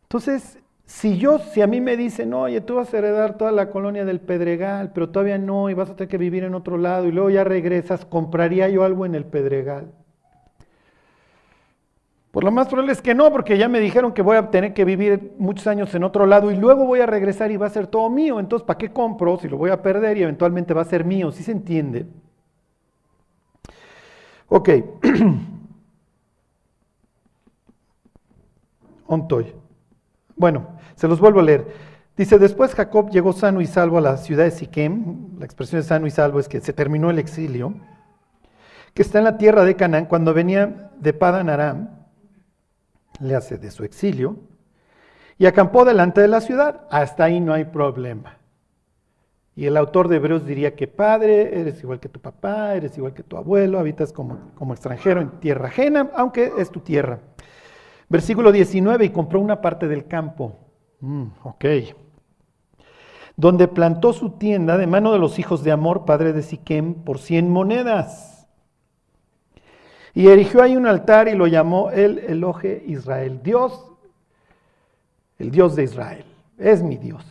Entonces, 0.03 0.59
si 0.91 1.19
yo, 1.19 1.39
si 1.39 1.63
a 1.63 1.69
mí 1.69 1.81
me 1.81 1.97
dicen, 1.97 2.35
oye, 2.35 2.61
tú 2.61 2.75
vas 2.75 2.93
a 2.93 2.99
heredar 2.99 3.39
toda 3.39 3.53
la 3.53 3.71
colonia 3.71 4.05
del 4.05 4.21
Pedregal, 4.21 4.93
pero 4.93 5.09
todavía 5.09 5.39
no, 5.39 5.71
y 5.71 5.75
vas 5.75 5.89
a 5.89 5.95
tener 5.95 6.09
que 6.09 6.19
vivir 6.19 6.43
en 6.43 6.53
otro 6.53 6.79
lado, 6.79 7.07
y 7.07 7.13
luego 7.13 7.31
ya 7.31 7.45
regresas, 7.45 8.05
¿compraría 8.05 8.69
yo 8.69 8.83
algo 8.83 9.07
en 9.07 9.15
el 9.15 9.25
Pedregal? 9.25 9.93
Por 12.33 12.43
lo 12.43 12.51
más 12.51 12.67
probable 12.67 12.93
es 12.93 13.01
que 13.01 13.15
no, 13.15 13.31
porque 13.31 13.57
ya 13.57 13.69
me 13.69 13.79
dijeron 13.79 14.13
que 14.13 14.23
voy 14.23 14.37
a 14.37 14.51
tener 14.51 14.75
que 14.75 14.85
vivir 14.85 15.33
muchos 15.39 15.69
años 15.69 15.95
en 15.95 16.03
otro 16.03 16.27
lado 16.27 16.51
y 16.51 16.57
luego 16.57 16.85
voy 16.85 17.01
a 17.01 17.07
regresar 17.07 17.53
y 17.53 17.57
va 17.57 17.67
a 17.67 17.71
ser 17.71 17.87
todo 17.87 18.11
mío. 18.11 18.41
Entonces, 18.41 18.67
¿para 18.67 18.79
qué 18.79 18.93
compro 18.93 19.39
si 19.39 19.49
lo 19.49 19.59
voy 19.59 19.71
a 19.71 19.83
perder 19.83 20.17
y 20.17 20.25
eventualmente 20.25 20.75
va 20.75 20.83
a 20.83 20.85
ser 20.85 21.05
mío? 21.05 21.31
¿Sí 21.31 21.45
se 21.45 21.53
entiende? 21.53 22.07
Ok. 24.49 24.69
ontoy. 29.07 29.55
Bueno, 30.41 30.69
se 30.95 31.07
los 31.07 31.21
vuelvo 31.21 31.41
a 31.41 31.43
leer. 31.43 31.67
Dice, 32.17 32.39
después 32.39 32.75
Jacob 32.75 33.11
llegó 33.11 33.35
sano 33.35 33.61
y 33.61 33.67
salvo 33.67 33.99
a 33.99 34.01
la 34.01 34.17
ciudad 34.17 34.45
de 34.45 34.51
Siquem. 34.51 35.39
La 35.39 35.45
expresión 35.45 35.83
de 35.83 35.87
sano 35.87 36.07
y 36.07 36.11
salvo 36.11 36.41
es 36.41 36.49
que 36.49 36.63
se 36.63 36.73
terminó 36.73 37.11
el 37.11 37.19
exilio. 37.19 37.75
Que 38.95 39.03
está 39.03 39.19
en 39.19 39.25
la 39.25 39.37
tierra 39.37 39.65
de 39.65 39.77
Canaán. 39.77 40.07
Cuando 40.07 40.33
venía 40.33 40.91
de 40.99 41.13
Padan 41.13 41.51
Aram, 41.51 41.91
le 43.21 43.35
hace 43.37 43.59
de 43.59 43.71
su 43.71 43.85
exilio, 43.85 44.39
y 45.37 45.45
acampó 45.45 45.85
delante 45.85 46.23
de 46.23 46.29
la 46.29 46.41
ciudad. 46.41 46.87
Hasta 46.91 47.25
ahí 47.25 47.39
no 47.39 47.53
hay 47.53 47.67
problema. 47.67 48.39
Y 49.55 49.67
el 49.67 49.77
autor 49.77 50.09
de 50.09 50.17
Hebreos 50.17 50.47
diría 50.47 50.75
que 50.75 50.89
padre, 50.89 51.61
eres 51.61 51.83
igual 51.83 52.01
que 52.01 52.09
tu 52.09 52.19
papá, 52.19 52.77
eres 52.77 52.97
igual 52.97 53.13
que 53.13 53.23
tu 53.23 53.37
abuelo, 53.37 53.79
habitas 53.79 54.11
como, 54.11 54.53
como 54.55 54.73
extranjero 54.73 55.21
en 55.21 55.33
tierra 55.33 55.69
ajena, 55.69 56.09
aunque 56.15 56.51
es 56.57 56.71
tu 56.71 56.81
tierra. 56.81 57.19
Versículo 58.11 58.51
19, 58.51 59.05
y 59.05 59.11
compró 59.11 59.41
una 59.41 59.61
parte 59.61 59.87
del 59.87 60.07
campo. 60.09 60.59
Mm, 60.99 61.27
ok. 61.45 61.65
Donde 63.37 63.69
plantó 63.69 64.13
su 64.13 64.31
tienda 64.31 64.77
de 64.77 64.89
mano 64.89 65.13
de 65.13 65.21
los 65.21 65.39
hijos 65.39 65.63
de 65.63 65.71
Amor, 65.71 66.05
padre 66.05 66.33
de 66.33 66.43
Siquem, 66.43 66.95
por 67.05 67.21
cien 67.21 67.49
monedas. 67.49 68.49
Y 70.13 70.27
erigió 70.27 70.61
ahí 70.61 70.77
un 70.77 70.89
altar 70.89 71.29
y 71.29 71.37
lo 71.37 71.47
llamó 71.47 71.93
el 71.93 72.19
Eloje 72.19 72.83
Israel. 72.85 73.41
Dios, 73.45 73.93
el 75.39 75.53
Dios 75.53 75.77
de 75.77 75.85
Israel, 75.85 76.25
es 76.59 76.83
mi 76.83 76.97
Dios. 76.97 77.25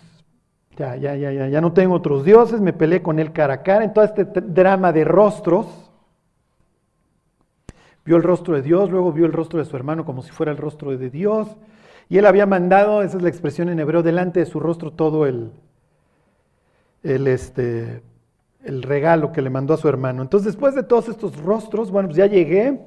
Ya, 0.77 0.95
ya, 0.95 1.13
ya, 1.17 1.33
ya, 1.33 1.49
ya 1.49 1.59
no 1.59 1.73
tengo 1.73 1.95
otros 1.95 2.23
dioses, 2.23 2.61
me 2.61 2.71
peleé 2.71 3.01
con 3.01 3.19
él 3.19 3.33
cara 3.33 3.55
a 3.55 3.63
cara 3.63 3.83
en 3.83 3.93
todo 3.93 4.05
este 4.05 4.23
drama 4.23 4.93
de 4.93 5.03
rostros. 5.03 5.88
Vio 8.05 8.17
el 8.17 8.23
rostro 8.23 8.55
de 8.55 8.61
Dios, 8.61 8.89
luego 8.89 9.11
vio 9.11 9.25
el 9.25 9.33
rostro 9.33 9.59
de 9.59 9.65
su 9.65 9.75
hermano 9.75 10.05
como 10.05 10.21
si 10.21 10.31
fuera 10.31 10.51
el 10.51 10.57
rostro 10.57 10.97
de 10.97 11.09
Dios. 11.09 11.47
Y 12.09 12.17
él 12.17 12.25
había 12.25 12.45
mandado, 12.45 13.03
esa 13.03 13.17
es 13.17 13.23
la 13.23 13.29
expresión 13.29 13.69
en 13.69 13.79
hebreo, 13.79 14.01
delante 14.01 14.39
de 14.39 14.45
su 14.45 14.59
rostro 14.59 14.91
todo 14.91 15.27
el, 15.27 15.51
el, 17.03 17.27
este, 17.27 18.01
el 18.63 18.81
regalo 18.81 19.31
que 19.31 19.41
le 19.41 19.49
mandó 19.49 19.73
a 19.73 19.77
su 19.77 19.87
hermano. 19.87 20.21
Entonces, 20.21 20.53
después 20.53 20.75
de 20.75 20.83
todos 20.83 21.07
estos 21.07 21.37
rostros, 21.37 21.91
bueno, 21.91 22.09
pues 22.09 22.17
ya 22.17 22.25
llegué 22.25 22.79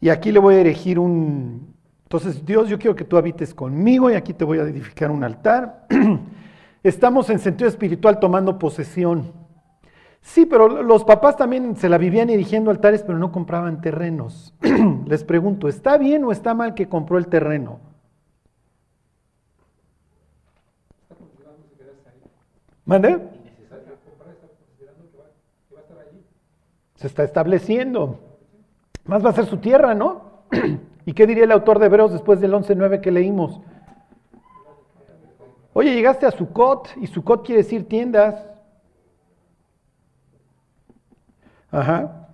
y 0.00 0.08
aquí 0.08 0.32
le 0.32 0.38
voy 0.38 0.56
a 0.56 0.60
erigir 0.60 0.98
un... 0.98 1.74
Entonces, 2.04 2.44
Dios, 2.44 2.68
yo 2.68 2.78
quiero 2.78 2.94
que 2.94 3.04
tú 3.04 3.16
habites 3.16 3.54
conmigo 3.54 4.10
y 4.10 4.14
aquí 4.14 4.34
te 4.34 4.44
voy 4.44 4.58
a 4.58 4.62
edificar 4.62 5.10
un 5.10 5.24
altar. 5.24 5.86
Estamos 6.82 7.30
en 7.30 7.38
sentido 7.38 7.68
espiritual 7.68 8.18
tomando 8.18 8.58
posesión. 8.58 9.32
Sí, 10.22 10.46
pero 10.46 10.68
los 10.68 11.04
papás 11.04 11.36
también 11.36 11.76
se 11.76 11.88
la 11.88 11.98
vivían 11.98 12.30
erigiendo 12.30 12.70
altares, 12.70 13.02
pero 13.02 13.18
no 13.18 13.32
compraban 13.32 13.80
terrenos. 13.80 14.54
Les 15.06 15.24
pregunto, 15.24 15.68
¿está 15.68 15.98
bien 15.98 16.24
o 16.24 16.32
está 16.32 16.54
mal 16.54 16.74
que 16.74 16.88
compró 16.88 17.18
el 17.18 17.26
terreno? 17.26 17.80
¿Mande? 22.84 23.18
Se 26.96 27.08
está 27.08 27.24
estableciendo. 27.24 28.20
Más 29.04 29.24
va 29.24 29.30
a 29.30 29.34
ser 29.34 29.46
su 29.46 29.56
tierra, 29.56 29.94
¿no? 29.94 30.44
¿Y 31.04 31.14
qué 31.14 31.26
diría 31.26 31.44
el 31.44 31.52
autor 31.52 31.80
de 31.80 31.86
Hebreos 31.86 32.12
después 32.12 32.40
del 32.40 32.52
11.9 32.52 33.00
que 33.00 33.10
leímos? 33.10 33.60
Oye, 35.72 35.94
llegaste 35.94 36.26
a 36.26 36.30
Sucot 36.30 36.90
y 36.96 37.08
Sucot 37.08 37.44
quiere 37.44 37.62
decir 37.62 37.88
tiendas. 37.88 38.51
Ajá. 41.72 42.28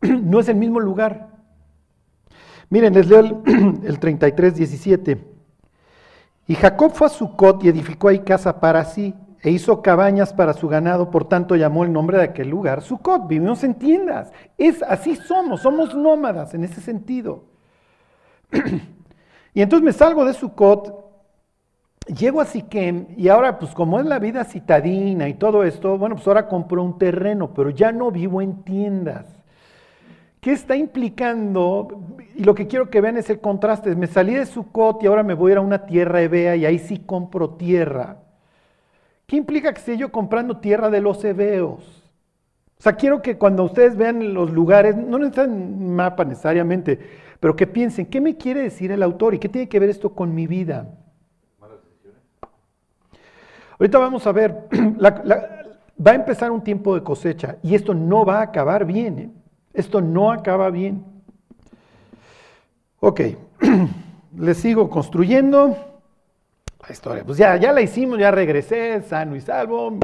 No 0.22 0.40
es 0.40 0.48
el 0.48 0.56
mismo 0.56 0.80
lugar. 0.80 1.28
Miren, 2.70 2.94
les 2.94 3.06
leo 3.08 3.20
el, 3.20 3.36
el 3.84 3.98
33, 3.98 4.56
17. 4.56 5.32
Y 6.46 6.54
Jacob 6.54 6.92
fue 6.92 7.06
a 7.06 7.10
Sucot 7.10 7.62
y 7.64 7.68
edificó 7.68 8.08
ahí 8.08 8.20
casa 8.20 8.60
para 8.60 8.84
sí, 8.84 9.14
e 9.42 9.50
hizo 9.50 9.82
cabañas 9.82 10.32
para 10.32 10.52
su 10.52 10.68
ganado, 10.68 11.10
por 11.10 11.28
tanto 11.28 11.56
llamó 11.56 11.84
el 11.84 11.92
nombre 11.92 12.18
de 12.18 12.24
aquel 12.24 12.48
lugar 12.48 12.82
Sucot. 12.82 13.26
Vivimos 13.26 13.62
en 13.64 13.74
tiendas. 13.74 14.32
Es, 14.56 14.82
así 14.82 15.16
somos, 15.16 15.60
somos 15.60 15.94
nómadas 15.94 16.54
en 16.54 16.64
ese 16.64 16.80
sentido. 16.80 17.44
y 19.54 19.62
entonces 19.62 19.84
me 19.84 19.92
salgo 19.92 20.24
de 20.24 20.32
Sucot, 20.32 21.01
llego 22.06 22.40
a 22.40 22.44
Siquem 22.44 23.06
y 23.16 23.28
ahora 23.28 23.58
pues 23.58 23.72
como 23.72 23.98
es 24.00 24.06
la 24.06 24.18
vida 24.18 24.44
citadina 24.44 25.28
y 25.28 25.34
todo 25.34 25.64
esto, 25.64 25.98
bueno 25.98 26.16
pues 26.16 26.26
ahora 26.26 26.48
compro 26.48 26.82
un 26.82 26.98
terreno, 26.98 27.52
pero 27.54 27.70
ya 27.70 27.92
no 27.92 28.10
vivo 28.10 28.42
en 28.42 28.62
tiendas. 28.62 29.26
¿Qué 30.40 30.50
está 30.50 30.74
implicando? 30.74 32.02
Y 32.34 32.42
lo 32.42 32.54
que 32.54 32.66
quiero 32.66 32.90
que 32.90 33.00
vean 33.00 33.16
es 33.16 33.30
el 33.30 33.38
contraste. 33.40 33.94
Me 33.94 34.08
salí 34.08 34.34
de 34.34 34.44
Sucot 34.44 35.00
y 35.00 35.06
ahora 35.06 35.22
me 35.22 35.34
voy 35.34 35.50
a 35.50 35.52
ir 35.52 35.58
a 35.58 35.60
una 35.60 35.86
tierra 35.86 36.20
hebea 36.20 36.56
y 36.56 36.66
ahí 36.66 36.80
sí 36.80 36.98
compro 36.98 37.50
tierra. 37.50 38.16
¿Qué 39.26 39.36
implica 39.36 39.72
que 39.72 39.78
esté 39.78 39.96
yo 39.96 40.10
comprando 40.10 40.56
tierra 40.56 40.90
de 40.90 41.00
los 41.00 41.24
hebeos? 41.24 42.02
O 42.76 42.82
sea, 42.82 42.94
quiero 42.94 43.22
que 43.22 43.38
cuando 43.38 43.62
ustedes 43.62 43.96
vean 43.96 44.34
los 44.34 44.50
lugares, 44.50 44.96
no 44.96 45.16
necesitan 45.16 45.94
mapa 45.94 46.24
necesariamente, 46.24 46.98
pero 47.38 47.54
que 47.54 47.68
piensen, 47.68 48.06
¿qué 48.06 48.20
me 48.20 48.36
quiere 48.36 48.62
decir 48.62 48.90
el 48.90 49.04
autor 49.04 49.34
y 49.34 49.38
qué 49.38 49.48
tiene 49.48 49.68
que 49.68 49.78
ver 49.78 49.90
esto 49.90 50.12
con 50.12 50.34
mi 50.34 50.48
vida? 50.48 50.88
Ahorita 53.78 53.98
vamos 53.98 54.26
a 54.26 54.32
ver, 54.32 54.68
va 55.02 56.10
a 56.10 56.14
empezar 56.14 56.50
un 56.50 56.62
tiempo 56.62 56.94
de 56.94 57.02
cosecha 57.02 57.56
y 57.62 57.74
esto 57.74 57.94
no 57.94 58.24
va 58.24 58.38
a 58.38 58.42
acabar 58.42 58.84
bien. 58.84 59.18
¿eh? 59.18 59.30
Esto 59.72 60.00
no 60.00 60.30
acaba 60.30 60.70
bien. 60.70 61.04
Ok, 63.00 63.20
le 64.38 64.54
sigo 64.54 64.88
construyendo 64.88 65.76
la 66.86 66.92
historia. 66.92 67.24
Pues 67.24 67.38
ya, 67.38 67.56
ya 67.56 67.72
la 67.72 67.80
hicimos, 67.80 68.18
ya 68.18 68.30
regresé, 68.30 69.02
sano 69.02 69.36
y 69.36 69.40
salvo. 69.40 69.98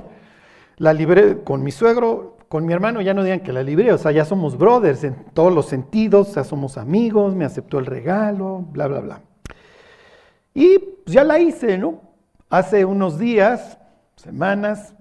La 0.78 0.92
libré 0.92 1.42
con 1.42 1.62
mi 1.62 1.70
suegro, 1.70 2.38
con 2.48 2.64
mi 2.64 2.72
hermano 2.72 3.00
ya 3.00 3.14
no 3.14 3.22
digan 3.22 3.40
que 3.40 3.52
la 3.52 3.62
libré, 3.62 3.92
o 3.92 3.98
sea, 3.98 4.10
ya 4.10 4.24
somos 4.24 4.56
brothers 4.56 5.04
en 5.04 5.14
todos 5.34 5.52
los 5.52 5.66
sentidos, 5.66 6.34
ya 6.34 6.44
somos 6.44 6.78
amigos, 6.78 7.34
me 7.34 7.44
aceptó 7.44 7.78
el 7.78 7.86
regalo, 7.86 8.64
bla, 8.70 8.86
bla, 8.86 9.00
bla. 9.00 9.20
Y 10.54 10.78
pues 10.78 11.14
ya 11.14 11.24
la 11.24 11.38
hice, 11.38 11.76
¿no? 11.78 12.00
Hace 12.50 12.86
unos 12.86 13.18
días, 13.18 13.78
semanas, 14.16 14.94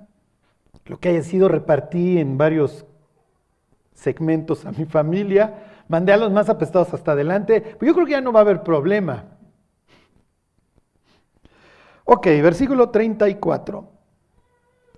lo 0.86 1.00
que 1.00 1.10
haya 1.10 1.24
sido 1.24 1.48
repartí 1.48 2.18
en 2.18 2.38
varios 2.38 2.86
segmentos 3.93 4.66
a 4.66 4.72
mi 4.72 4.84
familia, 4.84 5.84
mandé 5.88 6.12
a 6.12 6.18
los 6.18 6.30
más 6.32 6.50
apestados 6.50 6.93
hasta 6.93 7.14
adelante, 7.14 7.62
pues 7.62 7.88
yo 7.88 7.93
creo 7.93 8.06
que 8.06 8.12
ya 8.12 8.22
no 8.22 8.34
va 8.34 8.41
a 8.41 8.43
haber 8.43 8.64
problema. 8.64 9.24
Ok, 12.04 12.26
versículo 12.26 12.89
34. 12.89 13.91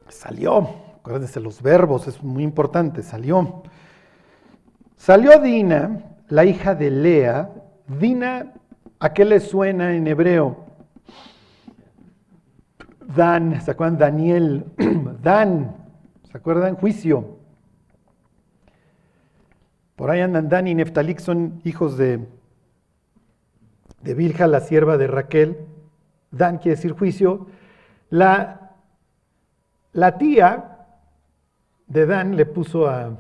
Salió. 0.08 0.70
Acuérdense, 0.98 1.40
los 1.40 1.62
verbos 1.62 2.08
es 2.08 2.22
muy 2.24 2.44
importante, 2.44 3.04
salió. 3.04 3.62
Salió 4.98 5.40
Dina, 5.40 6.18
la 6.28 6.46
hija 6.46 6.74
de 6.74 6.90
Lea. 6.90 7.52
Dina, 7.88 8.54
¿a 9.00 9.14
qué 9.14 9.24
le 9.24 9.40
suena 9.40 9.96
en 9.96 10.08
hebreo? 10.08 10.69
Dan, 13.16 13.60
¿se 13.62 13.72
acuerdan? 13.72 13.98
Daniel, 13.98 14.66
Dan, 15.24 15.76
¿se 16.32 16.38
acuerdan? 16.38 16.76
Juicio. 16.76 17.40
Por 19.96 20.12
ahí 20.12 20.22
andan 20.22 20.48
Dan 20.48 20.68
y 20.68 20.76
Neftalik, 20.76 21.20
son 21.20 21.60
hijos 21.64 21.98
de, 21.98 22.28
de 24.02 24.48
la 24.48 24.60
sierva 24.62 24.98
de 24.98 25.08
Raquel. 25.08 25.58
Dan 26.32 26.60
quiere 26.60 26.76
decir 26.76 26.94
juicio. 26.94 27.48
La, 28.10 28.76
la 29.94 30.18
tía 30.18 30.86
de 31.88 32.06
Dan 32.06 32.38
le 32.38 32.46
puso 32.46 32.88
a, 32.88 33.18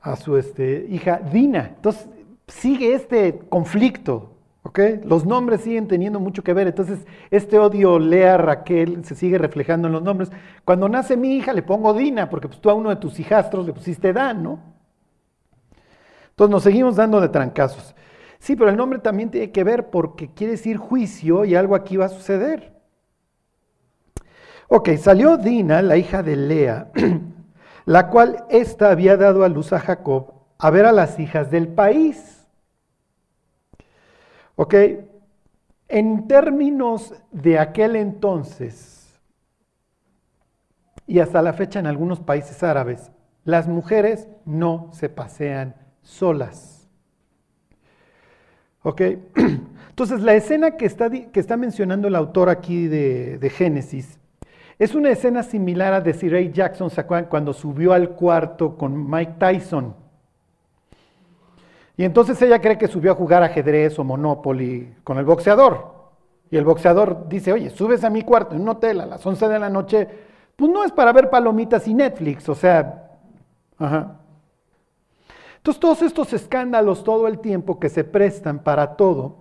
a 0.00 0.16
su 0.16 0.36
este, 0.36 0.86
hija 0.90 1.18
Dina. 1.18 1.72
Entonces 1.76 2.08
sigue 2.48 2.94
este 2.94 3.38
conflicto, 3.48 4.31
¿ok? 4.62 4.78
Los 5.04 5.26
nombres 5.26 5.62
siguen 5.62 5.88
teniendo 5.88 6.20
mucho 6.20 6.42
que 6.42 6.54
ver. 6.54 6.66
Entonces 6.68 7.06
este 7.30 7.58
odio 7.58 7.98
Lea, 7.98 8.36
Raquel, 8.36 9.04
se 9.04 9.14
sigue 9.14 9.38
reflejando 9.38 9.88
en 9.88 9.92
los 9.92 10.02
nombres. 10.02 10.30
Cuando 10.64 10.88
nace 10.88 11.16
mi 11.16 11.36
hija 11.36 11.52
le 11.52 11.62
pongo 11.62 11.94
Dina, 11.94 12.30
porque 12.30 12.48
pues, 12.48 12.60
tú 12.60 12.70
a 12.70 12.74
uno 12.74 12.90
de 12.90 12.96
tus 12.96 13.18
hijastros 13.20 13.66
le 13.66 13.72
pusiste 13.72 14.12
Dan, 14.12 14.42
¿no? 14.42 14.60
Entonces 16.30 16.50
nos 16.50 16.62
seguimos 16.62 16.96
dando 16.96 17.20
de 17.20 17.28
trancazos. 17.28 17.94
Sí, 18.38 18.56
pero 18.56 18.70
el 18.70 18.76
nombre 18.76 18.98
también 18.98 19.30
tiene 19.30 19.52
que 19.52 19.62
ver 19.62 19.90
porque 19.90 20.32
quiere 20.32 20.52
decir 20.52 20.76
juicio 20.76 21.44
y 21.44 21.54
algo 21.54 21.76
aquí 21.76 21.96
va 21.96 22.06
a 22.06 22.08
suceder. 22.08 22.72
Ok, 24.68 24.96
salió 24.96 25.36
Dina, 25.36 25.82
la 25.82 25.96
hija 25.98 26.22
de 26.22 26.34
Lea, 26.34 26.90
la 27.84 28.08
cual 28.08 28.44
ésta 28.48 28.90
había 28.90 29.16
dado 29.16 29.44
a 29.44 29.48
luz 29.48 29.72
a 29.72 29.78
Jacob 29.78 30.32
a 30.58 30.70
ver 30.70 30.86
a 30.86 30.92
las 30.92 31.18
hijas 31.18 31.50
del 31.50 31.68
país. 31.68 32.41
¿Ok? 34.62 34.74
En 35.88 36.28
términos 36.28 37.12
de 37.32 37.58
aquel 37.58 37.96
entonces, 37.96 39.20
y 41.04 41.18
hasta 41.18 41.42
la 41.42 41.52
fecha 41.52 41.80
en 41.80 41.88
algunos 41.88 42.20
países 42.20 42.62
árabes, 42.62 43.10
las 43.42 43.66
mujeres 43.66 44.28
no 44.44 44.90
se 44.92 45.08
pasean 45.08 45.74
solas. 46.00 46.88
¿Ok? 48.84 49.00
Entonces, 49.88 50.20
la 50.20 50.34
escena 50.34 50.76
que 50.76 50.86
está, 50.86 51.10
que 51.10 51.40
está 51.40 51.56
mencionando 51.56 52.06
el 52.06 52.14
autor 52.14 52.48
aquí 52.48 52.86
de, 52.86 53.38
de 53.38 53.50
Génesis 53.50 54.20
es 54.78 54.94
una 54.94 55.10
escena 55.10 55.42
similar 55.42 55.92
a 55.92 56.00
Desiree 56.00 56.52
Jackson, 56.52 56.88
¿se 56.88 57.00
acuerdan? 57.00 57.28
Cuando 57.28 57.52
subió 57.52 57.94
al 57.94 58.10
cuarto 58.10 58.76
con 58.76 59.10
Mike 59.10 59.34
Tyson. 59.40 60.01
Y 61.96 62.04
entonces 62.04 62.40
ella 62.42 62.60
cree 62.60 62.78
que 62.78 62.88
subió 62.88 63.12
a 63.12 63.14
jugar 63.14 63.42
ajedrez 63.42 63.98
o 63.98 64.04
Monopoly 64.04 64.96
con 65.04 65.18
el 65.18 65.24
boxeador. 65.24 66.02
Y 66.50 66.56
el 66.56 66.64
boxeador 66.64 67.28
dice, 67.28 67.52
oye, 67.52 67.70
subes 67.70 68.04
a 68.04 68.10
mi 68.10 68.22
cuarto 68.22 68.54
en 68.54 68.62
un 68.62 68.68
hotel 68.68 69.00
a 69.00 69.06
las 69.06 69.24
11 69.24 69.48
de 69.48 69.58
la 69.58 69.70
noche, 69.70 70.08
pues 70.56 70.70
no 70.70 70.84
es 70.84 70.92
para 70.92 71.12
ver 71.12 71.30
palomitas 71.30 71.88
y 71.88 71.94
Netflix, 71.94 72.48
o 72.48 72.54
sea, 72.54 73.10
ajá. 73.78 74.18
Entonces 75.56 75.80
todos 75.80 76.02
estos 76.02 76.32
escándalos 76.32 77.04
todo 77.04 77.28
el 77.28 77.38
tiempo 77.38 77.78
que 77.78 77.88
se 77.88 78.04
prestan 78.04 78.58
para 78.64 78.96
todo, 78.96 79.36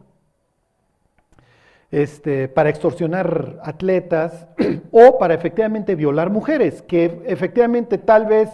este, 1.89 2.47
para 2.47 2.69
extorsionar 2.69 3.59
atletas 3.63 4.47
o 4.91 5.17
para 5.17 5.33
efectivamente 5.33 5.95
violar 5.95 6.29
mujeres, 6.29 6.81
que 6.81 7.23
efectivamente 7.25 7.97
tal 7.97 8.27
vez 8.27 8.49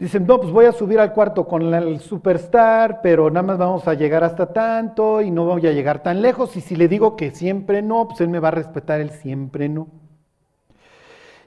Dicen, 0.00 0.26
no, 0.26 0.40
pues 0.40 0.50
voy 0.50 0.64
a 0.64 0.72
subir 0.72 0.98
al 0.98 1.12
cuarto 1.12 1.46
con 1.46 1.74
el 1.74 2.00
superstar, 2.00 3.00
pero 3.02 3.28
nada 3.28 3.46
más 3.46 3.58
vamos 3.58 3.86
a 3.86 3.92
llegar 3.92 4.24
hasta 4.24 4.50
tanto 4.50 5.20
y 5.20 5.30
no 5.30 5.44
voy 5.44 5.66
a 5.66 5.72
llegar 5.72 6.02
tan 6.02 6.22
lejos. 6.22 6.56
Y 6.56 6.62
si 6.62 6.74
le 6.74 6.88
digo 6.88 7.16
que 7.16 7.32
siempre 7.32 7.82
no, 7.82 8.08
pues 8.08 8.22
él 8.22 8.28
me 8.28 8.40
va 8.40 8.48
a 8.48 8.52
respetar 8.52 9.02
el 9.02 9.10
siempre 9.10 9.68
no. 9.68 9.88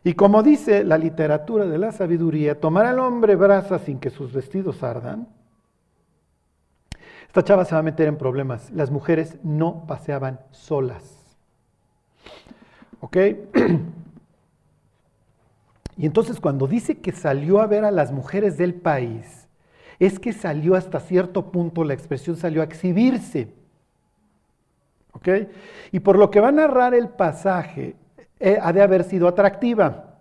Y 0.04 0.14
como 0.14 0.44
dice 0.44 0.84
la 0.84 1.00
literatura 1.00 1.66
de 1.66 1.80
la 1.80 1.92
sabiduría, 1.92 2.60
tomar 2.60 2.86
al 2.86 3.00
hombre 3.00 3.36
brasa 3.36 3.80
sin 3.80 4.00
que 4.00 4.12
sus 4.12 4.32
vestidos 4.32 4.84
ardan. 4.84 5.28
Esta 7.26 7.44
chava 7.44 7.66
se 7.66 7.74
va 7.74 7.80
a 7.80 7.84
meter 7.84 8.08
en 8.08 8.18
problemas. 8.18 8.70
Las 8.70 8.92
mujeres 8.92 9.40
no 9.42 9.88
paseaban 9.88 10.40
solas. 10.52 11.36
¿Ok? 13.00 13.18
Y 15.98 16.06
entonces 16.06 16.40
cuando 16.40 16.68
dice 16.68 17.00
que 17.00 17.12
salió 17.12 17.62
a 17.62 17.68
ver 17.68 17.86
a 17.86 17.92
las 17.92 18.12
mujeres 18.12 18.58
del 18.58 18.74
país, 18.74 19.48
es 20.00 20.20
que 20.20 20.34
salió 20.34 20.76
hasta 20.76 21.00
cierto 21.00 21.52
punto, 21.52 21.84
la 21.84 21.94
expresión 21.94 22.36
salió 22.36 22.62
a 22.62 22.66
exhibirse. 22.66 23.54
¿Ok? 25.14 25.30
Y 25.92 26.00
por 26.00 26.18
lo 26.18 26.32
que 26.32 26.40
va 26.40 26.50
a 26.50 26.52
narrar 26.52 26.94
el 26.94 27.10
pasaje, 27.10 27.96
eh, 28.40 28.58
ha 28.62 28.74
de 28.74 28.82
haber 28.82 29.04
sido 29.04 29.28
atractiva. 29.28 30.18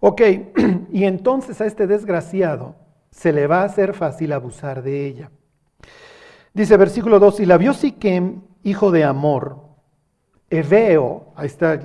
Ok, 0.00 0.22
y 0.92 1.04
entonces 1.04 1.60
a 1.60 1.66
este 1.66 1.86
desgraciado 1.86 2.76
se 3.10 3.32
le 3.32 3.46
va 3.46 3.62
a 3.62 3.64
hacer 3.64 3.94
fácil 3.94 4.32
abusar 4.32 4.82
de 4.82 5.06
ella. 5.06 5.30
Dice 6.54 6.76
versículo 6.76 7.18
2, 7.18 7.40
y 7.40 7.46
la 7.46 7.58
vio 7.58 7.74
Siquem, 7.74 8.42
hijo 8.62 8.90
de 8.90 9.04
Amor, 9.04 9.60
Eveo, 10.48 11.32
ahí 11.34 11.46
está 11.46 11.80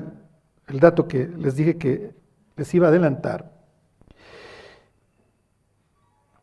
el 0.71 0.79
dato 0.79 1.07
que 1.07 1.27
les 1.27 1.55
dije 1.55 1.77
que 1.77 2.11
les 2.55 2.73
iba 2.73 2.87
a 2.87 2.89
adelantar. 2.89 3.51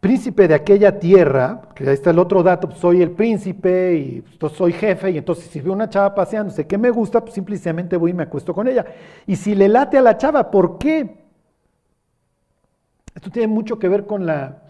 Príncipe 0.01 0.47
de 0.47 0.55
aquella 0.55 0.99
tierra, 1.01 1.63
que 1.75 1.89
ahí 1.89 1.95
está 1.95 2.11
el 2.11 2.21
otro 2.21 2.43
dato, 2.43 2.69
pues, 2.69 2.79
soy 2.79 3.03
el 3.03 3.11
príncipe 3.11 3.97
y 3.97 4.21
pues, 4.39 4.53
soy 4.53 4.73
jefe, 4.73 5.11
y 5.11 5.19
entonces 5.19 5.47
si 5.47 5.61
veo 5.61 5.73
una 5.73 5.89
chava 5.89 6.15
paseándose 6.15 6.67
que 6.67 6.79
me 6.79 6.91
gusta, 6.91 7.21
pues 7.21 7.35
simplemente 7.35 7.97
voy 7.97 8.13
y 8.13 8.15
me 8.15 8.23
acuesto 8.23 8.55
con 8.55 8.69
ella. 8.69 8.87
Y 9.27 9.35
si 9.35 9.57
le 9.57 9.69
late 9.69 9.99
a 9.99 10.03
la 10.03 10.17
chava, 10.17 10.51
¿por 10.51 10.79
qué? 10.79 11.27
Esto 13.15 13.31
tiene 13.31 13.49
mucho 13.49 13.79
que 13.79 13.89
ver 13.89 14.07
con 14.07 14.27
la 14.27 14.63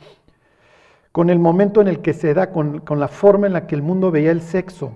con 1.13 1.31
el 1.31 1.39
momento 1.39 1.81
en 1.81 1.89
el 1.89 2.01
que 2.01 2.15
se 2.15 2.33
da, 2.33 2.53
con, 2.53 2.81
con 2.81 3.01
la 3.01 3.09
forma 3.09 3.49
en 3.49 3.53
la 3.53 3.67
que 3.67 3.75
el 3.75 3.83
mundo 3.83 4.11
veía 4.13 4.31
el 4.31 4.41
sexo. 4.41 4.93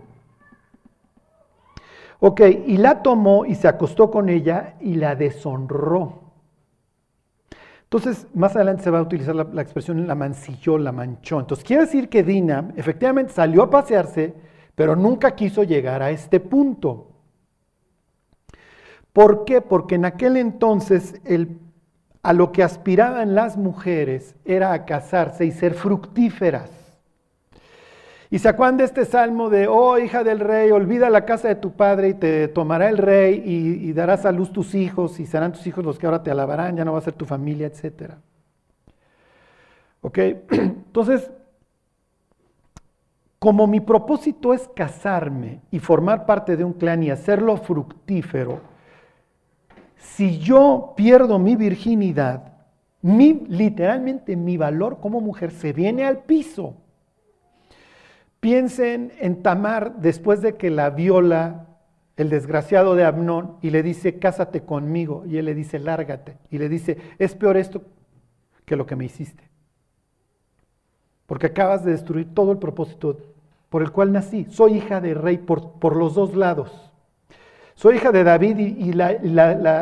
Ok, 2.25 2.41
y 2.69 2.77
la 2.77 3.03
tomó 3.03 3.45
y 3.47 3.57
se 3.57 3.67
acostó 3.67 4.09
con 4.09 4.29
ella 4.29 4.77
y 4.79 4.95
la 4.95 5.17
deshonró. 5.17 6.21
Entonces, 7.83 8.29
más 8.33 8.55
adelante 8.55 8.85
se 8.85 8.91
va 8.91 9.01
a 9.01 9.03
utilizar 9.03 9.35
la, 9.35 9.61
expresión 9.61 10.07
la 10.07 10.15
mancilló, 10.15 10.79
la 10.79 10.93
manchó. 10.93 11.41
Entonces, 11.41 11.65
quiere 11.65 11.83
decir 11.83 12.09
que 12.09 12.23
Dina 12.23 12.71
efectivamente 12.77 13.33
salió 13.33 13.65
a 13.65 13.71
pasearse, 13.71 14.35
pero 14.77 14.95
nunca 14.95 15.35
quiso 15.35 15.65
llegar 15.65 16.01
a 16.01 16.13
este 16.13 16.39
punto. 16.39 17.09
¿Por 19.13 19.45
qué? 19.45 19.61
Porque 19.61 19.97
en 19.97 20.05
aquel 20.05 20.37
entonces 20.37 21.21
a 22.23 22.33
lo 22.33 22.53
que 22.53 22.63
aspiraban 22.63 23.35
las 23.35 23.57
mujeres 23.57 24.37
era 24.45 24.73
a 24.73 24.85
casarse 24.85 25.45
y 25.45 25.51
ser 25.51 25.75
fructíferas. 25.75 26.82
Y 28.33 28.39
se 28.39 28.49
este 28.79 29.05
salmo 29.05 29.51
de, 29.51 29.69
oh 29.69 29.99
hija 29.99 30.25
del 30.25 30.41
rey, 30.41 30.71
olvida 30.71 31.11
la 31.11 31.27
casa 31.27 31.49
de 31.49 31.55
tu 31.55 31.73
padre 31.73 32.09
y 32.09 32.15
te 32.15 32.49
tomará 32.49 32.89
el 32.89 32.97
rey 32.97 33.43
y, 33.45 33.93
darás 33.93 34.25
a 34.25 34.33
luz 34.33 34.51
tus 34.51 34.75
hijos 34.75 35.21
y 35.21 35.27
serán 35.27 35.53
tus 35.53 35.67
hijos 35.67 35.85
los 35.85 35.99
que 35.99 36.07
ahora 36.07 36.23
te 36.23 36.31
alabarán, 36.31 36.75
ya 36.75 36.83
no 36.83 36.95
va 36.95 36.99
a 36.99 37.03
ser 37.03 37.13
tu 37.13 37.27
familia, 37.27 37.67
etc. 37.67 38.15
¿Ok? 40.01 40.19
Entonces, 40.51 41.31
como 43.39 43.67
mi 43.67 43.81
propósito 43.81 44.55
es 44.55 44.67
casarme 44.75 45.61
y 45.71 45.79
formar 45.79 46.25
parte 46.25 46.57
de 46.57 46.65
un 46.65 46.73
clan 46.73 47.03
y 47.03 47.11
hacerlo 47.11 47.59
fructífero, 47.59 48.63
si 49.99 50.39
yo 50.39 50.95
pierdo 50.97 51.39
mi 51.39 51.55
virginidad, 51.55 52.55
mi, 53.03 53.45
literalmente 53.47 54.37
mi 54.37 54.57
valor 54.57 55.01
como 55.01 55.21
mujer 55.21 55.51
se 55.51 55.75
viene 55.75 56.07
al 56.07 56.21
piso. 56.21 56.77
Piensen 58.43 59.13
en 59.21 59.41
Tamar 59.41 59.99
después 59.99 60.43
de 60.43 60.57
que 60.57 60.69
la 60.69 60.91
viola 60.91 61.69
el 62.17 62.29
desgraciado 62.29 62.97
de 62.97 63.05
Abnón 63.05 63.59
y 63.63 63.71
le 63.71 63.85
dice, 63.85 64.19
cásate 64.19 64.63
conmigo. 64.63 65.23
Y 65.29 65.37
él 65.37 65.45
le 65.45 65.55
dice, 65.55 65.79
lárgate. 65.79 66.39
Y 66.51 66.59
le 66.59 66.69
dice, 66.69 66.97
es 67.21 67.37
peor 67.37 67.57
esto 67.57 67.83
que 68.65 68.75
lo 68.75 68.85
que 68.85 68.97
me 68.97 69.05
hiciste. 69.05 69.45
Porque 71.27 71.47
acabas 71.47 71.85
de 71.85 71.93
destruir 71.93 72.35
todo 72.35 72.51
el 72.51 72.59
propósito 72.59 73.17
por 73.69 73.81
el 73.81 73.93
cual 73.93 74.11
nací. 74.11 74.49
Soy 74.51 74.79
hija 74.79 75.01
de 75.01 75.15
rey 75.15 75.39
por, 75.39 75.75
por 75.79 75.95
los 75.95 76.17
dos 76.17 76.35
lados. 76.35 76.93
Soy 77.77 77.95
hija 77.95 78.11
de 78.11 78.25
David 78.25 78.59
y, 78.59 78.93
la, 78.93 79.13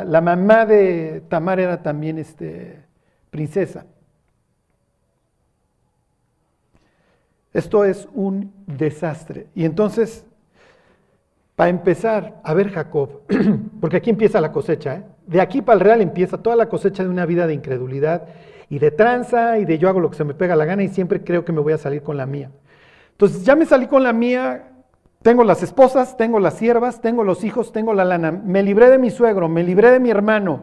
la, 0.04 0.20
mamá 0.20 0.66
de 0.66 1.22
Tamar 1.30 1.61
era 1.61 1.82
también 1.82 2.18
este, 2.18 2.84
princesa. 3.30 3.86
Esto 7.53 7.84
es 7.84 8.09
un 8.14 8.53
desastre. 8.66 9.48
Y 9.55 9.64
entonces, 9.64 10.24
para 11.57 11.70
empezar, 11.70 12.40
a 12.44 12.55
ver 12.55 12.70
Jacob, 12.70 13.22
porque 13.80 13.96
aquí 13.96 14.11
empieza 14.11 14.40
la 14.40 14.53
cosecha, 14.53 14.96
¿eh? 14.96 15.05
de 15.26 15.40
aquí 15.40 15.61
para 15.62 15.74
el 15.74 15.80
real 15.80 16.01
empieza 16.01 16.38
toda 16.38 16.57
la 16.57 16.68
cosecha 16.68 17.03
de 17.03 17.09
una 17.09 17.26
vida 17.26 17.46
de 17.46 17.55
incredulidad 17.55 18.28
y 18.68 18.78
de 18.78 18.90
tranza 18.90 19.59
y 19.59 19.64
de 19.64 19.78
yo 19.78 19.88
hago 19.88 20.01
lo 20.01 20.11
que 20.11 20.16
se 20.16 20.24
me 20.24 20.34
pega 20.34 20.57
la 20.57 20.64
gana 20.64 20.82
y 20.84 20.88
siempre 20.88 21.22
creo 21.22 21.44
que 21.44 21.53
me 21.53 21.61
voy 21.61 21.72
a 21.72 21.78
salir 21.78 22.03
con 22.03 22.16
la 22.16 22.26
mía. 22.26 22.51
Entonces 23.12 23.44
ya 23.44 23.57
me 23.57 23.66
salí 23.66 23.88
con 23.88 24.03
la 24.03 24.12
mía, 24.12 24.68
tengo 25.22 25.44
las 25.44 25.62
esposas, 25.62 26.16
tengo 26.16 26.40
las 26.40 26.55
siervas, 26.55 27.01
tengo 27.01 27.24
los 27.24 27.44
hijos, 27.44 27.72
tengo 27.72 27.92
la 27.92 28.05
lana, 28.05 28.30
me 28.30 28.62
libré 28.62 28.88
de 28.88 28.98
mi 28.98 29.11
suegro, 29.11 29.48
me 29.48 29.64
libré 29.64 29.90
de 29.90 30.01
mi 30.01 30.09
hermano, 30.11 30.62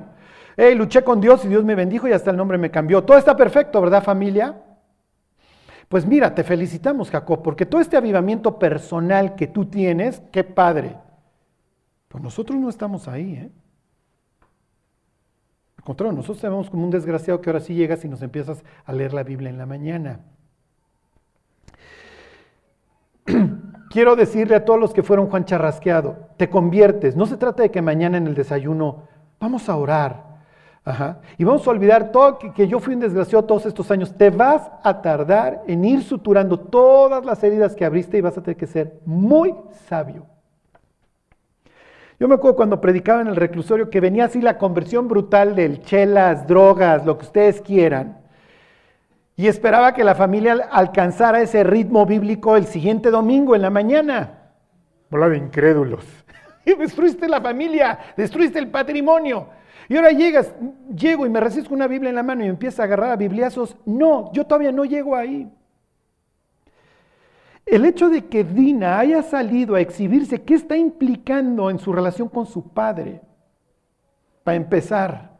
hey, 0.56 0.74
luché 0.74 1.04
con 1.04 1.22
Dios 1.22 1.46
y 1.46 1.50
Dios 1.50 1.64
me 1.64 1.76
bendijo 1.76 2.08
y 2.08 2.14
hasta 2.14 2.32
el 2.32 2.38
nombre 2.38 2.58
me 2.58 2.72
cambió. 2.72 3.04
Todo 3.04 3.18
está 3.18 3.36
perfecto, 3.36 3.80
¿verdad 3.82 4.04
familia? 4.04 4.56
Pues 5.90 6.06
mira, 6.06 6.36
te 6.36 6.44
felicitamos, 6.44 7.10
Jacob, 7.10 7.42
porque 7.42 7.66
todo 7.66 7.80
este 7.80 7.96
avivamiento 7.96 8.60
personal 8.60 9.36
que 9.36 9.48
tú 9.48 9.66
tienes, 9.66 10.22
qué 10.32 10.44
padre. 10.44 10.98
Pues 12.10 12.24
nosotros 12.24 12.60
no 12.60 12.70
estamos 12.70 13.08
ahí, 13.08 13.36
¿eh? 13.36 13.52
Al 15.78 15.84
contrario, 15.84 16.14
nosotros 16.14 16.42
tenemos 16.42 16.70
como 16.70 16.84
un 16.84 16.90
desgraciado 16.90 17.40
que 17.40 17.50
ahora 17.50 17.62
sí 17.62 17.74
llegas 17.74 18.04
y 18.04 18.10
nos 18.10 18.22
empiezas 18.22 18.64
a 18.86 18.92
leer 18.92 19.14
la 19.14 19.24
Biblia 19.24 19.50
en 19.50 19.58
la 19.58 19.66
mañana. 19.66 20.20
Quiero 23.90 24.18
decirle 24.18 24.56
a 24.56 24.66
todos 24.66 24.80
los 24.80 24.94
que 24.94 25.04
fueron 25.04 25.30
Juan 25.30 25.46
Charrasqueado, 25.46 26.32
te 26.36 26.50
conviertes. 26.50 27.16
No 27.16 27.26
se 27.26 27.38
trata 27.38 27.64
de 27.64 27.72
que 27.72 27.82
mañana 27.82 28.18
en 28.18 28.28
el 28.28 28.36
desayuno 28.36 29.04
vamos 29.40 29.70
a 29.70 29.78
orar. 29.78 30.27
Y 31.38 31.44
vamos 31.44 31.68
a 31.68 31.72
olvidar 31.72 32.12
todo 32.12 32.40
que, 32.40 32.68
yo 32.68 32.80
fui 32.80 32.94
un 32.94 33.02
desgraciado 33.02 33.44
todos 33.44 33.66
estos 33.66 33.92
años. 33.92 34.16
Te 34.16 34.30
vas 34.30 34.70
a 34.84 35.02
tardar 35.02 35.64
en 35.68 35.84
ir 35.84 36.02
suturando 36.04 36.60
todas 36.60 37.26
las 37.26 37.44
heridas 37.44 37.76
que 37.76 37.84
abriste 37.84 38.18
y 38.18 38.22
vas 38.22 38.38
a 38.38 38.42
tener 38.42 38.58
que 38.58 38.68
ser 38.68 39.00
muy 39.06 39.54
sabio. 39.90 40.26
Yo 42.20 42.28
me 42.28 42.36
acuerdo 42.36 42.56
cuando 42.56 42.82
predicaba 42.82 43.22
en 43.22 43.28
el 43.28 43.36
reclusorio 43.36 43.90
que 43.90 44.00
venía 44.00 44.26
así 44.26 44.42
la 44.42 44.58
conversión 44.58 45.08
brutal 45.08 45.56
del 45.56 45.82
chelas, 45.82 46.48
drogas, 46.48 47.06
lo 47.06 47.18
que 47.18 47.26
ustedes 47.26 47.62
quieran. 47.62 48.20
Y 49.36 49.48
esperaba 49.48 49.94
que 49.94 50.04
la 50.04 50.16
familia 50.16 50.68
alcanzara 50.72 51.42
ese 51.42 51.64
ritmo 51.64 52.06
bíblico 52.06 52.56
el 52.56 52.66
siguiente 52.66 53.12
domingo 53.12 53.56
en 53.56 53.62
la 53.62 53.70
mañana. 53.70 54.52
Bola 55.10 55.30
de 55.30 55.38
incrédulos. 55.38 56.06
Y 56.66 56.74
destruiste 56.76 57.30
la 57.30 57.40
familia, 57.40 57.98
destruiste 58.18 58.60
el 58.60 58.68
patrimonio. 58.68 59.48
Y 59.90 59.96
ahora 59.96 60.12
llegas, 60.12 60.54
llego 60.94 61.26
y 61.26 61.30
me 61.30 61.40
resisto 61.40 61.74
una 61.74 61.88
Biblia 61.88 62.10
en 62.10 62.16
la 62.16 62.24
mano 62.24 62.44
y 62.44 62.48
empieza 62.48 62.82
a 62.82 62.86
agarrar 62.86 63.12
a 63.12 63.16
bibliazos. 63.16 63.78
No, 63.86 64.32
yo 64.34 64.46
todavía 64.46 64.72
no 64.72 64.84
llego 64.84 65.16
ahí. 65.16 65.50
El 67.66 67.86
hecho 67.86 68.10
de 68.10 68.26
que 68.26 68.44
Dina 68.44 69.00
haya 69.00 69.22
salido 69.24 69.76
a 69.76 69.82
exhibirse, 69.82 70.42
¿qué 70.42 70.56
está 70.56 70.78
implicando 70.78 71.70
en 71.70 71.80
su 71.80 71.92
relación 71.94 72.30
con 72.30 72.46
su 72.46 72.70
padre? 72.70 73.22
Para 74.44 74.56
empezar. 74.56 75.38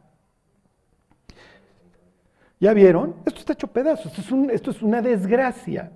¿Ya 2.60 2.74
vieron? 2.74 3.16
Esto 3.26 3.40
está 3.40 3.54
hecho 3.54 3.68
pedazos, 3.68 4.18
esto 4.18 4.36
es, 4.36 4.54
esto 4.54 4.72
es 4.72 4.82
una 4.82 5.02
desgracia. 5.02 5.92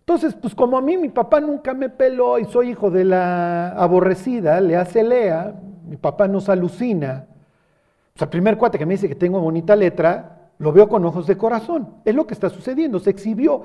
Entonces, 0.00 0.34
pues 0.34 0.54
como 0.54 0.76
a 0.76 0.82
mí 0.82 0.96
mi 0.96 1.08
papá 1.08 1.40
nunca 1.40 1.72
me 1.74 1.88
peló 1.88 2.38
y 2.38 2.44
soy 2.44 2.70
hijo 2.70 2.90
de 2.90 3.04
la 3.04 3.70
aborrecida, 3.70 4.60
le 4.60 4.76
hace 4.76 5.02
lea, 5.02 5.54
mi 5.90 5.96
papá 5.96 6.28
nos 6.28 6.48
alucina. 6.48 7.26
O 8.14 8.18
sea, 8.18 8.26
el 8.26 8.30
primer 8.30 8.56
cuate 8.56 8.78
que 8.78 8.86
me 8.86 8.94
dice 8.94 9.08
que 9.08 9.16
tengo 9.16 9.40
bonita 9.40 9.74
letra, 9.74 10.52
lo 10.58 10.72
veo 10.72 10.88
con 10.88 11.04
ojos 11.04 11.26
de 11.26 11.36
corazón. 11.36 11.96
Es 12.04 12.14
lo 12.14 12.28
que 12.28 12.34
está 12.34 12.48
sucediendo, 12.48 13.00
se 13.00 13.10
exhibió. 13.10 13.64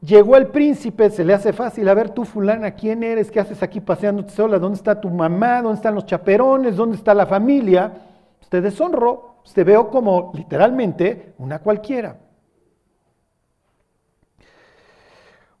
Llegó 0.00 0.38
el 0.38 0.46
príncipe, 0.46 1.10
se 1.10 1.26
le 1.26 1.34
hace 1.34 1.52
fácil, 1.52 1.86
a 1.90 1.94
ver 1.94 2.08
tú 2.08 2.24
fulana, 2.24 2.70
¿quién 2.70 3.02
eres? 3.02 3.30
¿Qué 3.30 3.38
haces 3.38 3.62
aquí 3.62 3.80
paseándote 3.80 4.30
sola? 4.30 4.58
¿Dónde 4.58 4.76
está 4.76 4.98
tu 4.98 5.10
mamá? 5.10 5.60
¿Dónde 5.60 5.76
están 5.76 5.94
los 5.94 6.06
chaperones? 6.06 6.74
¿Dónde 6.74 6.96
está 6.96 7.12
la 7.12 7.26
familia? 7.26 7.92
Usted 8.40 8.62
deshonró, 8.62 9.42
te 9.52 9.62
veo 9.62 9.90
como 9.90 10.32
literalmente 10.34 11.34
una 11.36 11.58
cualquiera. 11.58 12.16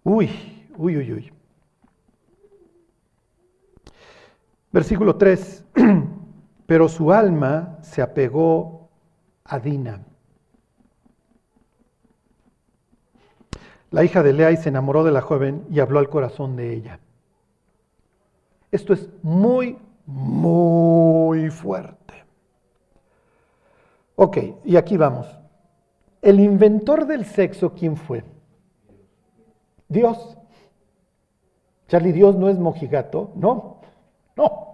Uy, 0.02 0.30
uy, 0.78 0.96
uy, 0.96 1.12
uy. 1.12 1.32
Versículo 4.72 5.16
3, 5.16 5.65
pero 6.66 6.88
su 6.88 7.12
alma 7.12 7.78
se 7.82 8.02
apegó 8.02 8.88
a 9.44 9.58
Dina. 9.58 10.02
La 13.90 14.04
hija 14.04 14.22
de 14.22 14.32
Lea 14.32 14.54
se 14.56 14.68
enamoró 14.68 15.04
de 15.04 15.12
la 15.12 15.20
joven 15.20 15.64
y 15.70 15.80
habló 15.80 15.98
al 15.98 16.08
corazón 16.08 16.56
de 16.56 16.74
ella. 16.74 17.00
Esto 18.70 18.92
es 18.92 19.08
muy, 19.22 19.78
muy 20.06 21.50
fuerte. 21.50 22.24
Ok, 24.16 24.38
y 24.64 24.76
aquí 24.76 24.96
vamos. 24.96 25.26
El 26.20 26.40
inventor 26.40 27.06
del 27.06 27.24
sexo, 27.24 27.74
¿quién 27.74 27.96
fue? 27.96 28.24
Dios. 29.88 30.36
Charlie, 31.86 32.12
Dios 32.12 32.34
no 32.34 32.48
es 32.48 32.58
mojigato, 32.58 33.32
no, 33.36 33.80
no. 34.34 34.65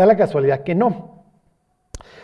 Da 0.00 0.06
la 0.06 0.16
casualidad 0.16 0.62
que 0.64 0.74
no. 0.74 1.24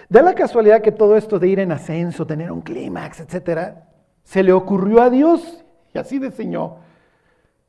Da 0.08 0.22
la 0.22 0.34
casualidad 0.34 0.80
que 0.80 0.92
todo 0.92 1.14
esto 1.14 1.38
de 1.38 1.48
ir 1.48 1.60
en 1.60 1.72
ascenso, 1.72 2.26
tener 2.26 2.50
un 2.50 2.62
clímax, 2.62 3.20
etcétera, 3.20 3.90
se 4.24 4.42
le 4.42 4.54
ocurrió 4.54 5.02
a 5.02 5.10
Dios 5.10 5.62
y 5.92 5.98
así 5.98 6.18
diseñó 6.18 6.78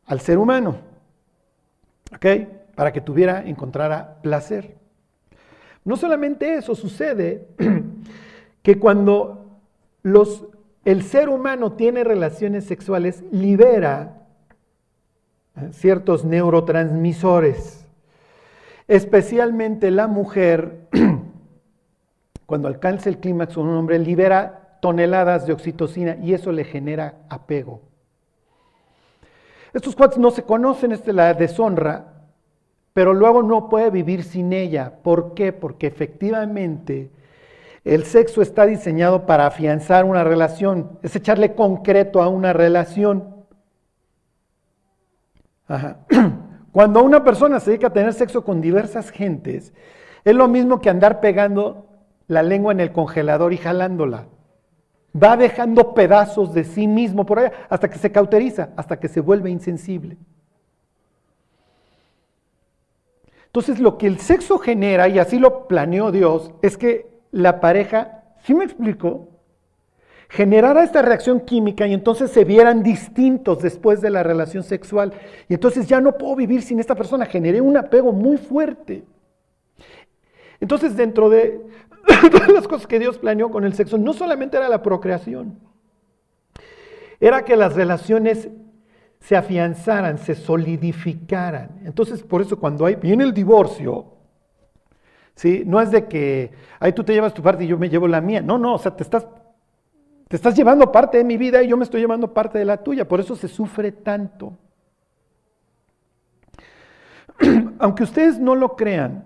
al 0.06 0.22
ser 0.22 0.38
humano. 0.38 0.78
¿Ok? 2.16 2.26
Para 2.74 2.94
que 2.94 3.02
tuviera, 3.02 3.44
encontrara 3.46 4.22
placer. 4.22 4.78
No 5.84 5.98
solamente 5.98 6.56
eso, 6.56 6.74
sucede 6.74 7.50
que 8.62 8.80
cuando 8.80 9.60
los, 10.04 10.46
el 10.86 11.04
ser 11.04 11.28
humano 11.28 11.74
tiene 11.74 12.06
relaciones 12.06 12.64
sexuales, 12.64 13.26
libera 13.30 14.26
¿eh? 15.58 15.68
ciertos 15.74 16.24
neurotransmisores. 16.24 17.77
Especialmente 18.88 19.92
la 19.92 20.08
mujer, 20.08 20.88
cuando 22.46 22.68
alcanza 22.68 23.10
el 23.10 23.18
clímax 23.18 23.56
con 23.56 23.68
un 23.68 23.76
hombre, 23.76 24.00
libera 24.00 24.80
toneladas 24.82 25.46
de 25.46 25.54
oxitocina 25.54 26.18
y 26.22 26.34
eso 26.34 26.52
le 26.52 26.64
genera 26.64 27.16
apego. 27.30 27.82
Estos 29.74 29.96
cuates 29.96 30.18
no 30.18 30.32
se 30.32 30.44
conocen, 30.44 30.92
es 30.92 31.06
la 31.08 31.34
deshonra, 31.34 32.14
pero 32.94 33.14
luego 33.14 33.44
no 33.44 33.70
puede 33.70 33.92
vivir 33.92 34.24
sin 34.24 34.54
ella. 34.54 34.94
¿Por 35.04 35.34
qué? 35.34 35.54
Porque 35.54 35.88
efectivamente 35.88 37.12
el 37.84 38.04
sexo 38.06 38.42
está 38.42 38.66
diseñado 38.66 39.26
para 39.26 39.46
afianzar 39.46 40.06
una 40.06 40.24
relación, 40.24 40.98
es 41.04 41.16
echarle 41.16 41.54
concreto 41.56 42.22
a 42.22 42.28
una 42.28 42.54
relación. 42.54 43.36
Cuando 46.78 47.04
una 47.04 47.24
persona 47.24 47.60
se 47.60 47.72
dedica 47.72 47.88
a 47.88 47.92
tener 47.92 48.14
sexo 48.14 48.44
con 48.44 48.62
diversas 48.62 49.10
gentes, 49.10 49.74
es 50.24 50.36
lo 50.36 50.48
mismo 50.48 50.80
que 50.80 50.92
andar 50.92 51.22
pegando 51.22 51.88
la 52.28 52.44
lengua 52.44 52.72
en 52.72 52.80
el 52.80 52.92
congelador 52.92 53.52
y 53.52 53.58
jalándola 53.58 54.28
va 55.20 55.38
dejando 55.38 55.96
pedazos 55.96 56.54
de 56.54 56.64
sí 56.64 56.86
mismo 56.86 57.26
por 57.26 57.40
allá 57.40 57.52
hasta 57.68 57.90
que 57.90 57.98
se 57.98 58.12
cauteriza, 58.12 58.70
hasta 58.78 59.00
que 59.00 59.08
se 59.08 59.22
vuelve 59.22 59.50
insensible. 59.50 60.18
Entonces 63.48 63.80
lo 63.80 63.98
que 63.98 64.06
el 64.06 64.20
sexo 64.20 64.60
genera, 64.60 65.08
y 65.08 65.18
así 65.18 65.40
lo 65.40 65.68
planeó 65.68 66.12
Dios, 66.12 66.52
es 66.62 66.78
que 66.78 67.10
la 67.32 67.60
pareja, 67.60 68.24
¿sí 68.44 68.54
me 68.54 68.66
explico? 68.66 69.30
Generara 70.30 70.84
esta 70.84 71.02
reacción 71.02 71.40
química 71.40 71.88
y 71.88 71.94
entonces 71.94 72.32
se 72.32 72.44
vieran 72.44 72.84
distintos 72.84 73.62
después 73.62 74.02
de 74.02 74.10
la 74.10 74.24
relación 74.24 74.64
sexual. 74.64 75.14
Y 75.48 75.54
entonces 75.54 75.88
ya 75.88 76.02
no 76.02 76.18
puedo 76.18 76.36
vivir 76.36 76.62
sin 76.62 76.80
esta 76.80 76.96
persona, 76.96 77.26
generé 77.26 77.62
un 77.62 77.78
apego 77.78 78.12
muy 78.12 78.38
fuerte. 78.38 79.04
Entonces 80.60 80.98
dentro 80.98 81.30
de 81.30 81.62
todas 82.32 82.50
las 82.50 82.68
cosas 82.68 82.88
que 82.88 83.00
Dios 83.00 83.18
planeó 83.18 83.50
con 83.50 83.64
el 83.64 83.74
sexo 83.74 83.98
no 83.98 84.14
solamente 84.14 84.58
era 84.58 84.68
la 84.68 84.82
procreación, 84.82 85.60
era 87.20 87.46
que 87.46 87.56
las 87.56 87.76
relaciones 87.76 88.50
se 89.20 89.36
afianzaran, 89.36 90.18
se 90.18 90.36
solidificaran. 90.36 91.82
Entonces, 91.86 92.22
por 92.24 92.42
eso 92.42 92.60
cuando 92.60 92.86
hay, 92.86 92.96
viene 92.96 93.24
el 93.24 93.34
divorcio, 93.34 94.06
¿sí? 95.36 95.64
no 95.66 95.82
es 95.82 95.92
de 95.92 96.06
que, 96.06 96.52
ahí 96.80 96.94
tú 96.94 97.04
te 97.04 97.14
llevas 97.14 97.34
tu 97.34 97.42
parte 97.42 97.64
y 97.64 97.68
yo 97.68 97.78
me 97.78 97.90
llevo 97.90 98.08
la 98.08 98.22
mía. 98.22 98.42
No, 98.42 98.58
no, 98.58 98.76
o 98.76 98.78
sea, 98.78 98.96
te 98.96 99.04
estás, 99.04 99.28
te 100.28 100.36
estás 100.36 100.56
llevando 100.56 100.92
parte 100.92 101.18
de 101.18 101.24
mi 101.24 101.38
vida 101.38 101.64
y 101.64 101.70
yo 101.70 101.78
me 101.78 101.84
estoy 101.84 102.02
llevando 102.02 102.34
parte 102.34 102.60
de 102.60 102.66
la 102.66 102.78
tuya. 102.78 103.08
Por 103.08 103.20
eso 103.20 103.36
se 103.36 103.48
sufre 103.48 103.92
tanto. 103.92 104.58
Aunque 107.80 108.04
ustedes 108.04 108.40
no 108.40 108.56
lo 108.56 108.76
crean, 108.76 109.26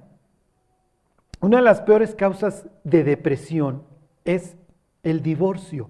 una 1.39 1.58
de 1.58 1.64
las 1.64 1.82
peores 1.82 2.14
causas 2.14 2.68
de 2.84 3.04
depresión 3.04 3.84
es 4.26 4.56
el 5.02 5.24
divorcio. 5.24 5.89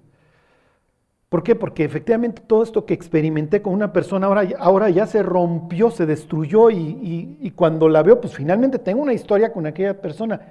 ¿Por 1.27 1.43
qué? 1.43 1.55
Porque 1.55 1.83
efectivamente 1.83 2.41
todo 2.45 2.63
esto 2.63 2.85
que 2.85 2.93
experimenté 2.93 3.61
con 3.61 3.73
una 3.73 3.93
persona 3.93 4.27
ahora, 4.27 4.47
ahora 4.59 4.89
ya 4.89 5.07
se 5.07 5.23
rompió, 5.23 5.89
se 5.89 6.05
destruyó 6.05 6.69
y, 6.69 7.37
y, 7.39 7.51
cuando 7.51 7.87
la 7.87 8.03
veo, 8.03 8.19
pues 8.19 8.35
finalmente 8.35 8.79
tengo 8.79 9.01
una 9.01 9.13
historia 9.13 9.53
con 9.53 9.65
aquella 9.65 10.01
persona, 10.01 10.41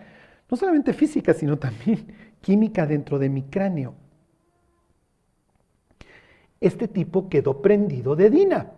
no 0.51 0.57
solamente 0.57 0.95
física, 0.95 1.35
sino 1.35 1.59
también 1.59 2.07
química 2.41 2.87
dentro 2.87 3.19
de 3.19 3.29
mi 3.29 3.43
cráneo. 3.43 3.95
Este 6.61 6.89
tipo 6.89 7.29
quedó 7.29 7.63
prendido 7.63 8.15
de 8.17 8.31
Dina. 8.31 8.73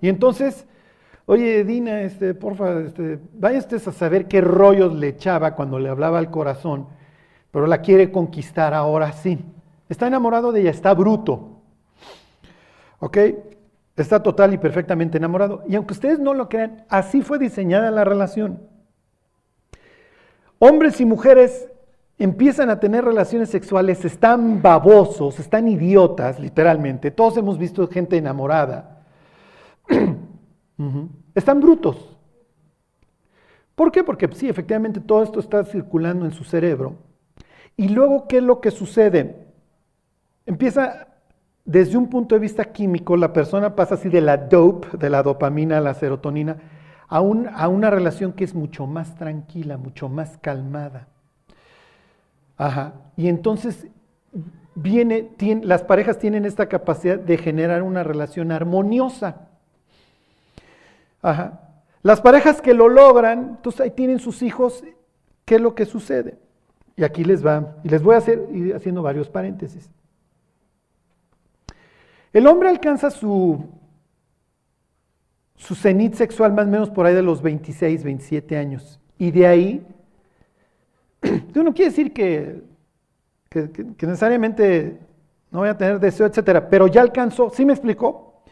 y 0.00 0.08
entonces 0.08 0.66
Oye, 1.28 1.64
Dina, 1.64 2.02
este, 2.02 2.34
porfa, 2.34 2.78
este, 2.82 3.18
vaya 3.32 3.58
a 3.58 3.92
saber 3.92 4.28
qué 4.28 4.40
rollos 4.40 4.94
le 4.94 5.08
echaba 5.08 5.56
cuando 5.56 5.80
le 5.80 5.88
hablaba 5.88 6.18
al 6.18 6.30
corazón, 6.30 6.86
pero 7.50 7.66
la 7.66 7.80
quiere 7.80 8.12
conquistar 8.12 8.72
ahora 8.74 9.10
sí. 9.12 9.44
Está 9.88 10.06
enamorado 10.06 10.52
de 10.52 10.60
ella, 10.60 10.70
está 10.70 10.94
bruto. 10.94 11.62
¿Ok? 13.00 13.18
Está 13.96 14.22
total 14.22 14.54
y 14.54 14.58
perfectamente 14.58 15.18
enamorado. 15.18 15.64
Y 15.66 15.74
aunque 15.74 15.94
ustedes 15.94 16.20
no 16.20 16.32
lo 16.32 16.48
crean, 16.48 16.84
así 16.88 17.22
fue 17.22 17.40
diseñada 17.40 17.90
la 17.90 18.04
relación. 18.04 18.60
Hombres 20.60 21.00
y 21.00 21.06
mujeres 21.06 21.68
empiezan 22.18 22.70
a 22.70 22.80
tener 22.80 23.04
relaciones 23.04 23.50
sexuales, 23.50 24.04
están 24.04 24.62
babosos, 24.62 25.38
están 25.38 25.68
idiotas, 25.68 26.40
literalmente. 26.40 27.10
Todos 27.10 27.36
hemos 27.36 27.58
visto 27.58 27.86
gente 27.88 28.16
enamorada. 28.16 29.04
Están 31.34 31.60
brutos. 31.60 32.16
¿Por 33.74 33.92
qué? 33.92 34.02
Porque 34.02 34.28
sí, 34.32 34.48
efectivamente 34.48 35.00
todo 35.00 35.22
esto 35.22 35.38
está 35.38 35.64
circulando 35.64 36.24
en 36.24 36.32
su 36.32 36.44
cerebro. 36.44 36.96
Y 37.76 37.88
luego, 37.88 38.26
¿qué 38.26 38.38
es 38.38 38.42
lo 38.42 38.60
que 38.60 38.70
sucede? 38.70 39.46
Empieza 40.46 41.08
desde 41.64 41.98
un 41.98 42.08
punto 42.08 42.34
de 42.34 42.40
vista 42.40 42.64
químico, 42.64 43.16
la 43.16 43.32
persona 43.32 43.74
pasa 43.74 43.96
así 43.96 44.08
de 44.08 44.22
la 44.22 44.36
dope, 44.38 44.96
de 44.96 45.10
la 45.10 45.22
dopamina 45.22 45.78
a 45.78 45.82
la 45.82 45.94
serotonina, 45.94 46.56
a, 47.08 47.18
a 47.18 47.68
una 47.68 47.90
relación 47.90 48.32
que 48.32 48.44
es 48.44 48.54
mucho 48.54 48.86
más 48.86 49.14
tranquila, 49.16 49.76
mucho 49.76 50.08
más 50.08 50.38
calmada. 50.38 51.08
Ajá. 52.56 52.94
Y 53.16 53.28
entonces 53.28 53.86
viene, 54.74 55.30
las 55.62 55.82
parejas 55.82 56.18
tienen 56.18 56.44
esta 56.44 56.68
capacidad 56.68 57.18
de 57.18 57.38
generar 57.38 57.82
una 57.82 58.02
relación 58.02 58.52
armoniosa. 58.52 59.48
Ajá. 61.22 61.60
Las 62.02 62.20
parejas 62.20 62.60
que 62.60 62.74
lo 62.74 62.88
logran, 62.88 63.56
entonces 63.56 63.80
ahí 63.80 63.90
tienen 63.90 64.20
sus 64.20 64.42
hijos, 64.42 64.84
¿qué 65.44 65.56
es 65.56 65.60
lo 65.60 65.74
que 65.74 65.86
sucede? 65.86 66.38
Y 66.94 67.04
aquí 67.04 67.24
les 67.24 67.44
va, 67.44 67.76
y 67.82 67.88
les 67.88 68.02
voy 68.02 68.14
a 68.14 68.18
hacer 68.18 68.46
ir 68.52 68.74
haciendo 68.74 69.02
varios 69.02 69.28
paréntesis. 69.28 69.90
El 72.32 72.46
hombre 72.46 72.68
alcanza 72.68 73.10
su, 73.10 73.64
su 75.56 75.74
cenit 75.74 76.14
sexual 76.14 76.52
más 76.52 76.66
o 76.66 76.70
menos 76.70 76.90
por 76.90 77.06
ahí 77.06 77.14
de 77.14 77.22
los 77.22 77.42
26, 77.42 78.04
27 78.04 78.56
años. 78.56 79.00
Y 79.18 79.30
de 79.30 79.46
ahí, 79.46 79.86
no 81.54 81.74
quiere 81.74 81.90
decir 81.90 82.12
que, 82.12 82.62
que, 83.48 84.06
necesariamente 84.06 85.00
no 85.50 85.60
voy 85.60 85.68
a 85.68 85.76
tener 85.76 85.98
deseo, 86.00 86.26
etcétera, 86.26 86.68
pero 86.68 86.86
ya 86.86 87.00
alcanzó, 87.00 87.50
¿sí 87.50 87.64
me 87.64 87.72
explicó? 87.72 88.42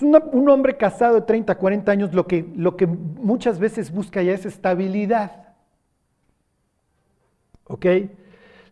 Un 0.00 0.48
hombre 0.48 0.76
casado 0.76 1.16
de 1.16 1.22
30, 1.22 1.54
40 1.56 1.90
años, 1.92 2.14
lo 2.14 2.26
que, 2.26 2.48
lo 2.56 2.76
que 2.76 2.86
muchas 2.86 3.58
veces 3.58 3.90
busca 3.90 4.22
ya 4.22 4.32
es 4.32 4.46
estabilidad. 4.46 5.54
¿Ok? 7.64 7.86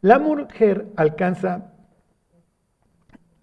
La 0.01 0.19
mujer 0.19 0.87
alcanza, 0.97 1.73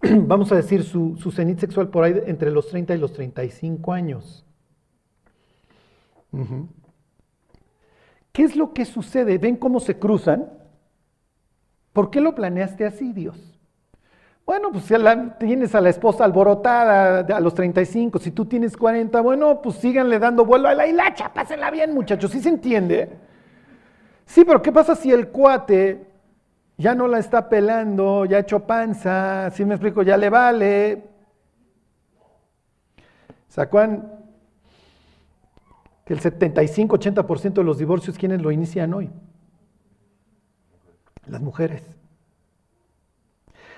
vamos 0.00 0.52
a 0.52 0.56
decir, 0.56 0.84
su, 0.84 1.16
su 1.16 1.30
cenit 1.30 1.58
sexual 1.58 1.88
por 1.88 2.04
ahí 2.04 2.22
entre 2.26 2.50
los 2.50 2.68
30 2.68 2.94
y 2.94 2.98
los 2.98 3.12
35 3.12 3.92
años. 3.92 4.46
¿Qué 8.36 8.42
es 8.42 8.54
lo 8.54 8.74
que 8.74 8.84
sucede? 8.84 9.38
¿Ven 9.38 9.56
cómo 9.56 9.80
se 9.80 9.98
cruzan? 9.98 10.50
¿Por 11.94 12.10
qué 12.10 12.20
lo 12.20 12.34
planeaste 12.34 12.84
así, 12.84 13.14
Dios? 13.14 13.34
Bueno, 14.44 14.70
pues 14.70 14.84
si 14.84 14.94
tienes 15.38 15.74
a 15.74 15.80
la 15.80 15.88
esposa 15.88 16.26
alborotada 16.26 17.20
a 17.34 17.40
los 17.40 17.54
35, 17.54 18.18
si 18.18 18.32
tú 18.32 18.44
tienes 18.44 18.76
40, 18.76 19.22
bueno, 19.22 19.62
pues 19.62 19.76
síganle 19.76 20.18
dando 20.18 20.44
vuelo 20.44 20.68
a 20.68 20.74
la 20.74 20.86
hilacha, 20.86 21.32
pásenla 21.32 21.70
bien, 21.70 21.94
muchachos, 21.94 22.30
¿sí 22.30 22.42
se 22.42 22.50
entiende? 22.50 23.08
Sí, 24.26 24.44
pero 24.44 24.60
¿qué 24.60 24.70
pasa 24.70 24.94
si 24.94 25.10
el 25.10 25.28
cuate 25.28 26.06
ya 26.76 26.94
no 26.94 27.08
la 27.08 27.20
está 27.20 27.48
pelando, 27.48 28.26
ya 28.26 28.36
ha 28.36 28.40
hecho 28.40 28.66
panza, 28.66 29.50
si 29.50 29.64
me 29.64 29.76
explico, 29.76 30.02
ya 30.02 30.18
le 30.18 30.28
vale? 30.28 31.04
¿Sacuán? 33.48 34.15
Que 36.06 36.14
el 36.14 36.20
75-80% 36.20 37.54
de 37.54 37.64
los 37.64 37.78
divorcios, 37.78 38.16
¿quiénes 38.16 38.40
lo 38.40 38.52
inician 38.52 38.94
hoy? 38.94 39.10
Las 41.26 41.42
mujeres. 41.42 41.82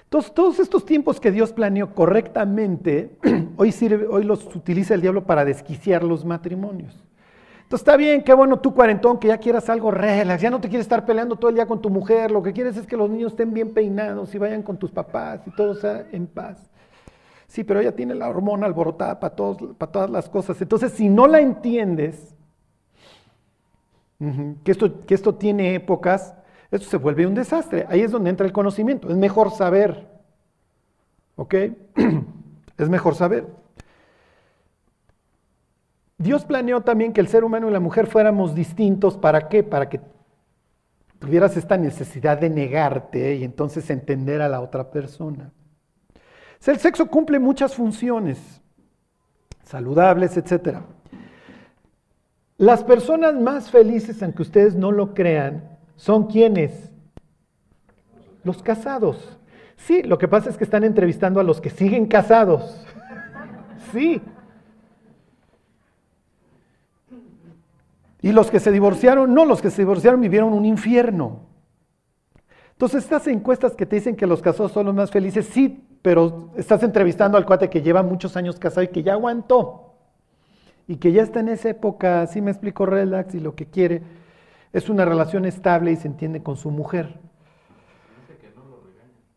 Entonces, 0.05 0.33
todos 0.35 0.59
estos 0.59 0.85
tiempos 0.85 1.20
que 1.20 1.31
Dios 1.31 1.53
planeó 1.53 1.95
correctamente, 1.95 3.16
hoy, 3.57 3.72
sirve, 3.72 4.07
hoy 4.07 4.24
los 4.24 4.55
utiliza 4.55 4.93
el 4.93 5.01
diablo 5.01 5.24
para 5.24 5.47
desquiciar 5.47 6.05
los 6.05 6.26
matrimonios. 6.26 7.03
Entonces 7.62 7.87
está 7.87 7.97
bien, 7.97 8.22
qué 8.22 8.35
bueno 8.35 8.61
tú 8.61 8.74
cuarentón, 8.74 9.18
que 9.18 9.29
ya 9.29 9.39
quieras 9.39 9.70
algo 9.70 9.91
relax, 9.91 10.43
ya 10.43 10.51
no 10.51 10.61
te 10.61 10.68
quieres 10.68 10.85
estar 10.85 11.07
peleando 11.07 11.37
todo 11.37 11.49
el 11.49 11.55
día 11.55 11.66
con 11.66 11.81
tu 11.83 11.89
mujer, 11.89 12.31
lo 12.31 12.43
que 12.43 12.53
quieres 12.53 12.76
es 12.76 12.87
que 12.87 12.97
los 12.97 13.09
niños 13.09 13.33
estén 13.33 13.53
bien 13.55 13.72
peinados 13.72 14.35
y 14.35 14.39
vayan 14.39 14.62
con 14.62 14.79
tus 14.79 14.91
papás 14.91 15.41
y 15.47 15.51
todo 15.51 15.74
sea 15.74 16.07
en 16.12 16.26
paz. 16.26 16.70
Sí, 17.49 17.64
pero 17.64 17.80
ella 17.80 17.96
tiene 17.96 18.14
la 18.14 18.28
hormona 18.28 18.66
alborotada 18.66 19.18
para, 19.18 19.34
todos, 19.34 19.74
para 19.76 19.90
todas 19.90 20.11
las 20.11 20.28
cosas. 20.28 20.61
Entonces, 20.61 20.92
si 20.92 21.09
no 21.09 21.26
la 21.26 21.40
entiendes, 21.40 22.36
que, 24.18 24.70
esto, 24.70 25.07
que 25.07 25.14
esto 25.14 25.34
tiene 25.34 25.74
épocas, 25.74 26.34
esto 26.70 26.88
se 26.88 26.99
vuelve 26.99 27.26
un 27.26 27.34
desastre. 27.34 27.86
Ahí 27.88 28.03
es 28.03 28.11
donde 28.11 28.30
entra 28.30 28.46
el 28.46 28.53
conocimiento. 28.53 29.09
Es 29.09 29.16
mejor 29.16 29.51
saber. 29.51 30.09
¿Ok? 31.36 31.55
es 32.76 32.88
mejor 32.88 33.14
saber. 33.14 33.46
Dios 36.18 36.44
planeó 36.44 36.82
también 36.82 37.12
que 37.12 37.20
el 37.20 37.28
ser 37.28 37.44
humano 37.44 37.68
y 37.68 37.72
la 37.72 37.80
mujer 37.80 38.09
fuéramos 38.09 38.55
distintos. 38.55 39.16
¿Para 39.16 39.49
qué? 39.49 39.62
Para 39.62 39.88
que 39.88 40.01
tuvieras 41.18 41.57
esta 41.57 41.78
necesidad 41.78 42.38
de 42.38 42.51
negarte 42.51 43.36
y 43.36 43.44
entonces 43.44 43.88
entender 43.88 44.42
a 44.42 44.49
la 44.49 44.61
otra 44.61 44.90
persona. 44.90 45.53
El 46.66 46.78
sexo 46.78 47.06
cumple 47.06 47.38
muchas 47.38 47.74
funciones, 47.74 48.61
saludables, 49.64 50.36
etc. 50.36 50.78
Las 52.59 52.82
personas 52.82 53.34
más 53.34 53.70
felices, 53.70 54.22
aunque 54.22 54.42
ustedes 54.42 54.74
no 54.74 54.92
lo 54.92 55.14
crean, 55.14 55.78
son 55.96 56.26
quienes? 56.26 56.90
Los 58.44 58.62
casados. 58.62 59.38
Sí, 59.76 60.02
lo 60.02 60.18
que 60.18 60.28
pasa 60.28 60.50
es 60.50 60.56
que 60.56 60.64
están 60.64 60.84
entrevistando 60.84 61.40
a 61.40 61.44
los 61.44 61.61
que 61.61 61.70
siguen 61.70 62.06
casados. 62.06 62.84
Sí. 63.92 64.20
Y 68.20 68.32
los 68.32 68.50
que 68.50 68.61
se 68.61 68.70
divorciaron, 68.70 69.32
no, 69.32 69.46
los 69.46 69.62
que 69.62 69.70
se 69.70 69.80
divorciaron 69.80 70.20
vivieron 70.20 70.52
un 70.52 70.66
infierno. 70.66 71.46
Entonces, 72.72 73.04
estas 73.04 73.26
encuestas 73.28 73.74
que 73.74 73.86
te 73.86 73.96
dicen 73.96 74.14
que 74.14 74.26
los 74.26 74.42
casados 74.42 74.72
son 74.72 74.86
los 74.86 74.94
más 74.94 75.11
felices, 75.11 75.46
sí, 75.46 75.88
pero 76.03 76.51
estás 76.57 76.82
entrevistando 76.82 77.36
al 77.36 77.46
cuate 77.46 77.70
que 77.70 77.82
lleva 77.82 78.03
muchos 78.03 78.36
años 78.36 78.59
casado 78.59 78.82
y 78.82 78.88
que 78.88 79.03
ya 79.03 79.12
aguantó. 79.12 79.94
Y 80.86 80.96
que 80.96 81.12
ya 81.12 81.22
está 81.22 81.40
en 81.40 81.49
esa 81.49 81.68
época, 81.70 82.22
así 82.22 82.40
me 82.40 82.51
explico, 82.51 82.86
relax 82.86 83.34
y 83.34 83.40
lo 83.40 83.55
que 83.55 83.66
quiere 83.66 84.03
es 84.72 84.88
una 84.88 85.05
relación 85.05 85.44
estable 85.44 85.92
y 85.92 85.96
se 85.96 86.09
entiende 86.09 86.42
con 86.42 86.57
su 86.57 86.70
mujer. 86.70 87.18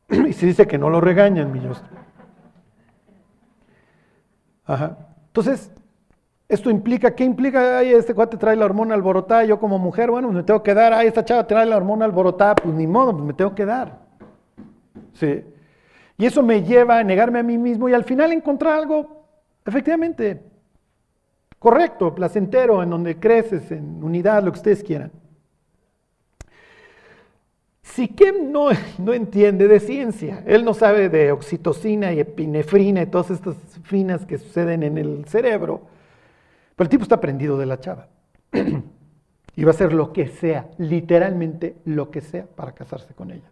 Y 0.27 0.33
se 0.33 0.45
dice 0.45 0.67
que 0.67 0.77
no 0.77 0.89
lo 0.89 1.01
regañan, 1.01 1.51
mi 1.51 1.61
Ajá. 4.65 4.97
Entonces, 5.27 5.71
esto 6.47 6.69
implica, 6.69 7.15
¿qué 7.15 7.23
implica? 7.23 7.77
Ay, 7.77 7.93
este 7.93 8.13
cuate 8.13 8.37
trae 8.37 8.57
la 8.57 8.65
hormona 8.65 8.93
alborotada, 8.93 9.45
yo 9.45 9.57
como 9.59 9.79
mujer, 9.79 10.11
bueno, 10.11 10.29
me 10.31 10.43
tengo 10.43 10.61
que 10.61 10.73
dar. 10.73 10.93
Ay, 10.93 11.07
esta 11.07 11.23
chava 11.23 11.47
trae 11.47 11.65
la 11.65 11.77
hormona 11.77 12.05
alborotada, 12.05 12.55
pues 12.55 12.75
ni 12.75 12.87
modo, 12.87 13.13
pues 13.13 13.23
me 13.23 13.33
tengo 13.33 13.55
que 13.55 13.65
dar. 13.65 13.99
Sí. 15.13 15.43
Y 16.21 16.27
eso 16.27 16.43
me 16.43 16.61
lleva 16.61 16.99
a 16.99 17.03
negarme 17.03 17.39
a 17.39 17.43
mí 17.43 17.57
mismo 17.57 17.89
y 17.89 17.95
al 17.95 18.03
final 18.03 18.31
encontrar 18.31 18.77
algo, 18.77 19.25
efectivamente, 19.65 20.39
correcto, 21.57 22.13
placentero, 22.13 22.83
en 22.83 22.91
donde 22.91 23.19
creces, 23.19 23.71
en 23.71 24.03
unidad, 24.03 24.43
lo 24.43 24.51
que 24.51 24.59
ustedes 24.59 24.83
quieran. 24.83 25.11
Si 27.81 28.07
Kem 28.09 28.51
no, 28.51 28.67
no 28.99 29.13
entiende 29.13 29.67
de 29.67 29.79
ciencia, 29.79 30.43
él 30.45 30.63
no 30.63 30.75
sabe 30.75 31.09
de 31.09 31.31
oxitocina 31.31 32.13
y 32.13 32.19
epinefrina 32.19 33.01
y 33.01 33.07
todas 33.07 33.31
estas 33.31 33.55
finas 33.81 34.23
que 34.27 34.37
suceden 34.37 34.83
en 34.83 34.99
el 34.99 35.25
cerebro, 35.25 35.81
pero 36.75 36.85
el 36.85 36.89
tipo 36.89 37.01
está 37.01 37.19
prendido 37.19 37.57
de 37.57 37.65
la 37.65 37.79
chava. 37.79 38.09
y 39.55 39.63
va 39.63 39.71
a 39.71 39.73
hacer 39.73 39.91
lo 39.91 40.13
que 40.13 40.27
sea, 40.27 40.69
literalmente 40.77 41.77
lo 41.85 42.11
que 42.11 42.21
sea 42.21 42.45
para 42.45 42.73
casarse 42.73 43.15
con 43.15 43.31
ella. 43.31 43.49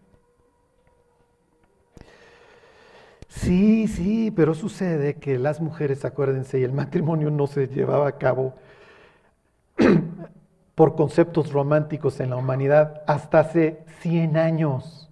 Sí, 3.29 3.87
sí, 3.87 4.31
pero 4.31 4.55
sucede 4.55 5.15
que 5.15 5.37
las 5.37 5.61
mujeres, 5.61 6.03
acuérdense, 6.03 6.59
y 6.59 6.63
el 6.63 6.73
matrimonio 6.73 7.29
no 7.29 7.47
se 7.47 7.67
llevaba 7.67 8.07
a 8.07 8.17
cabo 8.17 8.55
por 10.75 10.95
conceptos 10.95 11.53
románticos 11.53 12.19
en 12.19 12.31
la 12.31 12.37
humanidad 12.37 13.03
hasta 13.05 13.39
hace 13.39 13.83
100 14.01 14.35
años. 14.35 15.09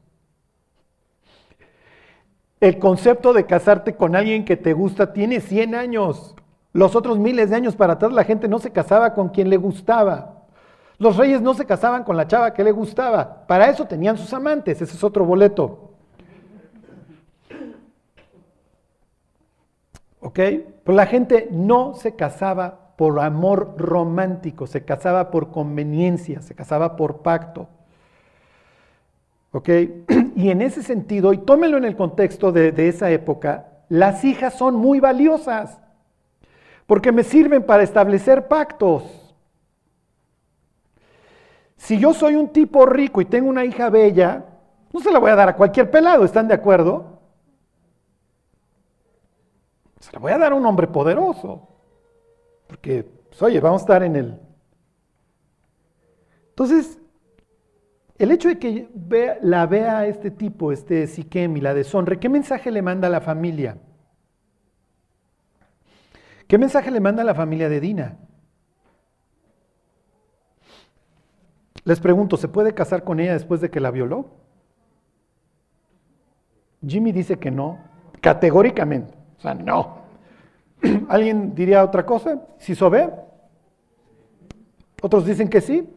El 2.60 2.80
concepto 2.80 3.34
de 3.34 3.46
casarte 3.46 3.96
con 3.96 4.16
alguien 4.16 4.44
que 4.46 4.58
te 4.58 4.74
gusta 4.74 5.14
tiene 5.14 5.40
100 5.40 5.76
años. 5.76 6.36
Los 6.74 6.96
otros 6.96 7.20
miles 7.20 7.52
de 7.52 7.56
años 7.56 7.76
para 7.76 7.94
atrás 7.94 8.12
la 8.12 8.24
gente 8.24 8.48
no 8.48 8.58
se 8.58 8.72
casaba 8.72 9.14
con 9.14 9.30
quien 9.30 9.50
le 9.50 9.58
gustaba. 9.58 10.44
Los 10.98 11.18
reyes 11.18 11.40
no 11.42 11.54
se 11.54 11.66
casaban 11.66 12.04
con 12.04 12.18
la 12.18 12.28
chava 12.28 12.54
que 12.54 12.64
le 12.64 12.72
gustaba. 12.72 13.46
Para 13.46 13.70
eso 13.70 13.86
tenían 13.86 14.18
sus 14.18 14.34
amantes. 14.34 14.82
Ese 14.82 14.96
es 14.96 15.04
otro 15.04 15.24
boleto. 15.24 15.87
¿Ok? 20.38 20.44
Pero 20.84 20.96
la 20.96 21.08
gente 21.08 21.48
no 21.50 21.96
se 21.96 22.16
casaba 22.16 22.94
por 22.96 23.20
amor 23.20 23.74
romántico, 23.76 24.68
se 24.68 24.86
casaba 24.86 25.32
por 25.32 25.50
conveniencia, 25.50 26.44
se 26.44 26.54
casaba 26.54 26.96
por 26.96 27.24
pacto. 27.24 27.68
¿Ok? 29.52 29.70
Y 30.36 30.52
en 30.52 30.62
ese 30.62 30.84
sentido, 30.84 31.34
y 31.34 31.40
tómelo 31.40 31.78
en 31.78 31.86
el 31.86 31.96
contexto 31.96 32.52
de 32.52 32.88
esa 32.88 33.10
época, 33.10 33.66
las 33.90 34.24
hijas 34.24 34.54
son 34.54 34.76
muy 34.76 35.00
valiosas, 35.00 35.80
porque 36.86 37.12
me 37.12 37.24
sirven 37.24 37.64
para 37.64 37.82
establecer 37.82 38.48
pactos. 38.48 39.04
Si 41.76 41.98
yo 41.98 42.14
soy 42.14 42.36
un 42.36 42.50
tipo 42.50 42.86
rico 42.86 43.20
y 43.20 43.26
tengo 43.26 43.50
una 43.50 43.66
hija 43.66 43.90
bella, 43.90 44.46
no 44.94 45.00
se 45.00 45.12
la 45.12 45.18
voy 45.18 45.32
a 45.32 45.36
dar 45.36 45.50
a 45.50 45.56
cualquier 45.56 45.90
pelado, 45.90 46.24
¿están 46.24 46.48
de 46.48 46.54
acuerdo? 46.54 47.17
se 50.08 50.14
la 50.14 50.20
voy 50.20 50.32
a 50.32 50.38
dar 50.38 50.54
a 50.54 50.56
un 50.56 50.66
hombre 50.66 50.88
poderoso. 50.88 51.68
Porque, 52.66 53.04
pues, 53.04 53.42
oye, 53.42 53.60
vamos 53.60 53.82
a 53.82 53.84
estar 53.84 54.04
en 54.04 54.16
el... 54.16 54.40
Entonces, 56.50 56.98
el 58.18 58.32
hecho 58.32 58.48
de 58.48 58.58
que 58.58 58.90
vea, 58.94 59.38
la 59.42 59.68
vea 59.68 60.08
este 60.08 60.32
tipo, 60.32 60.72
este 60.72 61.08
Siquem 61.08 61.58
y 61.58 61.62
la 61.62 61.74
deshonre, 61.74 62.20
¿qué 62.20 62.30
mensaje 62.30 62.72
le 62.72 62.82
manda 62.82 63.10
a 63.10 63.12
la 63.12 63.20
familia? 63.20 63.80
¿Qué 66.48 66.58
mensaje 66.58 66.90
le 66.90 67.02
manda 67.02 67.24
a 67.24 67.26
la 67.26 67.36
familia 67.36 67.68
de 67.68 67.82
Dina? 67.82 68.18
Les 71.84 72.00
pregunto, 72.00 72.38
¿se 72.38 72.48
puede 72.48 72.74
casar 72.74 73.04
con 73.04 73.20
ella 73.20 73.34
después 73.34 73.60
de 73.60 73.70
que 73.70 73.82
la 73.82 73.92
violó? 73.92 74.30
Jimmy 76.86 77.12
dice 77.12 77.38
que 77.38 77.52
no, 77.52 77.80
categóricamente. 78.22 79.17
O 79.38 79.42
sea, 79.42 79.54
no. 79.54 80.04
¿Alguien 81.10 81.54
diría 81.56 81.84
otra 81.84 82.06
cosa? 82.06 82.42
¿Si 82.58 82.74
ve? 82.90 83.10
Otros 85.02 85.26
dicen 85.26 85.50
que 85.50 85.62
sí. 85.62 85.88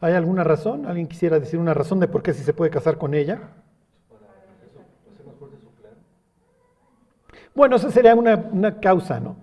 ¿Hay 0.00 0.12
alguna 0.14 0.44
razón? 0.44 0.86
¿Alguien 0.86 1.06
quisiera 1.08 1.38
decir 1.38 1.58
una 1.58 1.74
razón 1.74 1.98
de 1.98 2.08
por 2.08 2.22
qué 2.22 2.34
sí 2.34 2.42
se 2.42 2.52
puede 2.52 2.70
casar 2.70 2.98
con 2.98 3.14
ella? 3.14 3.40
Bueno, 7.54 7.76
esa 7.76 7.90
sería 7.90 8.14
una, 8.16 8.34
una 8.34 8.80
causa, 8.80 9.20
no 9.20 9.36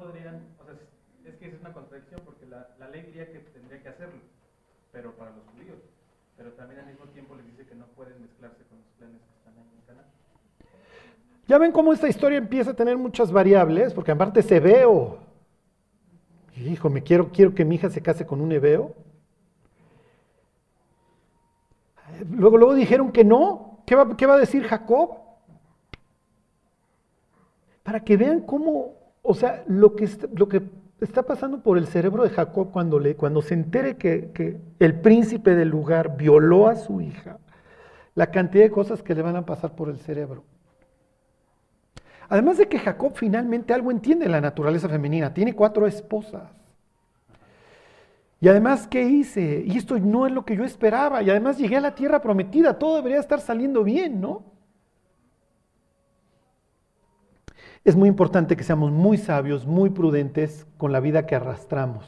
podrían, 0.00 0.40
o 0.60 0.64
sea, 0.64 0.74
es 1.26 1.36
que 1.36 1.48
es 1.48 1.60
una 1.60 1.72
contradicción 1.72 2.22
porque 2.24 2.46
la, 2.46 2.68
la 2.78 2.88
ley 2.88 3.02
diría 3.02 3.30
que 3.30 3.38
tendría 3.38 3.82
que 3.82 3.88
hacerlo, 3.88 4.20
pero 4.92 5.12
para 5.12 5.30
los 5.32 5.44
judíos. 5.52 5.78
Pero 6.36 6.52
también 6.52 6.80
al 6.80 6.86
mismo 6.86 7.04
tiempo 7.06 7.34
les 7.34 7.46
dice 7.46 7.66
que 7.66 7.74
no 7.74 7.84
pueden 7.96 8.20
mezclarse 8.22 8.64
con 8.64 8.78
los 8.78 8.86
planes 8.98 9.20
que 9.20 9.36
están 9.36 9.58
ahí 9.58 9.70
en 9.76 9.82
Canaán. 9.86 10.06
Ya 11.50 11.58
ven 11.58 11.72
cómo 11.72 11.92
esta 11.92 12.06
historia 12.06 12.38
empieza 12.38 12.70
a 12.70 12.74
tener 12.74 12.96
muchas 12.96 13.32
variables, 13.32 13.92
porque 13.92 14.12
aparte 14.12 14.40
se 14.40 14.60
veo. 14.60 15.18
Hijo, 16.54 16.88
me 16.90 17.02
quiero, 17.02 17.32
quiero 17.32 17.56
que 17.56 17.64
mi 17.64 17.74
hija 17.74 17.90
se 17.90 18.00
case 18.00 18.24
con 18.24 18.40
un 18.40 18.52
hebeo. 18.52 18.94
Luego, 22.30 22.56
luego 22.56 22.74
dijeron 22.74 23.10
que 23.10 23.24
no. 23.24 23.80
¿Qué 23.84 23.96
va, 23.96 24.16
qué 24.16 24.26
va 24.26 24.34
a 24.34 24.38
decir 24.38 24.62
Jacob? 24.62 25.18
para 27.82 28.04
que 28.04 28.16
vean 28.16 28.42
cómo, 28.42 28.94
o 29.20 29.34
sea, 29.34 29.64
lo 29.66 29.96
que, 29.96 30.04
está, 30.04 30.28
lo 30.32 30.48
que 30.48 30.62
está 31.00 31.24
pasando 31.24 31.64
por 31.64 31.76
el 31.76 31.88
cerebro 31.88 32.22
de 32.22 32.30
Jacob 32.30 32.70
cuando, 32.70 33.00
le, 33.00 33.16
cuando 33.16 33.42
se 33.42 33.54
entere 33.54 33.96
que, 33.96 34.30
que 34.32 34.60
el 34.78 35.00
príncipe 35.00 35.56
del 35.56 35.70
lugar 35.70 36.16
violó 36.16 36.68
a 36.68 36.76
su 36.76 37.00
hija, 37.00 37.38
la 38.14 38.30
cantidad 38.30 38.62
de 38.62 38.70
cosas 38.70 39.02
que 39.02 39.16
le 39.16 39.22
van 39.22 39.34
a 39.34 39.44
pasar 39.44 39.74
por 39.74 39.88
el 39.88 39.98
cerebro. 39.98 40.44
Además 42.30 42.58
de 42.58 42.68
que 42.68 42.78
Jacob 42.78 43.12
finalmente 43.16 43.74
algo 43.74 43.90
entiende 43.90 44.24
de 44.26 44.30
la 44.30 44.40
naturaleza 44.40 44.88
femenina, 44.88 45.34
tiene 45.34 45.52
cuatro 45.52 45.88
esposas. 45.88 46.48
Y 48.40 48.48
además, 48.48 48.86
¿qué 48.86 49.02
hice? 49.02 49.64
Y 49.66 49.76
esto 49.76 49.98
no 49.98 50.26
es 50.26 50.32
lo 50.32 50.44
que 50.44 50.56
yo 50.56 50.64
esperaba. 50.64 51.22
Y 51.22 51.28
además 51.28 51.58
llegué 51.58 51.76
a 51.76 51.80
la 51.80 51.94
tierra 51.94 52.22
prometida, 52.22 52.78
todo 52.78 52.96
debería 52.96 53.18
estar 53.18 53.40
saliendo 53.40 53.82
bien, 53.82 54.20
¿no? 54.20 54.44
Es 57.84 57.96
muy 57.96 58.08
importante 58.08 58.56
que 58.56 58.62
seamos 58.62 58.92
muy 58.92 59.18
sabios, 59.18 59.66
muy 59.66 59.90
prudentes 59.90 60.68
con 60.78 60.92
la 60.92 61.00
vida 61.00 61.26
que 61.26 61.34
arrastramos. 61.34 62.06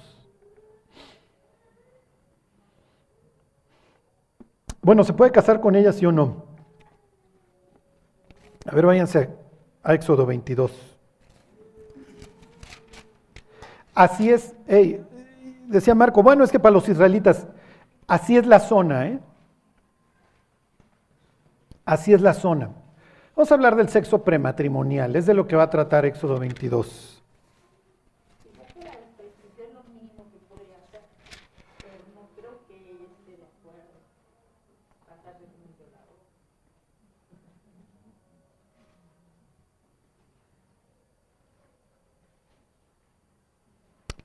Bueno, 4.82 5.02
¿se 5.02 5.14
puede 5.14 5.32
casar 5.32 5.60
con 5.60 5.74
ella, 5.74 5.92
sí 5.92 6.06
o 6.06 6.12
no? 6.12 6.44
A 8.66 8.74
ver, 8.74 8.86
váyanse 8.86 9.41
a 9.82 9.94
Éxodo 9.94 10.26
22. 10.26 10.70
Así 13.94 14.30
es, 14.30 14.54
decía 15.66 15.94
Marco, 15.94 16.22
bueno, 16.22 16.44
es 16.44 16.50
que 16.50 16.58
para 16.58 16.72
los 16.72 16.88
israelitas, 16.88 17.46
así 18.06 18.36
es 18.36 18.46
la 18.46 18.60
zona, 18.60 19.08
¿eh? 19.08 19.20
Así 21.84 22.12
es 22.12 22.20
la 22.20 22.32
zona. 22.32 22.70
Vamos 23.36 23.50
a 23.50 23.54
hablar 23.54 23.76
del 23.76 23.88
sexo 23.88 24.22
prematrimonial, 24.22 25.16
es 25.16 25.26
de 25.26 25.34
lo 25.34 25.46
que 25.46 25.56
va 25.56 25.64
a 25.64 25.70
tratar 25.70 26.04
Éxodo 26.04 26.38
22. 26.38 27.21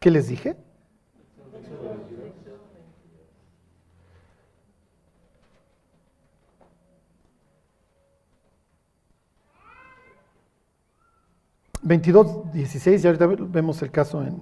¿Qué 0.08 0.12
les 0.12 0.30
dije? 0.30 0.56
22, 11.82 12.54
16, 12.54 13.04
y 13.04 13.08
ahorita 13.08 13.28
vemos 13.28 13.82
el 13.82 13.92
caso 13.92 14.24
en, 14.24 14.42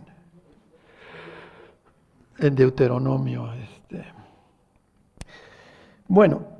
en 2.37 2.53
Deuteronomio. 2.53 3.51
Este. 3.53 4.05
Bueno, 6.07 6.54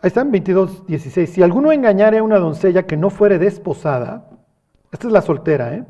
ahí 0.00 0.08
están 0.08 0.30
22, 0.30 0.86
16. 0.86 1.30
Si 1.30 1.42
alguno 1.42 1.72
engañare 1.72 2.18
a 2.18 2.22
una 2.22 2.38
doncella 2.38 2.86
que 2.86 2.96
no 2.96 3.10
fuere 3.10 3.38
desposada, 3.38 4.30
esta 4.92 5.06
es 5.06 5.12
la 5.12 5.22
soltera, 5.22 5.74
¿eh? 5.74 5.84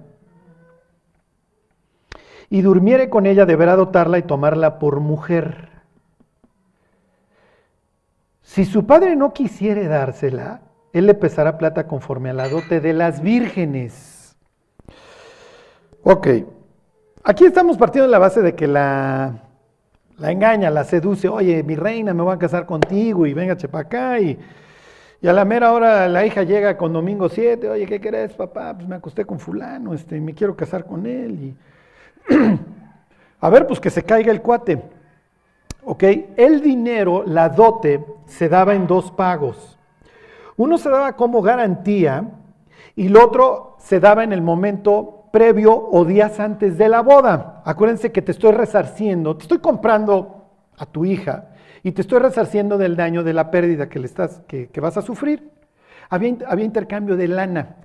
Y 2.50 2.62
durmiere 2.62 3.10
con 3.10 3.26
ella, 3.26 3.44
deberá 3.44 3.76
dotarla 3.76 4.18
y 4.18 4.22
tomarla 4.22 4.78
por 4.78 5.00
mujer. 5.00 5.68
Si 8.42 8.64
su 8.64 8.86
padre 8.86 9.14
no 9.16 9.34
quisiere 9.34 9.86
dársela, 9.86 10.62
él 10.94 11.06
le 11.06 11.14
pesará 11.14 11.58
plata 11.58 11.86
conforme 11.86 12.30
a 12.30 12.32
la 12.32 12.48
dote 12.48 12.80
de 12.80 12.94
las 12.94 13.20
vírgenes. 13.20 14.36
Ok, 16.02 16.28
aquí 17.22 17.44
estamos 17.44 17.76
partiendo 17.76 18.06
de 18.06 18.12
la 18.12 18.18
base 18.18 18.40
de 18.40 18.54
que 18.54 18.66
la, 18.66 19.47
la 20.18 20.32
engaña, 20.32 20.70
la 20.70 20.84
seduce, 20.84 21.28
oye, 21.28 21.62
mi 21.62 21.76
reina, 21.76 22.12
me 22.12 22.22
voy 22.22 22.34
a 22.34 22.38
casar 22.38 22.66
contigo 22.66 23.26
y 23.26 23.34
venga 23.34 23.56
para 23.56 23.86
acá 23.86 24.20
y, 24.20 24.38
a 25.22 25.32
la 25.32 25.44
mera 25.44 25.72
hora 25.72 26.06
la 26.08 26.24
hija 26.24 26.42
llega 26.42 26.76
con 26.76 26.92
domingo 26.92 27.28
7, 27.28 27.68
oye, 27.68 27.86
¿qué 27.86 28.00
querés, 28.00 28.34
papá? 28.34 28.74
Pues 28.74 28.88
me 28.88 28.96
acosté 28.96 29.24
con 29.24 29.38
fulano, 29.40 29.94
este, 29.94 30.20
me 30.20 30.34
quiero 30.34 30.56
casar 30.56 30.84
con 30.84 31.06
él. 31.06 31.56
Y... 32.30 32.34
a 33.40 33.50
ver, 33.50 33.66
pues 33.66 33.80
que 33.80 33.90
se 33.90 34.02
caiga 34.04 34.30
el 34.30 34.42
cuate. 34.42 34.80
¿ok? 35.88 36.04
El 36.36 36.60
dinero, 36.60 37.24
la 37.26 37.48
dote, 37.48 38.04
se 38.26 38.48
daba 38.50 38.74
en 38.74 38.86
dos 38.86 39.10
pagos. 39.10 39.78
Uno 40.56 40.76
se 40.76 40.90
daba 40.90 41.16
como 41.16 41.40
garantía 41.40 42.28
y 42.94 43.06
el 43.06 43.16
otro 43.16 43.76
se 43.78 43.98
daba 43.98 44.22
en 44.22 44.34
el 44.34 44.42
momento 44.42 45.17
previo 45.30 45.88
o 45.90 46.04
días 46.04 46.40
antes 46.40 46.78
de 46.78 46.88
la 46.88 47.00
boda. 47.00 47.62
Acuérdense 47.64 48.12
que 48.12 48.22
te 48.22 48.32
estoy 48.32 48.52
resarciendo, 48.52 49.36
te 49.36 49.42
estoy 49.42 49.58
comprando 49.58 50.46
a 50.76 50.86
tu 50.86 51.04
hija 51.04 51.50
y 51.82 51.92
te 51.92 52.02
estoy 52.02 52.18
resarciendo 52.18 52.78
del 52.78 52.96
daño, 52.96 53.22
de 53.22 53.32
la 53.32 53.50
pérdida 53.50 53.88
que, 53.88 53.98
le 53.98 54.06
estás, 54.06 54.42
que, 54.46 54.70
vas 54.80 54.96
a 54.96 55.02
sufrir. 55.02 55.50
Había, 56.10 56.36
había 56.46 56.64
intercambio 56.64 57.16
de 57.16 57.28
lana. 57.28 57.76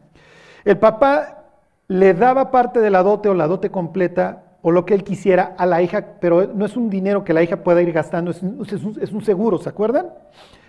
El 0.66 0.78
papá 0.78 1.44
le 1.88 2.14
daba 2.14 2.52
parte 2.52 2.80
de 2.80 2.90
la 2.90 3.04
dote 3.04 3.30
o 3.30 3.34
la 3.34 3.48
dote 3.48 3.70
completa 3.70 4.44
o 4.62 4.72
lo 4.72 4.86
que 4.86 4.94
él 4.94 5.04
quisiera 5.04 5.56
a 5.58 5.66
la 5.66 5.82
hija, 5.82 6.16
pero 6.22 6.48
no 6.48 6.66
es 6.66 6.78
un 6.78 6.90
dinero 6.90 7.24
que 7.24 7.34
la 7.34 7.44
hija 7.44 7.58
pueda 7.64 7.82
ir 7.82 7.92
gastando, 7.92 8.32
es 8.32 8.42
un, 8.42 9.22
seguro, 9.24 9.58
¿se 9.58 9.68
acuerdan? 9.68 10.08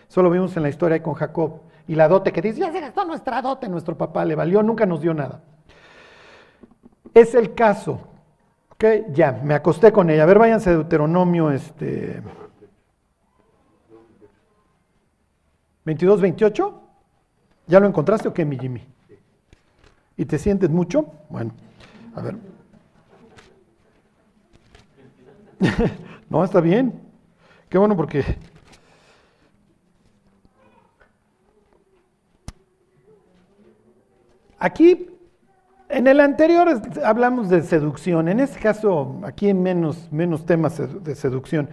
Eso 0.09 0.20
lo 0.20 0.31
vimos 0.31 0.57
en 0.57 0.64
la 0.64 0.68
historia 0.68 1.01
con 1.03 1.14
Jacob. 1.14 1.61
Y 1.87 1.95
la 1.95 2.09
dote 2.09 2.33
que 2.33 2.43
dice, 2.43 2.61
ya 2.61 2.72
se 2.72 2.81
gastó 2.81 3.05
nuestra 3.05 3.41
dote, 3.41 3.68
nuestro 3.68 3.97
papá 3.97 4.25
le 4.25 4.35
valió, 4.35 4.62
nunca 4.64 4.85
nos 4.85 5.01
dio 5.01 5.14
nada. 5.14 5.43
Es 7.14 7.34
el 7.34 7.54
caso. 7.54 8.00
¿Ok? 8.70 8.84
Ya, 9.12 9.32
me 9.32 9.54
acosté 9.54 9.92
con 9.92 10.10
ella. 10.10 10.24
A 10.24 10.26
ver, 10.26 10.38
váyanse 10.38 10.70
de 10.70 10.76
Deuteronomio, 10.76 11.50
este... 11.52 12.20
22, 15.84 16.20
28. 16.20 16.82
¿Ya 17.66 17.80
lo 17.80 17.86
encontraste 17.86 18.28
o 18.28 18.34
qué, 18.34 18.44
mi 18.44 18.58
Jimmy? 18.58 18.86
¿Y 20.16 20.24
te 20.24 20.38
sientes 20.38 20.70
mucho? 20.70 21.12
Bueno, 21.28 21.52
a 22.14 22.20
ver. 22.20 22.36
no, 26.28 26.44
está 26.44 26.60
bien. 26.60 27.00
Qué 27.68 27.78
bueno 27.78 27.96
porque... 27.96 28.24
Aquí, 34.58 35.13
en 35.89 36.07
el 36.07 36.20
anterior 36.20 36.80
hablamos 37.05 37.49
de 37.49 37.62
seducción, 37.62 38.28
en 38.28 38.41
este 38.41 38.59
caso 38.59 39.20
aquí 39.24 39.47
hay 39.47 39.55
menos, 39.55 40.11
menos 40.11 40.45
temas 40.47 40.80
de 41.05 41.14
seducción. 41.14 41.68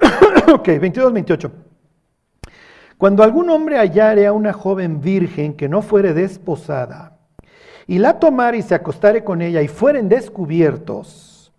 ok, 0.52 0.68
22-28. 0.68 1.50
Cuando 2.96 3.22
algún 3.22 3.48
hombre 3.50 3.78
hallare 3.78 4.26
a 4.26 4.32
una 4.32 4.52
joven 4.52 5.00
virgen 5.00 5.54
que 5.54 5.68
no 5.68 5.82
fuere 5.82 6.14
desposada, 6.14 7.18
y 7.86 7.98
la 7.98 8.18
tomare 8.18 8.58
y 8.58 8.62
se 8.62 8.74
acostare 8.74 9.24
con 9.24 9.42
ella 9.42 9.62
y 9.62 9.68
fueren 9.68 10.08
descubiertos, 10.08 11.52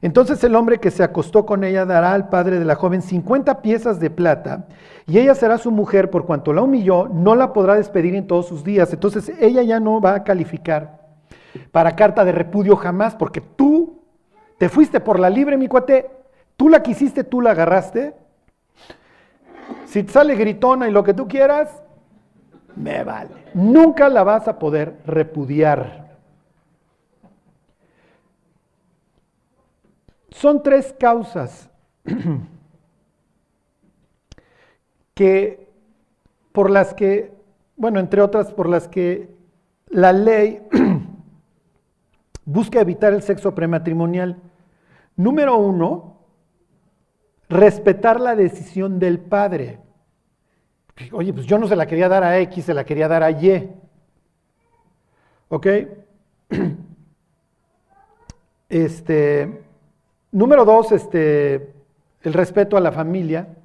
entonces 0.00 0.42
el 0.44 0.54
hombre 0.54 0.78
que 0.78 0.90
se 0.90 1.02
acostó 1.02 1.44
con 1.44 1.64
ella 1.64 1.84
dará 1.84 2.14
al 2.14 2.28
padre 2.28 2.58
de 2.58 2.64
la 2.64 2.76
joven 2.76 3.02
50 3.02 3.60
piezas 3.60 3.98
de 3.98 4.10
plata 4.10 4.68
y 5.06 5.18
ella 5.18 5.34
será 5.34 5.58
su 5.58 5.72
mujer 5.72 6.10
por 6.10 6.24
cuanto 6.24 6.52
la 6.52 6.62
humilló, 6.62 7.08
no 7.08 7.34
la 7.34 7.52
podrá 7.52 7.74
despedir 7.74 8.14
en 8.14 8.26
todos 8.28 8.46
sus 8.46 8.62
días. 8.62 8.92
Entonces 8.92 9.32
ella 9.40 9.62
ya 9.62 9.80
no 9.80 10.00
va 10.00 10.14
a 10.14 10.24
calificar 10.24 11.07
para 11.70 11.96
carta 11.96 12.24
de 12.24 12.32
repudio 12.32 12.76
jamás, 12.76 13.14
porque 13.14 13.40
tú 13.40 14.02
te 14.58 14.68
fuiste 14.68 15.00
por 15.00 15.20
la 15.20 15.30
libre, 15.30 15.56
mi 15.56 15.68
cuate, 15.68 16.10
tú 16.56 16.68
la 16.68 16.82
quisiste, 16.82 17.24
tú 17.24 17.40
la 17.40 17.52
agarraste. 17.52 18.14
Si 19.86 20.02
te 20.02 20.12
sale 20.12 20.34
gritona 20.34 20.88
y 20.88 20.92
lo 20.92 21.04
que 21.04 21.14
tú 21.14 21.28
quieras, 21.28 21.82
me 22.76 23.04
vale. 23.04 23.30
Nunca 23.54 24.08
la 24.08 24.22
vas 24.24 24.48
a 24.48 24.58
poder 24.58 24.98
repudiar. 25.06 26.16
Son 30.30 30.62
tres 30.62 30.94
causas 30.98 31.68
que 35.14 35.68
por 36.52 36.70
las 36.70 36.94
que, 36.94 37.32
bueno, 37.76 37.98
entre 37.98 38.22
otras 38.22 38.52
por 38.52 38.68
las 38.68 38.86
que 38.88 39.34
la 39.88 40.12
ley 40.12 40.62
busca 42.48 42.80
evitar 42.80 43.12
el 43.12 43.22
sexo 43.22 43.54
prematrimonial. 43.54 44.40
Número 45.16 45.58
uno, 45.58 46.16
respetar 47.48 48.20
la 48.20 48.34
decisión 48.34 48.98
del 48.98 49.18
padre. 49.18 49.80
Oye, 51.12 51.32
pues 51.34 51.46
yo 51.46 51.58
no 51.58 51.68
se 51.68 51.76
la 51.76 51.86
quería 51.86 52.08
dar 52.08 52.24
a 52.24 52.38
X, 52.40 52.64
se 52.64 52.74
la 52.74 52.84
quería 52.84 53.06
dar 53.06 53.22
a 53.22 53.30
Y. 53.30 53.70
¿Ok? 55.48 55.66
Este, 58.70 59.62
número 60.30 60.66
dos, 60.66 60.92
este, 60.92 61.72
el 62.22 62.34
respeto 62.34 62.76
a 62.76 62.80
la 62.80 62.92
familia. 62.92 63.56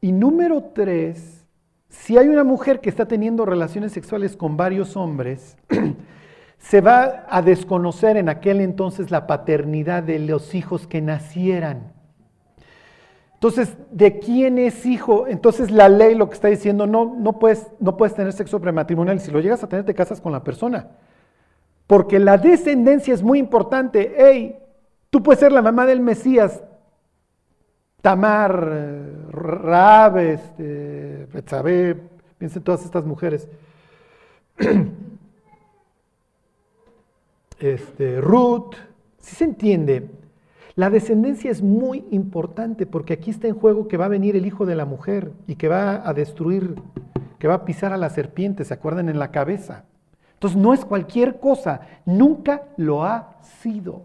Y 0.00 0.12
número 0.12 0.70
tres, 0.74 1.44
si 1.90 2.16
hay 2.16 2.28
una 2.28 2.42
mujer 2.42 2.80
que 2.80 2.88
está 2.88 3.06
teniendo 3.06 3.44
relaciones 3.44 3.92
sexuales 3.92 4.34
con 4.34 4.56
varios 4.56 4.96
hombres, 4.96 5.58
se 6.60 6.82
va 6.82 7.24
a 7.28 7.42
desconocer 7.42 8.16
en 8.16 8.28
aquel 8.28 8.60
entonces 8.60 9.10
la 9.10 9.26
paternidad 9.26 10.02
de 10.02 10.18
los 10.18 10.54
hijos 10.54 10.86
que 10.86 11.00
nacieran. 11.00 11.92
Entonces, 13.34 13.74
¿de 13.90 14.18
quién 14.18 14.58
es 14.58 14.84
hijo? 14.84 15.26
Entonces 15.26 15.70
la 15.70 15.88
ley 15.88 16.14
lo 16.14 16.28
que 16.28 16.34
está 16.34 16.48
diciendo, 16.48 16.86
no, 16.86 17.16
no, 17.18 17.38
puedes, 17.38 17.66
no 17.80 17.96
puedes 17.96 18.14
tener 18.14 18.34
sexo 18.34 18.60
prematrimonial. 18.60 19.18
Si 19.18 19.30
lo 19.30 19.40
llegas 19.40 19.64
a 19.64 19.68
tener, 19.68 19.86
te 19.86 19.94
casas 19.94 20.20
con 20.20 20.32
la 20.32 20.44
persona. 20.44 20.88
Porque 21.86 22.18
la 22.18 22.36
descendencia 22.36 23.14
es 23.14 23.22
muy 23.22 23.38
importante. 23.38 24.14
Hey, 24.18 24.58
tú 25.08 25.22
puedes 25.22 25.40
ser 25.40 25.52
la 25.52 25.62
mamá 25.62 25.86
del 25.86 26.00
Mesías, 26.00 26.62
Tamar, 28.02 28.52
Raab, 29.30 30.18
este, 30.18 31.26
Betsabé, 31.32 31.96
piensen 32.36 32.62
todas 32.62 32.84
estas 32.84 33.06
mujeres. 33.06 33.48
Este, 37.60 38.22
Ruth, 38.22 38.74
si 39.18 39.36
se 39.36 39.44
entiende, 39.44 40.08
la 40.76 40.88
descendencia 40.88 41.50
es 41.50 41.60
muy 41.60 42.06
importante 42.10 42.86
porque 42.86 43.12
aquí 43.12 43.30
está 43.30 43.48
en 43.48 43.54
juego 43.54 43.86
que 43.86 43.98
va 43.98 44.06
a 44.06 44.08
venir 44.08 44.34
el 44.34 44.46
hijo 44.46 44.64
de 44.64 44.74
la 44.74 44.86
mujer 44.86 45.32
y 45.46 45.56
que 45.56 45.68
va 45.68 46.08
a 46.08 46.14
destruir, 46.14 46.76
que 47.38 47.48
va 47.48 47.54
a 47.54 47.64
pisar 47.66 47.92
a 47.92 47.98
la 47.98 48.08
serpiente, 48.08 48.64
¿se 48.64 48.72
acuerdan? 48.72 49.10
En 49.10 49.18
la 49.18 49.30
cabeza. 49.30 49.84
Entonces 50.32 50.58
no 50.58 50.72
es 50.72 50.86
cualquier 50.86 51.38
cosa, 51.38 51.82
nunca 52.06 52.62
lo 52.78 53.04
ha 53.04 53.36
sido. 53.42 54.04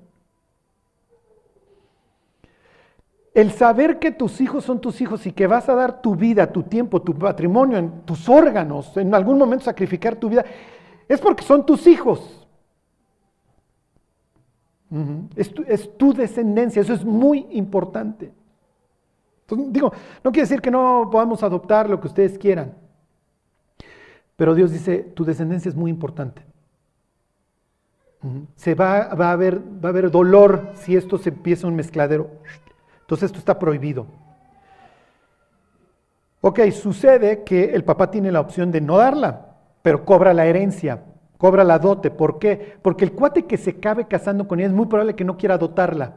El 3.34 3.52
saber 3.52 4.00
que 4.00 4.12
tus 4.12 4.42
hijos 4.42 4.66
son 4.66 4.82
tus 4.82 5.00
hijos 5.00 5.26
y 5.26 5.32
que 5.32 5.48
vas 5.48 5.70
a 5.70 5.76
dar 5.76 6.02
tu 6.02 6.16
vida, 6.16 6.52
tu 6.52 6.64
tiempo, 6.64 7.02
tu 7.02 7.14
patrimonio, 7.14 7.78
en 7.78 8.02
tus 8.02 8.28
órganos, 8.28 8.96
en 8.98 9.14
algún 9.14 9.38
momento 9.38 9.64
sacrificar 9.66 10.18
tu 10.18 10.28
vida, 10.28 10.44
es 11.08 11.22
porque 11.22 11.44
son 11.44 11.66
tus 11.66 11.88
hijos. 11.88 12.45
Es, 15.36 15.54
tu, 15.54 15.64
es, 15.68 15.98
tu, 15.98 16.14
descendencia, 16.14 16.82
eso 16.82 16.94
es 16.94 17.04
muy 17.04 17.48
importante. 17.52 18.32
Entonces, 19.42 19.74
digo, 19.74 19.92
no 20.24 20.32
quiere 20.32 20.48
decir 20.48 20.62
que 20.62 20.72
no 20.72 21.10
podamos 21.12 21.44
adoptar 21.44 21.90
lo 21.90 22.00
que 22.00 22.08
ustedes 22.08 22.38
quieran, 22.38 22.74
pero 24.36 24.56
Dios 24.56 24.72
dice, 24.72 25.00
tu 25.00 25.26
descendencia 25.26 25.70
es 25.70 25.76
muy 25.76 25.90
importante. 25.92 26.44
Se 28.56 28.74
va, 28.74 29.14
va, 29.14 29.30
a 29.30 29.34
haber, 29.34 29.60
va 29.60 29.90
a 29.90 29.92
haber 29.92 30.10
dolor 30.10 30.72
si 30.74 30.96
esto 30.96 31.18
se 31.18 31.30
empieza 31.30 31.68
un 31.68 31.76
mezcladero. 31.76 32.32
Entonces 33.02 33.28
esto 33.28 33.38
está 33.38 33.60
prohibido. 33.60 34.08
Ok, 36.42 36.60
sucede 36.72 37.44
que 37.44 37.66
el 37.66 37.84
papá 37.84 38.10
tiene 38.10 38.32
la 38.32 38.40
opción 38.40 38.72
de 38.72 38.82
no 38.82 38.98
darla, 38.98 39.58
pero 39.82 40.06
cobra 40.06 40.34
la 40.34 40.46
herencia, 40.46 41.04
cobra 41.38 41.64
la 41.64 41.80
dote. 41.80 42.12
¿Por 42.12 42.40
qué? 42.40 42.78
Porque 42.82 43.06
el 43.06 43.14
cuate 43.14 43.46
que 43.46 43.58
se 43.58 43.80
cabe 43.80 44.08
casando 44.08 44.48
con 44.48 44.60
ella 44.60 44.70
es 44.70 44.74
muy 44.74 44.88
probable 44.88 45.16
que 45.16 45.24
no 45.24 45.38
quiera 45.38 45.58
dotarla, 45.58 46.16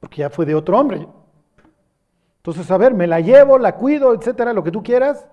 porque 0.00 0.18
ya 0.18 0.30
fue 0.30 0.46
de 0.46 0.54
otro 0.54 0.78
hombre. 0.78 1.06
Entonces, 2.38 2.70
a 2.70 2.76
ver, 2.76 2.92
me 2.94 3.06
la 3.06 3.20
llevo, 3.20 3.58
la 3.58 3.76
cuido, 3.76 4.14
etcétera, 4.14 4.52
lo 4.52 4.64
que 4.64 4.72
tú 4.72 4.82
quieras, 4.82 5.26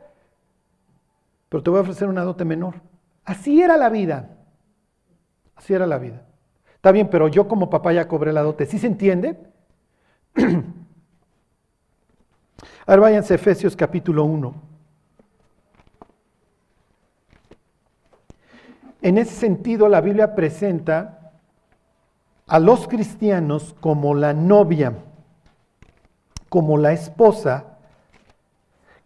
pero 1.49 1.63
te 1.63 1.69
voy 1.71 1.79
a 1.79 1.81
ofrecer 1.81 2.07
una 2.07 2.23
dote 2.23 2.45
menor. 2.45 2.75
Así 3.25 3.61
era 3.61 3.77
la 3.77 3.89
vida. 3.89 4.37
Así 5.55 5.73
era 5.73 5.87
la 5.87 5.97
vida. 5.97 6.25
Está 6.75 6.91
bien, 6.91 7.09
pero 7.09 7.27
yo 7.27 7.47
como 7.47 7.69
papá 7.69 7.93
ya 7.93 8.07
cobré 8.07 8.31
la 8.31 8.43
dote. 8.43 8.65
¿Sí 8.65 8.77
se 8.79 8.87
entiende? 8.87 9.37
Ahora 12.85 13.01
váyanse 13.01 13.33
a 13.33 13.35
Efesios 13.35 13.75
capítulo 13.75 14.23
1. 14.23 14.68
En 19.01 19.17
ese 19.17 19.33
sentido, 19.33 19.87
la 19.87 20.01
Biblia 20.01 20.35
presenta 20.35 21.31
a 22.47 22.59
los 22.59 22.87
cristianos 22.87 23.75
como 23.79 24.13
la 24.15 24.33
novia, 24.33 24.93
como 26.49 26.77
la 26.77 26.91
esposa 26.91 27.77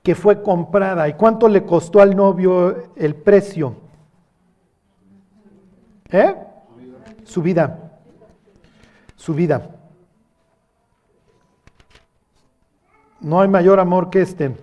que 0.01 0.15
fue 0.15 0.41
comprada. 0.41 1.07
¿Y 1.07 1.13
cuánto 1.13 1.47
le 1.47 1.63
costó 1.63 2.01
al 2.01 2.15
novio 2.15 2.91
el 2.95 3.15
precio? 3.15 3.75
¿Eh? 6.09 6.35
Su 7.23 7.41
vida. 7.41 7.91
Su 9.15 9.33
vida. 9.33 9.69
No 13.19 13.39
hay 13.39 13.47
mayor 13.47 13.79
amor 13.79 14.09
que 14.09 14.21
este. 14.21 14.55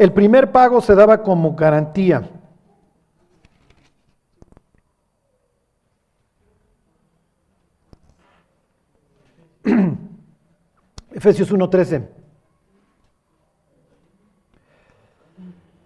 El 0.00 0.12
primer 0.14 0.50
pago 0.50 0.80
se 0.80 0.94
daba 0.94 1.22
como 1.22 1.54
garantía. 1.54 2.30
Efesios 11.12 11.52
1:13. 11.52 12.08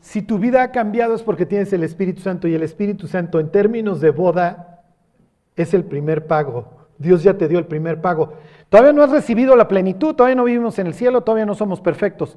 Si 0.00 0.22
tu 0.22 0.38
vida 0.38 0.62
ha 0.62 0.70
cambiado 0.70 1.16
es 1.16 1.22
porque 1.24 1.44
tienes 1.44 1.72
el 1.72 1.82
Espíritu 1.82 2.22
Santo 2.22 2.46
y 2.46 2.54
el 2.54 2.62
Espíritu 2.62 3.08
Santo 3.08 3.40
en 3.40 3.50
términos 3.50 4.00
de 4.00 4.10
boda 4.10 4.84
es 5.56 5.74
el 5.74 5.82
primer 5.82 6.28
pago. 6.28 6.86
Dios 6.98 7.24
ya 7.24 7.36
te 7.36 7.48
dio 7.48 7.58
el 7.58 7.66
primer 7.66 8.00
pago. 8.00 8.34
Todavía 8.68 8.92
no 8.92 9.02
has 9.02 9.10
recibido 9.10 9.56
la 9.56 9.66
plenitud, 9.66 10.14
todavía 10.14 10.36
no 10.36 10.44
vivimos 10.44 10.78
en 10.78 10.86
el 10.86 10.94
cielo, 10.94 11.22
todavía 11.22 11.46
no 11.46 11.56
somos 11.56 11.80
perfectos, 11.80 12.36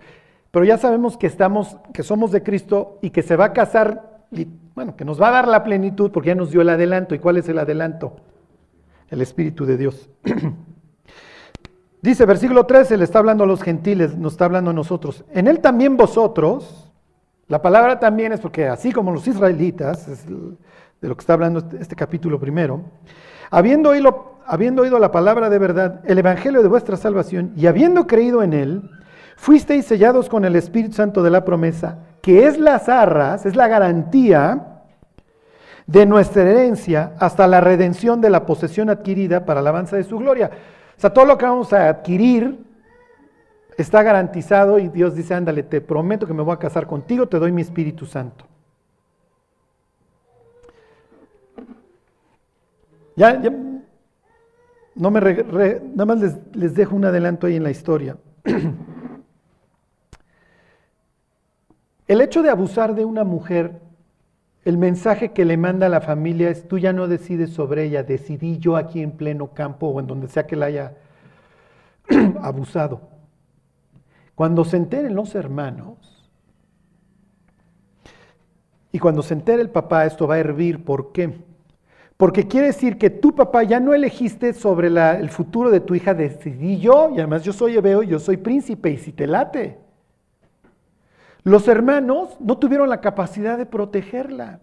pero 0.52 0.66
ya 0.66 0.78
sabemos 0.78 1.18
que 1.18 1.28
estamos, 1.28 1.78
que 1.94 2.04
somos 2.04 2.32
de 2.32 2.44
Cristo 2.44 3.00
y 3.02 3.10
que 3.10 3.22
se 3.22 3.36
va 3.36 3.46
a 3.46 3.54
casar, 3.54 4.24
y, 4.32 4.48
bueno, 4.76 4.96
que 4.96 5.06
nos 5.06 5.22
va 5.22 5.30
a 5.30 5.32
dar 5.32 5.48
la 5.48 5.64
plenitud 5.64 6.12
porque 6.12 6.30
ya 6.30 6.36
nos 6.36 6.52
dio 6.52 6.62
el 6.62 6.70
adelanto. 6.70 7.16
¿Y 7.16 7.20
cuál 7.20 7.38
es 7.38 7.48
el 7.50 7.60
adelanto? 7.60 8.16
El 9.10 9.22
Espíritu 9.22 9.66
de 9.66 9.78
Dios. 9.78 10.10
Dice 12.02 12.26
versículo 12.26 12.66
13, 12.66 12.98
le 12.98 13.04
está 13.04 13.20
hablando 13.20 13.44
a 13.44 13.48
los 13.48 13.62
gentiles, 13.62 14.16
nos 14.18 14.34
está 14.34 14.46
hablando 14.46 14.72
a 14.72 14.74
nosotros. 14.74 15.26
En 15.34 15.48
él 15.48 15.60
también 15.60 15.98
vosotros, 15.98 16.92
la 17.48 17.62
palabra 17.62 18.00
también 18.00 18.34
es 18.34 18.40
porque 18.40 18.68
así 18.68 18.92
como 18.92 19.12
los 19.12 19.28
israelitas, 19.28 20.08
es 20.08 20.26
de 20.28 21.08
lo 21.08 21.16
que 21.16 21.22
está 21.22 21.34
hablando 21.34 21.60
este, 21.60 21.78
este 21.82 21.96
capítulo 21.96 22.40
primero, 22.40 22.82
habiendo 23.50 23.90
oído 23.90 24.38
habiendo 24.48 24.84
oído 24.84 24.98
la 24.98 25.12
palabra 25.12 25.50
de 25.50 25.60
verdad, 25.60 26.02
el 26.06 26.18
evangelio 26.18 26.62
de 26.62 26.70
vuestra 26.70 26.96
salvación, 26.96 27.52
y 27.56 27.68
habiendo 27.68 28.08
creído 28.08 28.42
en 28.42 28.54
él, 28.54 28.90
fuisteis 29.38 29.86
sellados 29.86 30.28
con 30.28 30.44
el 30.44 30.56
Espíritu 30.58 30.96
Santo 30.96 31.24
de 31.24 31.30
la 31.30 31.46
promesa, 31.46 32.00
que 32.22 32.48
es 32.48 32.58
las 32.58 32.90
arras, 32.90 33.46
es 33.46 33.56
la 33.56 33.70
garantía 33.70 34.84
de 35.86 36.06
nuestra 36.06 36.42
herencia 36.42 37.14
hasta 37.20 37.48
la 37.48 37.62
redención 37.62 38.20
de 38.20 38.30
la 38.30 38.46
posesión 38.46 38.90
adquirida 38.90 39.46
para 39.46 39.62
la 39.62 39.70
alabanza 39.70 39.96
de 39.96 40.04
su 40.04 40.18
gloria. 40.18 40.52
O 40.98 41.00
sea, 41.00 41.14
todo 41.14 41.26
lo 41.26 41.38
que 41.38 41.46
vamos 41.46 41.72
a 41.72 41.88
adquirir 41.88 42.60
está 43.78 44.04
garantizado 44.04 44.80
y 44.80 44.90
Dios 44.90 45.16
dice, 45.16 45.36
ándale, 45.36 45.64
te 45.64 45.80
prometo 45.80 46.28
que 46.28 46.34
me 46.34 46.44
voy 46.44 46.56
a 46.56 46.60
casar 46.60 46.88
contigo, 46.88 47.28
te 47.28 47.38
doy 47.40 47.52
mi 47.52 47.62
Espíritu 47.62 48.06
Santo. 48.06 48.46
Ya, 53.16 53.40
ya, 53.40 53.52
no 54.96 55.12
me 55.12 55.22
nada 55.22 56.06
más 56.06 56.20
les, 56.20 56.36
les 56.54 56.74
dejo 56.74 56.96
un 56.96 57.06
adelanto 57.06 57.48
ahí 57.48 57.56
en 57.56 57.64
la 57.64 57.72
historia. 57.72 58.18
El 62.08 62.22
hecho 62.22 62.42
de 62.42 62.50
abusar 62.50 62.96
de 62.96 63.06
una 63.06 63.24
mujer 63.24 63.82
el 64.68 64.78
mensaje 64.78 65.32
que 65.32 65.46
le 65.46 65.56
manda 65.56 65.86
a 65.86 65.90
la 65.90 66.02
familia 66.02 66.50
es, 66.50 66.68
tú 66.68 66.78
ya 66.78 66.92
no 66.92 67.08
decides 67.08 67.52
sobre 67.52 67.86
ella, 67.86 68.04
decidí 68.04 68.58
yo 68.58 68.76
aquí 68.76 69.02
en 69.02 69.12
pleno 69.12 69.54
campo 69.54 69.88
o 69.88 70.00
en 70.02 70.08
donde 70.08 70.28
sea 70.28 70.46
que 70.46 70.58
la 70.58 70.66
haya 70.66 70.98
abusado. 72.42 73.02
Cuando 74.36 74.66
se 74.66 74.76
enteren 74.76 75.16
los 75.16 75.36
hermanos, 75.36 76.30
y 78.92 79.00
cuando 79.00 79.22
se 79.22 79.36
entere 79.36 79.62
el 79.62 79.70
papá, 79.70 80.06
esto 80.06 80.28
va 80.28 80.36
a 80.36 80.40
hervir. 80.40 80.84
¿Por 80.84 81.12
qué? 81.12 81.34
Porque 82.18 82.48
quiere 82.48 82.68
decir 82.68 82.98
que 82.98 83.10
tu 83.10 83.36
papá 83.36 83.64
ya 83.64 83.80
no 83.80 83.94
elegiste 83.94 84.54
sobre 84.54 84.88
el 84.88 85.30
futuro 85.30 85.70
de 85.70 85.80
tu 85.80 85.96
hija, 85.96 86.14
decidí 86.14 86.80
yo, 86.80 87.10
y 87.12 87.20
además 87.20 87.44
yo 87.44 87.54
soy 87.54 87.78
hebreo 87.78 88.04
y 88.04 88.08
yo 88.08 88.20
soy 88.20 88.38
príncipe, 88.38 88.90
y 88.90 88.98
si 88.98 89.12
te 89.14 89.28
late. 89.28 89.87
Los 91.48 91.70
hermanos 91.70 92.36
no 92.42 92.58
tuvieron 92.58 92.90
la 92.90 93.00
capacidad 93.00 93.58
de 93.58 93.66
protegerla. 93.66 94.60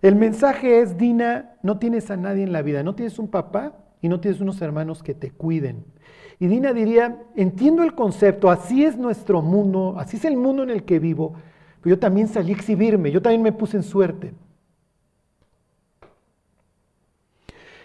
El 0.00 0.16
mensaje 0.16 0.80
es, 0.80 0.96
Dina, 0.96 1.58
no 1.62 1.78
tienes 1.78 2.10
a 2.10 2.16
nadie 2.16 2.44
en 2.44 2.52
la 2.54 2.62
vida, 2.62 2.82
no 2.82 2.94
tienes 2.94 3.18
un 3.18 3.28
papá 3.28 3.74
y 4.00 4.08
no 4.08 4.20
tienes 4.20 4.40
unos 4.40 4.62
hermanos 4.62 5.02
que 5.02 5.12
te 5.12 5.30
cuiden. 5.30 5.84
Y 6.38 6.46
Dina 6.46 6.72
diría, 6.72 7.24
entiendo 7.36 7.82
el 7.82 7.94
concepto, 7.94 8.50
así 8.50 8.86
es 8.86 8.96
nuestro 8.96 9.42
mundo, 9.42 9.96
así 9.98 10.16
es 10.16 10.24
el 10.24 10.38
mundo 10.38 10.62
en 10.62 10.70
el 10.70 10.84
que 10.84 10.98
vivo, 10.98 11.34
pero 11.82 11.96
yo 11.96 12.00
también 12.00 12.26
salí 12.26 12.52
a 12.52 12.56
exhibirme, 12.56 13.10
yo 13.10 13.20
también 13.20 13.42
me 13.42 13.52
puse 13.52 13.76
en 13.76 13.82
suerte. 13.82 14.32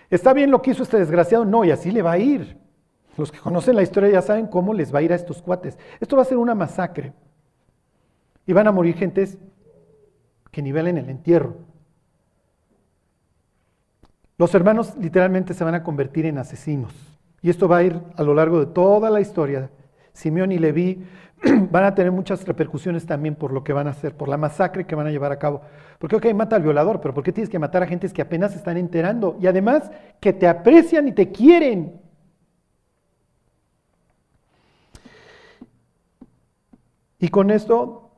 ¿Está 0.09 0.31
bien 0.31 0.49
lo 0.49 0.61
que 0.61 0.71
hizo 0.71 0.83
este 0.83 0.97
desgraciado? 0.97 1.43
No, 1.43 1.65
y 1.65 1.71
así 1.71 1.91
le 1.91 2.03
va 2.03 2.13
a 2.13 2.19
ir. 2.19 2.57
Los 3.19 3.33
que 3.33 3.39
conocen 3.39 3.75
la 3.75 3.83
historia 3.83 4.09
ya 4.09 4.21
saben 4.21 4.47
cómo 4.47 4.73
les 4.73 4.95
va 4.95 4.99
a 4.99 5.01
ir 5.01 5.11
a 5.11 5.15
estos 5.15 5.41
cuates. 5.41 5.77
Esto 5.99 6.15
va 6.15 6.21
a 6.21 6.25
ser 6.25 6.37
una 6.37 6.55
masacre. 6.55 7.11
Y 8.45 8.53
van 8.53 8.65
a 8.65 8.71
morir 8.71 8.95
gentes 8.95 9.37
que 10.51 10.61
nivelen 10.61 10.97
el 10.97 11.09
entierro. 11.09 11.57
Los 14.37 14.55
hermanos 14.55 14.95
literalmente 14.97 15.53
se 15.53 15.65
van 15.65 15.75
a 15.75 15.83
convertir 15.83 16.25
en 16.25 16.37
asesinos. 16.37 16.93
Y 17.41 17.49
esto 17.49 17.67
va 17.67 17.77
a 17.77 17.83
ir 17.83 17.99
a 18.15 18.23
lo 18.23 18.33
largo 18.33 18.57
de 18.61 18.67
toda 18.67 19.09
la 19.09 19.19
historia. 19.19 19.69
Simeón 20.13 20.53
y 20.53 20.57
Leví 20.57 21.03
van 21.71 21.83
a 21.83 21.93
tener 21.93 22.13
muchas 22.13 22.47
repercusiones 22.47 23.05
también 23.05 23.35
por 23.35 23.51
lo 23.51 23.65
que 23.65 23.73
van 23.73 23.87
a 23.87 23.91
hacer, 23.91 24.15
por 24.15 24.29
la 24.29 24.37
masacre 24.37 24.85
que 24.85 24.95
van 24.95 25.07
a 25.07 25.11
llevar 25.11 25.33
a 25.33 25.39
cabo. 25.39 25.61
Porque, 25.97 26.15
ok, 26.15 26.33
mata 26.33 26.55
al 26.55 26.63
violador, 26.63 27.01
pero 27.01 27.13
¿por 27.13 27.23
qué 27.25 27.33
tienes 27.33 27.49
que 27.49 27.59
matar 27.59 27.83
a 27.83 27.87
gentes 27.87 28.13
que 28.13 28.21
apenas 28.21 28.53
se 28.53 28.59
están 28.59 28.77
enterando? 28.77 29.37
Y 29.41 29.47
además 29.47 29.91
que 30.21 30.31
te 30.31 30.47
aprecian 30.47 31.09
y 31.09 31.11
te 31.11 31.33
quieren. 31.33 32.07
Y 37.19 37.27
con 37.29 37.51
esto 37.51 38.11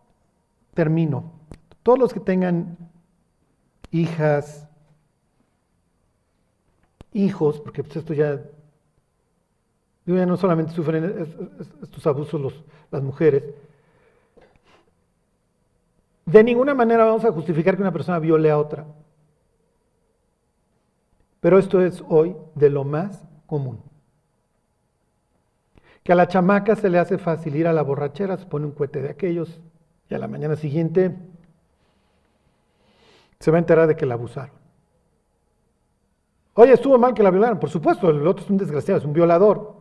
termino. 0.73 1.33
Todos 1.83 1.97
los 1.97 2.13
que 2.13 2.19
tengan 2.19 2.77
hijas, 3.89 4.67
hijos, 7.11 7.59
porque 7.59 7.83
pues 7.83 7.97
esto 7.97 8.13
ya, 8.13 8.41
ya 10.05 10.25
no 10.25 10.37
solamente 10.37 10.73
sufren 10.73 11.27
estos 11.81 12.05
abusos 12.05 12.39
los, 12.39 12.63
las 12.91 13.01
mujeres, 13.01 13.43
de 16.25 16.43
ninguna 16.43 16.73
manera 16.73 17.05
vamos 17.05 17.25
a 17.25 17.31
justificar 17.31 17.75
que 17.75 17.81
una 17.81 17.91
persona 17.91 18.19
viole 18.19 18.51
a 18.51 18.57
otra. 18.57 18.85
Pero 21.39 21.57
esto 21.57 21.81
es 21.81 22.03
hoy 22.07 22.35
de 22.53 22.69
lo 22.69 22.83
más 22.83 23.27
común 23.47 23.90
que 26.03 26.11
a 26.11 26.15
la 26.15 26.27
chamaca 26.27 26.75
se 26.75 26.89
le 26.89 26.99
hace 26.99 27.17
fácil 27.17 27.55
ir 27.55 27.67
a 27.67 27.73
la 27.73 27.83
borrachera, 27.83 28.37
se 28.37 28.45
pone 28.45 28.65
un 28.65 28.71
cohete 28.71 29.01
de 29.01 29.09
aquellos 29.09 29.59
y 30.09 30.15
a 30.15 30.17
la 30.17 30.27
mañana 30.27 30.55
siguiente 30.55 31.15
se 33.39 33.51
va 33.51 33.57
a 33.57 33.59
enterar 33.59 33.87
de 33.87 33.95
que 33.95 34.05
la 34.05 34.15
abusaron. 34.15 34.61
Oye, 36.53 36.73
estuvo 36.73 36.97
mal 36.97 37.13
que 37.13 37.23
la 37.23 37.31
violaran, 37.31 37.59
por 37.59 37.69
supuesto, 37.69 38.09
el 38.09 38.27
otro 38.27 38.43
es 38.43 38.51
un 38.51 38.57
desgraciado, 38.57 38.99
es 38.99 39.05
un 39.05 39.13
violador. 39.13 39.75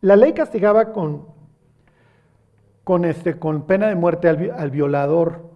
La 0.00 0.16
ley 0.16 0.32
castigaba 0.32 0.92
con, 0.92 1.26
con, 2.84 3.04
este, 3.04 3.38
con 3.38 3.66
pena 3.66 3.88
de 3.88 3.94
muerte 3.94 4.28
al, 4.28 4.70
violador, 4.70 5.50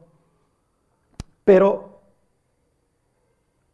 pero 1.45 2.03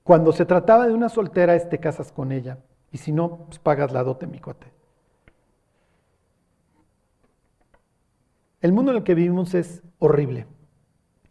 cuando 0.04 0.32
se 0.32 0.46
trataba 0.46 0.86
de 0.86 0.94
una 0.94 1.08
soltera, 1.08 1.58
te 1.68 1.80
casas 1.80 2.12
con 2.12 2.30
ella, 2.30 2.58
y 2.92 2.98
si 2.98 3.12
no, 3.12 3.46
pues 3.46 3.58
pagas 3.58 3.92
la 3.92 4.04
dote, 4.04 4.26
mi 4.26 4.38
cote. 4.38 4.75
El 8.60 8.72
mundo 8.72 8.90
en 8.90 8.98
el 8.98 9.04
que 9.04 9.14
vivimos 9.14 9.54
es 9.54 9.82
horrible 9.98 10.46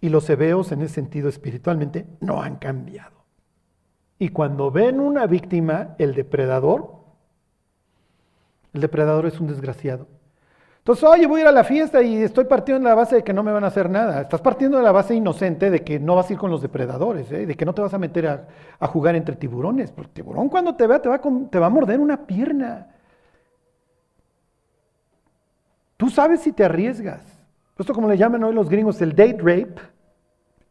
y 0.01 0.09
los 0.09 0.29
hebeos 0.29 0.71
en 0.71 0.81
ese 0.81 0.95
sentido 0.95 1.29
espiritualmente 1.29 2.05
no 2.19 2.41
han 2.41 2.57
cambiado. 2.57 3.25
Y 4.19 4.29
cuando 4.29 4.71
ven 4.71 4.99
una 4.99 5.25
víctima, 5.25 5.95
el 5.97 6.13
depredador, 6.13 6.95
el 8.73 8.81
depredador 8.81 9.25
es 9.25 9.39
un 9.39 9.47
desgraciado. 9.47 10.07
Entonces, 10.85 11.03
oye, 11.03 11.25
voy 11.25 11.39
a 11.39 11.43
ir 11.43 11.47
a 11.47 11.51
la 11.51 11.63
fiesta 11.63 12.03
y 12.03 12.17
estoy 12.17 12.45
partiendo 12.45 12.83
de 12.83 12.89
la 12.89 12.95
base 12.95 13.15
de 13.15 13.23
que 13.23 13.33
no 13.33 13.41
me 13.41 13.51
van 13.51 13.63
a 13.63 13.67
hacer 13.67 13.89
nada. 13.89 14.21
Estás 14.21 14.41
partiendo 14.41 14.77
de 14.77 14.83
la 14.83 14.91
base 14.91 15.15
inocente 15.15 15.71
de 15.71 15.83
que 15.83 15.99
no 15.99 16.15
vas 16.15 16.29
a 16.29 16.33
ir 16.33 16.37
con 16.37 16.51
los 16.51 16.61
depredadores, 16.61 17.31
¿eh? 17.31 17.47
de 17.47 17.55
que 17.55 17.65
no 17.65 17.73
te 17.73 17.81
vas 17.81 17.95
a 17.95 17.97
meter 17.97 18.27
a, 18.27 18.87
jugar 18.87 19.15
entre 19.15 19.35
tiburones. 19.35 19.91
Porque 19.91 20.09
el 20.09 20.13
tiburón 20.13 20.47
cuando 20.47 20.75
te 20.75 20.85
vea 20.85 21.01
te 21.01 21.09
va, 21.09 21.19
te 21.49 21.57
va 21.57 21.65
a 21.65 21.69
morder 21.71 21.99
una 21.99 22.27
pierna. 22.27 22.94
Tú 26.05 26.11
sabes 26.11 26.41
si 26.41 26.51
te 26.51 26.63
arriesgas. 26.63 27.23
Esto 27.79 27.91
como 27.91 28.07
le 28.07 28.15
llaman 28.15 28.43
hoy 28.43 28.53
los 28.53 28.69
gringos, 28.69 29.01
el 29.01 29.15
date 29.15 29.39
rape, 29.39 29.73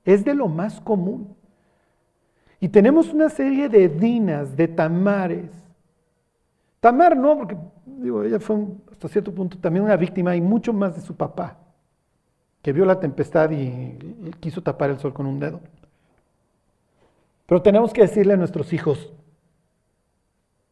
es 0.04 0.24
de 0.24 0.32
lo 0.32 0.46
más 0.46 0.80
común. 0.80 1.34
Y 2.60 2.68
tenemos 2.68 3.12
una 3.12 3.28
serie 3.28 3.68
de 3.68 3.88
dinas, 3.88 4.56
de 4.56 4.68
tamares. 4.68 5.50
Tamar 6.78 7.16
no, 7.16 7.36
porque 7.36 7.56
ella 8.24 8.38
fue 8.38 8.64
hasta 8.92 9.08
cierto 9.08 9.34
punto 9.34 9.58
también 9.58 9.84
una 9.84 9.96
víctima 9.96 10.36
y 10.36 10.40
mucho 10.40 10.72
más 10.72 10.94
de 10.94 11.00
su 11.00 11.16
papá, 11.16 11.58
que 12.62 12.72
vio 12.72 12.84
la 12.84 13.00
tempestad 13.00 13.50
y, 13.50 13.56
y 13.56 14.32
quiso 14.38 14.62
tapar 14.62 14.90
el 14.90 15.00
sol 15.00 15.12
con 15.12 15.26
un 15.26 15.40
dedo. 15.40 15.60
Pero 17.46 17.60
tenemos 17.60 17.92
que 17.92 18.02
decirle 18.02 18.34
a 18.34 18.36
nuestros 18.36 18.72
hijos, 18.72 19.12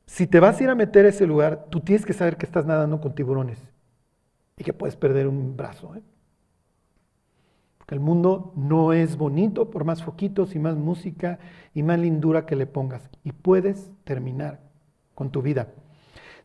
si 0.06 0.28
te 0.28 0.38
vas 0.38 0.60
a 0.60 0.62
ir 0.62 0.70
a 0.70 0.76
meter 0.76 1.04
a 1.04 1.08
ese 1.08 1.26
lugar, 1.26 1.66
tú 1.68 1.80
tienes 1.80 2.06
que 2.06 2.12
saber 2.12 2.36
que 2.36 2.46
estás 2.46 2.64
nadando 2.64 3.00
con 3.00 3.12
tiburones 3.12 3.71
y 4.62 4.64
que 4.64 4.72
puedes 4.72 4.94
perder 4.94 5.26
un 5.26 5.56
brazo. 5.56 5.96
¿eh? 5.96 6.02
Porque 7.78 7.96
el 7.96 8.00
mundo 8.00 8.52
no 8.54 8.92
es 8.92 9.16
bonito 9.16 9.70
por 9.70 9.84
más 9.84 10.04
foquitos 10.04 10.54
y 10.54 10.60
más 10.60 10.76
música 10.76 11.40
y 11.74 11.82
más 11.82 11.98
lindura 11.98 12.46
que 12.46 12.54
le 12.54 12.66
pongas. 12.66 13.10
Y 13.24 13.32
puedes 13.32 13.90
terminar 14.04 14.60
con 15.16 15.32
tu 15.32 15.42
vida 15.42 15.66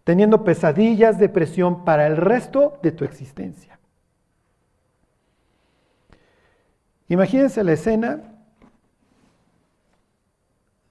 teniendo 0.08 0.46
pesadillas, 0.46 1.20
depresión 1.20 1.84
para 1.84 2.08
el 2.08 2.16
resto 2.16 2.80
de 2.82 2.94
tu 2.94 3.04
existencia. 3.04 3.78
Imagínense 7.10 7.62
la 7.62 7.74
escena 7.74 8.22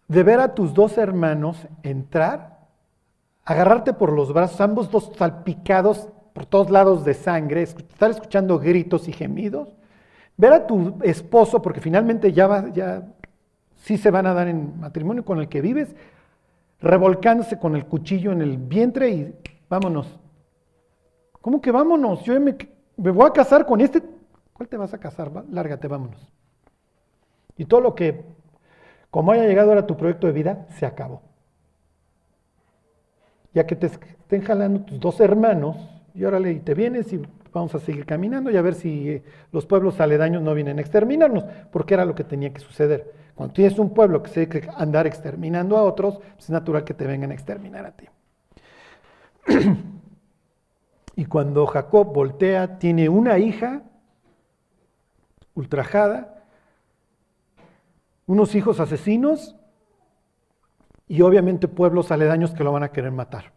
de 0.06 0.22
ver 0.22 0.38
a 0.40 0.54
tus 0.54 0.74
dos 0.74 0.98
hermanos 0.98 1.66
entrar, 1.82 2.68
agarrarte 3.42 3.94
por 3.94 4.12
los 4.12 4.34
brazos, 4.34 4.60
ambos 4.60 4.90
dos 4.90 5.10
salpicados 5.16 6.10
por 6.36 6.44
todos 6.44 6.68
lados 6.68 7.02
de 7.02 7.14
sangre, 7.14 7.62
estar 7.62 8.10
escuchando 8.10 8.58
gritos 8.58 9.08
y 9.08 9.12
gemidos, 9.12 9.68
ver 10.36 10.52
a 10.52 10.66
tu 10.66 10.98
esposo, 11.02 11.62
porque 11.62 11.80
finalmente 11.80 12.30
ya, 12.30 12.46
va, 12.46 12.68
ya 12.74 13.08
sí 13.76 13.96
se 13.96 14.10
van 14.10 14.26
a 14.26 14.34
dar 14.34 14.46
en 14.46 14.78
matrimonio 14.78 15.24
con 15.24 15.38
el 15.40 15.48
que 15.48 15.62
vives, 15.62 15.96
revolcándose 16.78 17.58
con 17.58 17.74
el 17.74 17.86
cuchillo 17.86 18.32
en 18.32 18.42
el 18.42 18.58
vientre 18.58 19.08
y 19.08 19.34
vámonos. 19.70 20.20
¿Cómo 21.40 21.58
que 21.62 21.70
vámonos? 21.70 22.22
Yo 22.24 22.38
me, 22.38 22.54
me 22.98 23.10
voy 23.12 23.28
a 23.28 23.32
casar 23.32 23.64
con 23.64 23.80
este. 23.80 24.02
¿Cuál 24.52 24.68
te 24.68 24.76
vas 24.76 24.92
a 24.92 24.98
casar? 24.98 25.32
Lárgate, 25.50 25.88
vámonos. 25.88 26.20
Y 27.56 27.64
todo 27.64 27.80
lo 27.80 27.94
que, 27.94 28.26
como 29.10 29.32
haya 29.32 29.44
llegado 29.44 29.70
ahora 29.70 29.86
tu 29.86 29.96
proyecto 29.96 30.26
de 30.26 30.34
vida, 30.34 30.66
se 30.78 30.84
acabó. 30.84 31.22
Ya 33.54 33.66
que 33.66 33.74
te 33.74 33.86
estén 33.86 34.42
jalando 34.42 34.80
tus 34.82 35.00
dos 35.00 35.18
hermanos, 35.20 35.95
y 36.16 36.24
órale, 36.24 36.52
y 36.52 36.60
te 36.60 36.72
vienes 36.72 37.12
y 37.12 37.20
vamos 37.52 37.74
a 37.74 37.78
seguir 37.78 38.06
caminando 38.06 38.50
y 38.50 38.56
a 38.56 38.62
ver 38.62 38.74
si 38.74 39.10
eh, 39.10 39.22
los 39.52 39.66
pueblos 39.66 40.00
aledaños 40.00 40.42
no 40.42 40.54
vienen 40.54 40.78
a 40.78 40.80
exterminarnos, 40.80 41.44
porque 41.70 41.94
era 41.94 42.06
lo 42.06 42.14
que 42.14 42.24
tenía 42.24 42.52
que 42.52 42.60
suceder. 42.60 43.12
Cuando 43.34 43.52
tienes 43.52 43.78
un 43.78 43.92
pueblo 43.92 44.22
que 44.22 44.30
se 44.30 44.48
que 44.48 44.66
andar 44.76 45.06
exterminando 45.06 45.76
a 45.76 45.82
otros, 45.82 46.18
pues 46.18 46.44
es 46.44 46.50
natural 46.50 46.84
que 46.84 46.94
te 46.94 47.06
vengan 47.06 47.32
a 47.32 47.34
exterminar 47.34 47.84
a 47.84 47.92
ti. 47.92 48.06
y 51.16 51.26
cuando 51.26 51.66
Jacob 51.66 52.14
voltea, 52.14 52.78
tiene 52.78 53.10
una 53.10 53.38
hija 53.38 53.82
ultrajada, 55.54 56.44
unos 58.26 58.54
hijos 58.54 58.80
asesinos 58.80 59.54
y 61.08 61.20
obviamente 61.20 61.68
pueblos 61.68 62.10
aledaños 62.10 62.54
que 62.54 62.64
lo 62.64 62.72
van 62.72 62.84
a 62.84 62.90
querer 62.90 63.12
matar. 63.12 63.55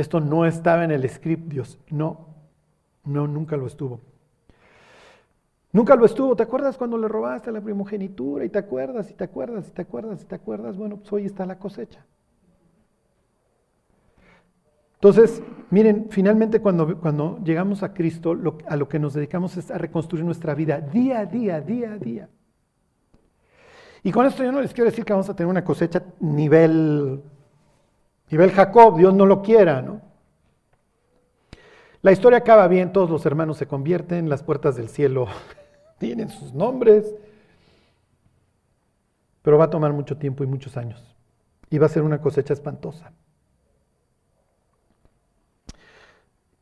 Esto 0.00 0.20
no 0.20 0.46
estaba 0.46 0.84
en 0.84 0.90
el 0.90 1.08
script, 1.08 1.48
Dios. 1.48 1.78
No, 1.90 2.26
no, 3.04 3.26
nunca 3.26 3.56
lo 3.56 3.66
estuvo. 3.66 4.00
Nunca 5.72 5.94
lo 5.94 6.06
estuvo. 6.06 6.34
¿Te 6.34 6.42
acuerdas 6.42 6.76
cuando 6.76 6.98
le 6.98 7.06
robaste 7.06 7.52
la 7.52 7.60
primogenitura? 7.60 8.44
Y 8.44 8.48
te 8.48 8.58
acuerdas, 8.58 9.10
y 9.10 9.14
te 9.14 9.24
acuerdas, 9.24 9.68
y 9.68 9.72
te 9.72 9.82
acuerdas, 9.82 10.22
y 10.22 10.24
te 10.24 10.34
acuerdas. 10.34 10.76
Bueno, 10.76 10.96
pues 10.96 11.12
hoy 11.12 11.26
está 11.26 11.44
la 11.46 11.58
cosecha. 11.58 12.04
Entonces, 14.94 15.42
miren, 15.70 16.08
finalmente 16.10 16.60
cuando, 16.60 16.98
cuando 16.98 17.38
llegamos 17.44 17.82
a 17.82 17.94
Cristo, 17.94 18.36
a 18.66 18.76
lo 18.76 18.88
que 18.88 18.98
nos 18.98 19.14
dedicamos 19.14 19.56
es 19.56 19.70
a 19.70 19.78
reconstruir 19.78 20.24
nuestra 20.24 20.54
vida 20.54 20.80
día 20.80 21.20
a 21.20 21.26
día, 21.26 21.60
día 21.60 21.92
a 21.92 21.98
día. 21.98 22.28
Y 24.02 24.12
con 24.12 24.26
esto 24.26 24.42
yo 24.42 24.52
no 24.52 24.60
les 24.60 24.72
quiero 24.72 24.90
decir 24.90 25.04
que 25.04 25.12
vamos 25.12 25.28
a 25.28 25.36
tener 25.36 25.50
una 25.50 25.64
cosecha 25.64 26.02
nivel, 26.20 27.22
nivel 28.30 28.52
Jacob, 28.52 28.96
Dios 28.96 29.14
no 29.14 29.26
lo 29.26 29.42
quiera, 29.42 29.82
¿no? 29.82 30.00
La 32.02 32.12
historia 32.12 32.38
acaba 32.38 32.66
bien, 32.68 32.92
todos 32.92 33.10
los 33.10 33.26
hermanos 33.26 33.58
se 33.58 33.66
convierten, 33.66 34.28
las 34.28 34.42
puertas 34.42 34.76
del 34.76 34.88
cielo 34.88 35.26
tienen 35.98 36.30
sus 36.30 36.54
nombres, 36.54 37.14
pero 39.42 39.58
va 39.58 39.64
a 39.64 39.70
tomar 39.70 39.92
mucho 39.92 40.16
tiempo 40.16 40.42
y 40.42 40.46
muchos 40.46 40.76
años. 40.76 41.14
Y 41.68 41.78
va 41.78 41.86
a 41.86 41.90
ser 41.90 42.02
una 42.02 42.20
cosecha 42.20 42.54
espantosa. 42.54 43.12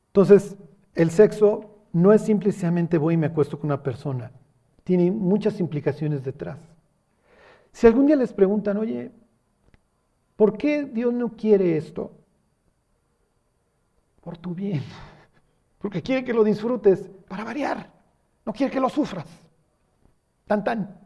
Entonces, 0.09 0.57
el 0.95 1.11
sexo 1.11 1.79
no 1.93 2.13
es 2.13 2.23
simplemente 2.23 2.99
voy 2.99 3.15
y 3.15 3.17
me 3.17 3.27
acuesto 3.27 3.59
con 3.59 3.69
una 3.71 3.83
persona, 3.83 4.33
tiene 4.85 5.11
muchas 5.11 5.61
implicaciones 5.61 6.25
detrás. 6.25 6.59
Si 7.73 7.87
algún 7.87 8.07
día 8.07 8.17
les 8.17 8.33
preguntan, 8.33 8.77
oye, 8.79 9.13
¿por 10.39 10.57
qué 10.57 10.85
Dios 10.85 11.13
no 11.13 11.31
quiere 11.31 11.77
esto? 11.77 12.13
Por 14.21 14.39
tu 14.39 14.55
bien. 14.55 14.85
Porque 15.79 16.01
quiere 16.01 16.25
que 16.25 16.33
lo 16.33 16.45
disfrutes 16.45 17.11
para 17.29 17.43
variar. 17.43 17.91
No 18.47 18.53
quiere 18.53 18.73
que 18.73 18.79
lo 18.79 18.89
sufras. 18.89 19.27
Tan 20.47 20.63
tan. 20.63 20.97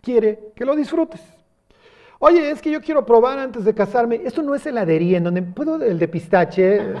Quiere 0.00 0.52
que 0.56 0.64
lo 0.64 0.74
disfrutes. 0.74 1.20
Oye, 2.18 2.50
es 2.50 2.62
que 2.62 2.70
yo 2.70 2.80
quiero 2.80 3.04
probar 3.04 3.38
antes 3.38 3.66
de 3.66 3.74
casarme. 3.74 4.22
Esto 4.24 4.42
no 4.42 4.54
es 4.54 4.64
heladería 4.64 5.18
en 5.18 5.24
donde 5.24 5.42
puedo 5.42 5.76
el 5.82 5.98
de 5.98 6.08
pistache. 6.08 6.94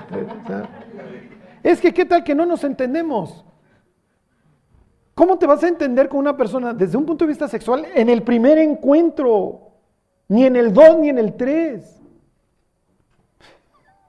es 1.62 1.80
que 1.80 1.94
qué 1.94 2.04
tal 2.04 2.22
que 2.22 2.34
no 2.34 2.44
nos 2.44 2.62
entendemos. 2.62 3.46
¿Cómo 5.14 5.38
te 5.38 5.46
vas 5.46 5.64
a 5.64 5.68
entender 5.68 6.10
con 6.10 6.20
una 6.20 6.36
persona 6.36 6.74
desde 6.74 6.98
un 6.98 7.06
punto 7.06 7.24
de 7.24 7.30
vista 7.30 7.48
sexual 7.48 7.86
en 7.94 8.10
el 8.10 8.22
primer 8.22 8.58
encuentro? 8.58 9.69
Ni 10.30 10.46
en 10.46 10.54
el 10.54 10.72
2 10.72 10.98
ni 11.00 11.08
en 11.08 11.18
el 11.18 11.34
3. 11.34 12.00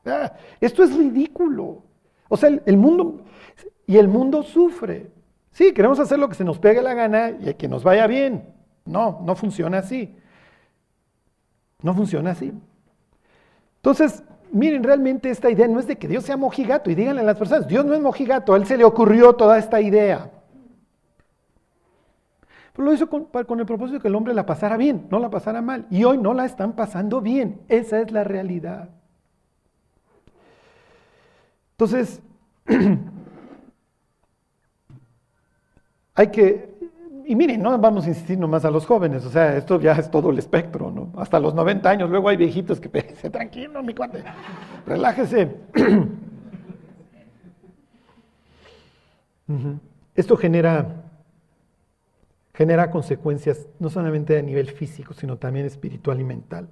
Ah, 0.06 0.34
esto 0.60 0.84
es 0.84 0.96
ridículo. 0.96 1.82
O 2.30 2.38
sea, 2.38 2.50
el, 2.64 2.78
mundo, 2.78 3.22
y 3.88 3.98
el 3.98 4.08
mundo 4.08 4.44
sufre. 4.44 5.10
Sí, 5.50 5.74
queremos 5.74 6.00
hacer 6.00 6.20
lo 6.20 6.30
que 6.30 6.36
se 6.36 6.44
nos 6.44 6.60
pegue 6.60 6.80
la 6.84 6.94
gana 6.94 7.32
y 7.32 7.56
que 7.56 7.68
nos 7.68 7.84
vaya 7.84 8.06
bien. 8.06 8.54
No, 8.86 9.20
no 9.24 9.36
funciona 9.36 9.80
así. 9.80 10.16
No 11.82 11.96
funciona 11.96 12.30
así. 12.32 12.54
Entonces, 13.78 14.24
miren, 14.52 14.84
realmente 14.84 15.32
esta 15.32 15.50
idea 15.50 15.68
no 15.68 15.80
es 15.80 15.88
de 15.88 15.98
que 15.98 16.08
Dios 16.08 16.24
sea 16.24 16.38
mojigato 16.38 16.92
y 16.92 16.96
díganle 16.96 17.22
a 17.22 17.26
las 17.26 17.38
personas, 17.40 17.68
Dios 17.68 17.84
no 17.84 17.96
es 17.96 18.00
mojigato, 18.00 18.54
a 18.54 18.58
él 18.58 18.68
se 18.68 18.78
le 18.78 18.84
ocurrió 18.84 19.34
toda 19.34 19.58
esta 19.58 19.82
idea. 19.82 20.30
Pero 22.74 22.86
lo 22.86 22.94
hizo 22.94 23.10
con, 23.10 23.26
con, 23.26 23.60
el 23.60 23.66
propósito 23.66 23.98
de 23.98 24.02
que 24.02 24.08
el 24.08 24.16
hombre 24.16 24.34
la 24.34 24.46
pasara 24.46 24.78
bien, 24.78 25.08
no 25.10 25.20
la 25.20 25.30
pasara 25.30 25.62
mal. 25.62 25.88
Y 25.90 26.04
hoy 26.04 26.18
no 26.18 26.34
la 26.34 26.46
están 26.46 26.74
pasando 26.74 27.22
bien. 27.22 27.62
Esa 27.68 28.00
es 28.00 28.12
la 28.12 28.24
realidad. 28.24 28.90
Entonces, 31.72 32.22
hay 36.14 36.28
que, 36.28 36.70
y 37.26 37.36
miren, 37.36 37.62
no 37.62 37.78
vamos 37.80 38.06
a 38.06 38.10
insistir 38.10 38.38
nomás 38.38 38.64
a 38.66 38.72
los 38.72 38.86
jóvenes, 38.86 39.26
o 39.26 39.30
sea, 39.32 39.58
esto 39.58 39.80
ya 39.80 39.94
es 39.94 40.12
todo 40.12 40.30
el 40.30 40.38
espectro, 40.38 40.92
¿no? 40.92 41.12
Hasta 41.18 41.40
los 41.40 41.56
90 41.56 41.90
años, 41.90 42.10
luego 42.10 42.30
hay 42.30 42.38
viejitos 42.38 42.80
que 42.80 42.88
dicen, 43.10 43.32
tranquilo, 43.32 43.82
mi 43.82 43.96
cuate, 43.96 44.24
relájese. 44.86 45.58
Esto 50.16 50.38
genera, 50.38 51.01
genera 52.62 52.92
consecuencias 52.92 53.68
no 53.80 53.90
solamente 53.90 54.38
a 54.38 54.42
nivel 54.44 54.70
físico, 54.70 55.16
sino 55.16 55.38
también 55.38 55.66
espiritual 55.66 56.22
y 56.22 56.24
mental. 56.24 56.70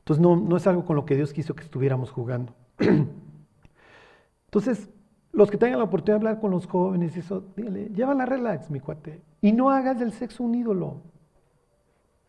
Entonces 0.00 0.20
no, 0.20 0.34
no 0.34 0.56
es 0.56 0.66
algo 0.66 0.84
con 0.84 0.96
lo 0.96 1.04
que 1.04 1.14
Dios 1.14 1.32
quiso 1.32 1.54
que 1.54 1.62
estuviéramos 1.62 2.10
jugando. 2.10 2.52
Entonces, 4.46 4.88
los 5.30 5.48
que 5.48 5.58
tengan 5.58 5.78
la 5.78 5.84
oportunidad 5.84 6.18
de 6.18 6.26
hablar 6.26 6.40
con 6.40 6.50
los 6.50 6.66
jóvenes, 6.66 7.16
eso, 7.16 7.44
dígale, 7.54 7.90
llévala 7.90 8.26
relax, 8.26 8.68
mi 8.68 8.80
cuate. 8.80 9.22
Y 9.40 9.52
no 9.52 9.70
hagas 9.70 10.00
del 10.00 10.12
sexo 10.12 10.42
un 10.42 10.56
ídolo. 10.56 11.00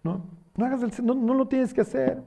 No, 0.04 0.24
no 0.56 0.66
hagas 0.68 0.82
del 0.82 0.92
no, 1.04 1.16
no 1.16 1.34
lo 1.34 1.48
tienes 1.48 1.74
que 1.74 1.82
hacer. 1.82 2.22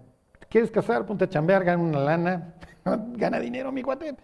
¿Quieres 0.48 0.72
casar? 0.72 1.06
Ponte 1.06 1.26
a 1.26 1.28
chambear, 1.28 1.62
gana 1.62 1.80
una 1.80 2.00
lana, 2.00 2.54
gana 3.14 3.38
dinero, 3.38 3.70
mi 3.70 3.84
cuate. 3.84 4.16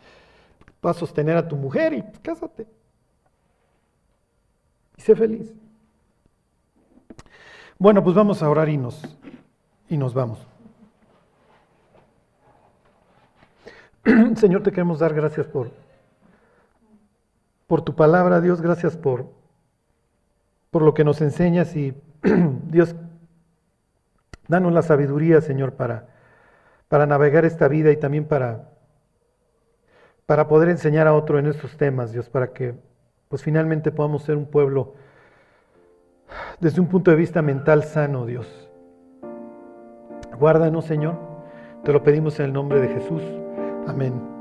Vas 0.82 0.96
a 0.96 0.98
sostener 0.98 1.36
a 1.36 1.46
tu 1.46 1.54
mujer 1.54 1.92
y 1.92 2.02
pues, 2.02 2.18
cásate. 2.18 2.79
Y 5.00 5.02
sé 5.02 5.16
feliz. 5.16 5.50
Bueno, 7.78 8.04
pues 8.04 8.14
vamos 8.14 8.42
a 8.42 8.50
orar 8.50 8.68
y 8.68 8.76
nos, 8.76 9.02
y 9.88 9.96
nos 9.96 10.12
vamos. 10.12 10.46
Señor, 14.36 14.62
te 14.62 14.70
queremos 14.70 14.98
dar 14.98 15.14
gracias 15.14 15.46
por, 15.46 15.70
por 17.66 17.80
tu 17.80 17.96
palabra, 17.96 18.42
Dios, 18.42 18.60
gracias 18.60 18.98
por, 18.98 19.30
por 20.70 20.82
lo 20.82 20.92
que 20.92 21.02
nos 21.02 21.22
enseñas 21.22 21.74
y 21.76 21.94
Dios, 22.68 22.94
danos 24.48 24.70
la 24.70 24.82
sabiduría, 24.82 25.40
Señor, 25.40 25.76
para, 25.76 26.08
para 26.88 27.06
navegar 27.06 27.46
esta 27.46 27.68
vida 27.68 27.90
y 27.90 27.96
también 27.96 28.26
para, 28.26 28.68
para 30.26 30.46
poder 30.46 30.68
enseñar 30.68 31.06
a 31.06 31.14
otro 31.14 31.38
en 31.38 31.46
estos 31.46 31.78
temas, 31.78 32.12
Dios, 32.12 32.28
para 32.28 32.52
que 32.52 32.89
pues 33.30 33.44
finalmente 33.44 33.92
podamos 33.92 34.24
ser 34.24 34.36
un 34.36 34.46
pueblo 34.46 34.94
desde 36.58 36.80
un 36.80 36.88
punto 36.88 37.12
de 37.12 37.16
vista 37.16 37.42
mental 37.42 37.84
sano, 37.84 38.26
Dios. 38.26 38.68
Guárdanos, 40.36 40.84
Señor. 40.84 41.16
Te 41.84 41.92
lo 41.92 42.02
pedimos 42.02 42.40
en 42.40 42.46
el 42.46 42.52
nombre 42.52 42.80
de 42.80 42.88
Jesús. 42.88 43.22
Amén. 43.86 44.39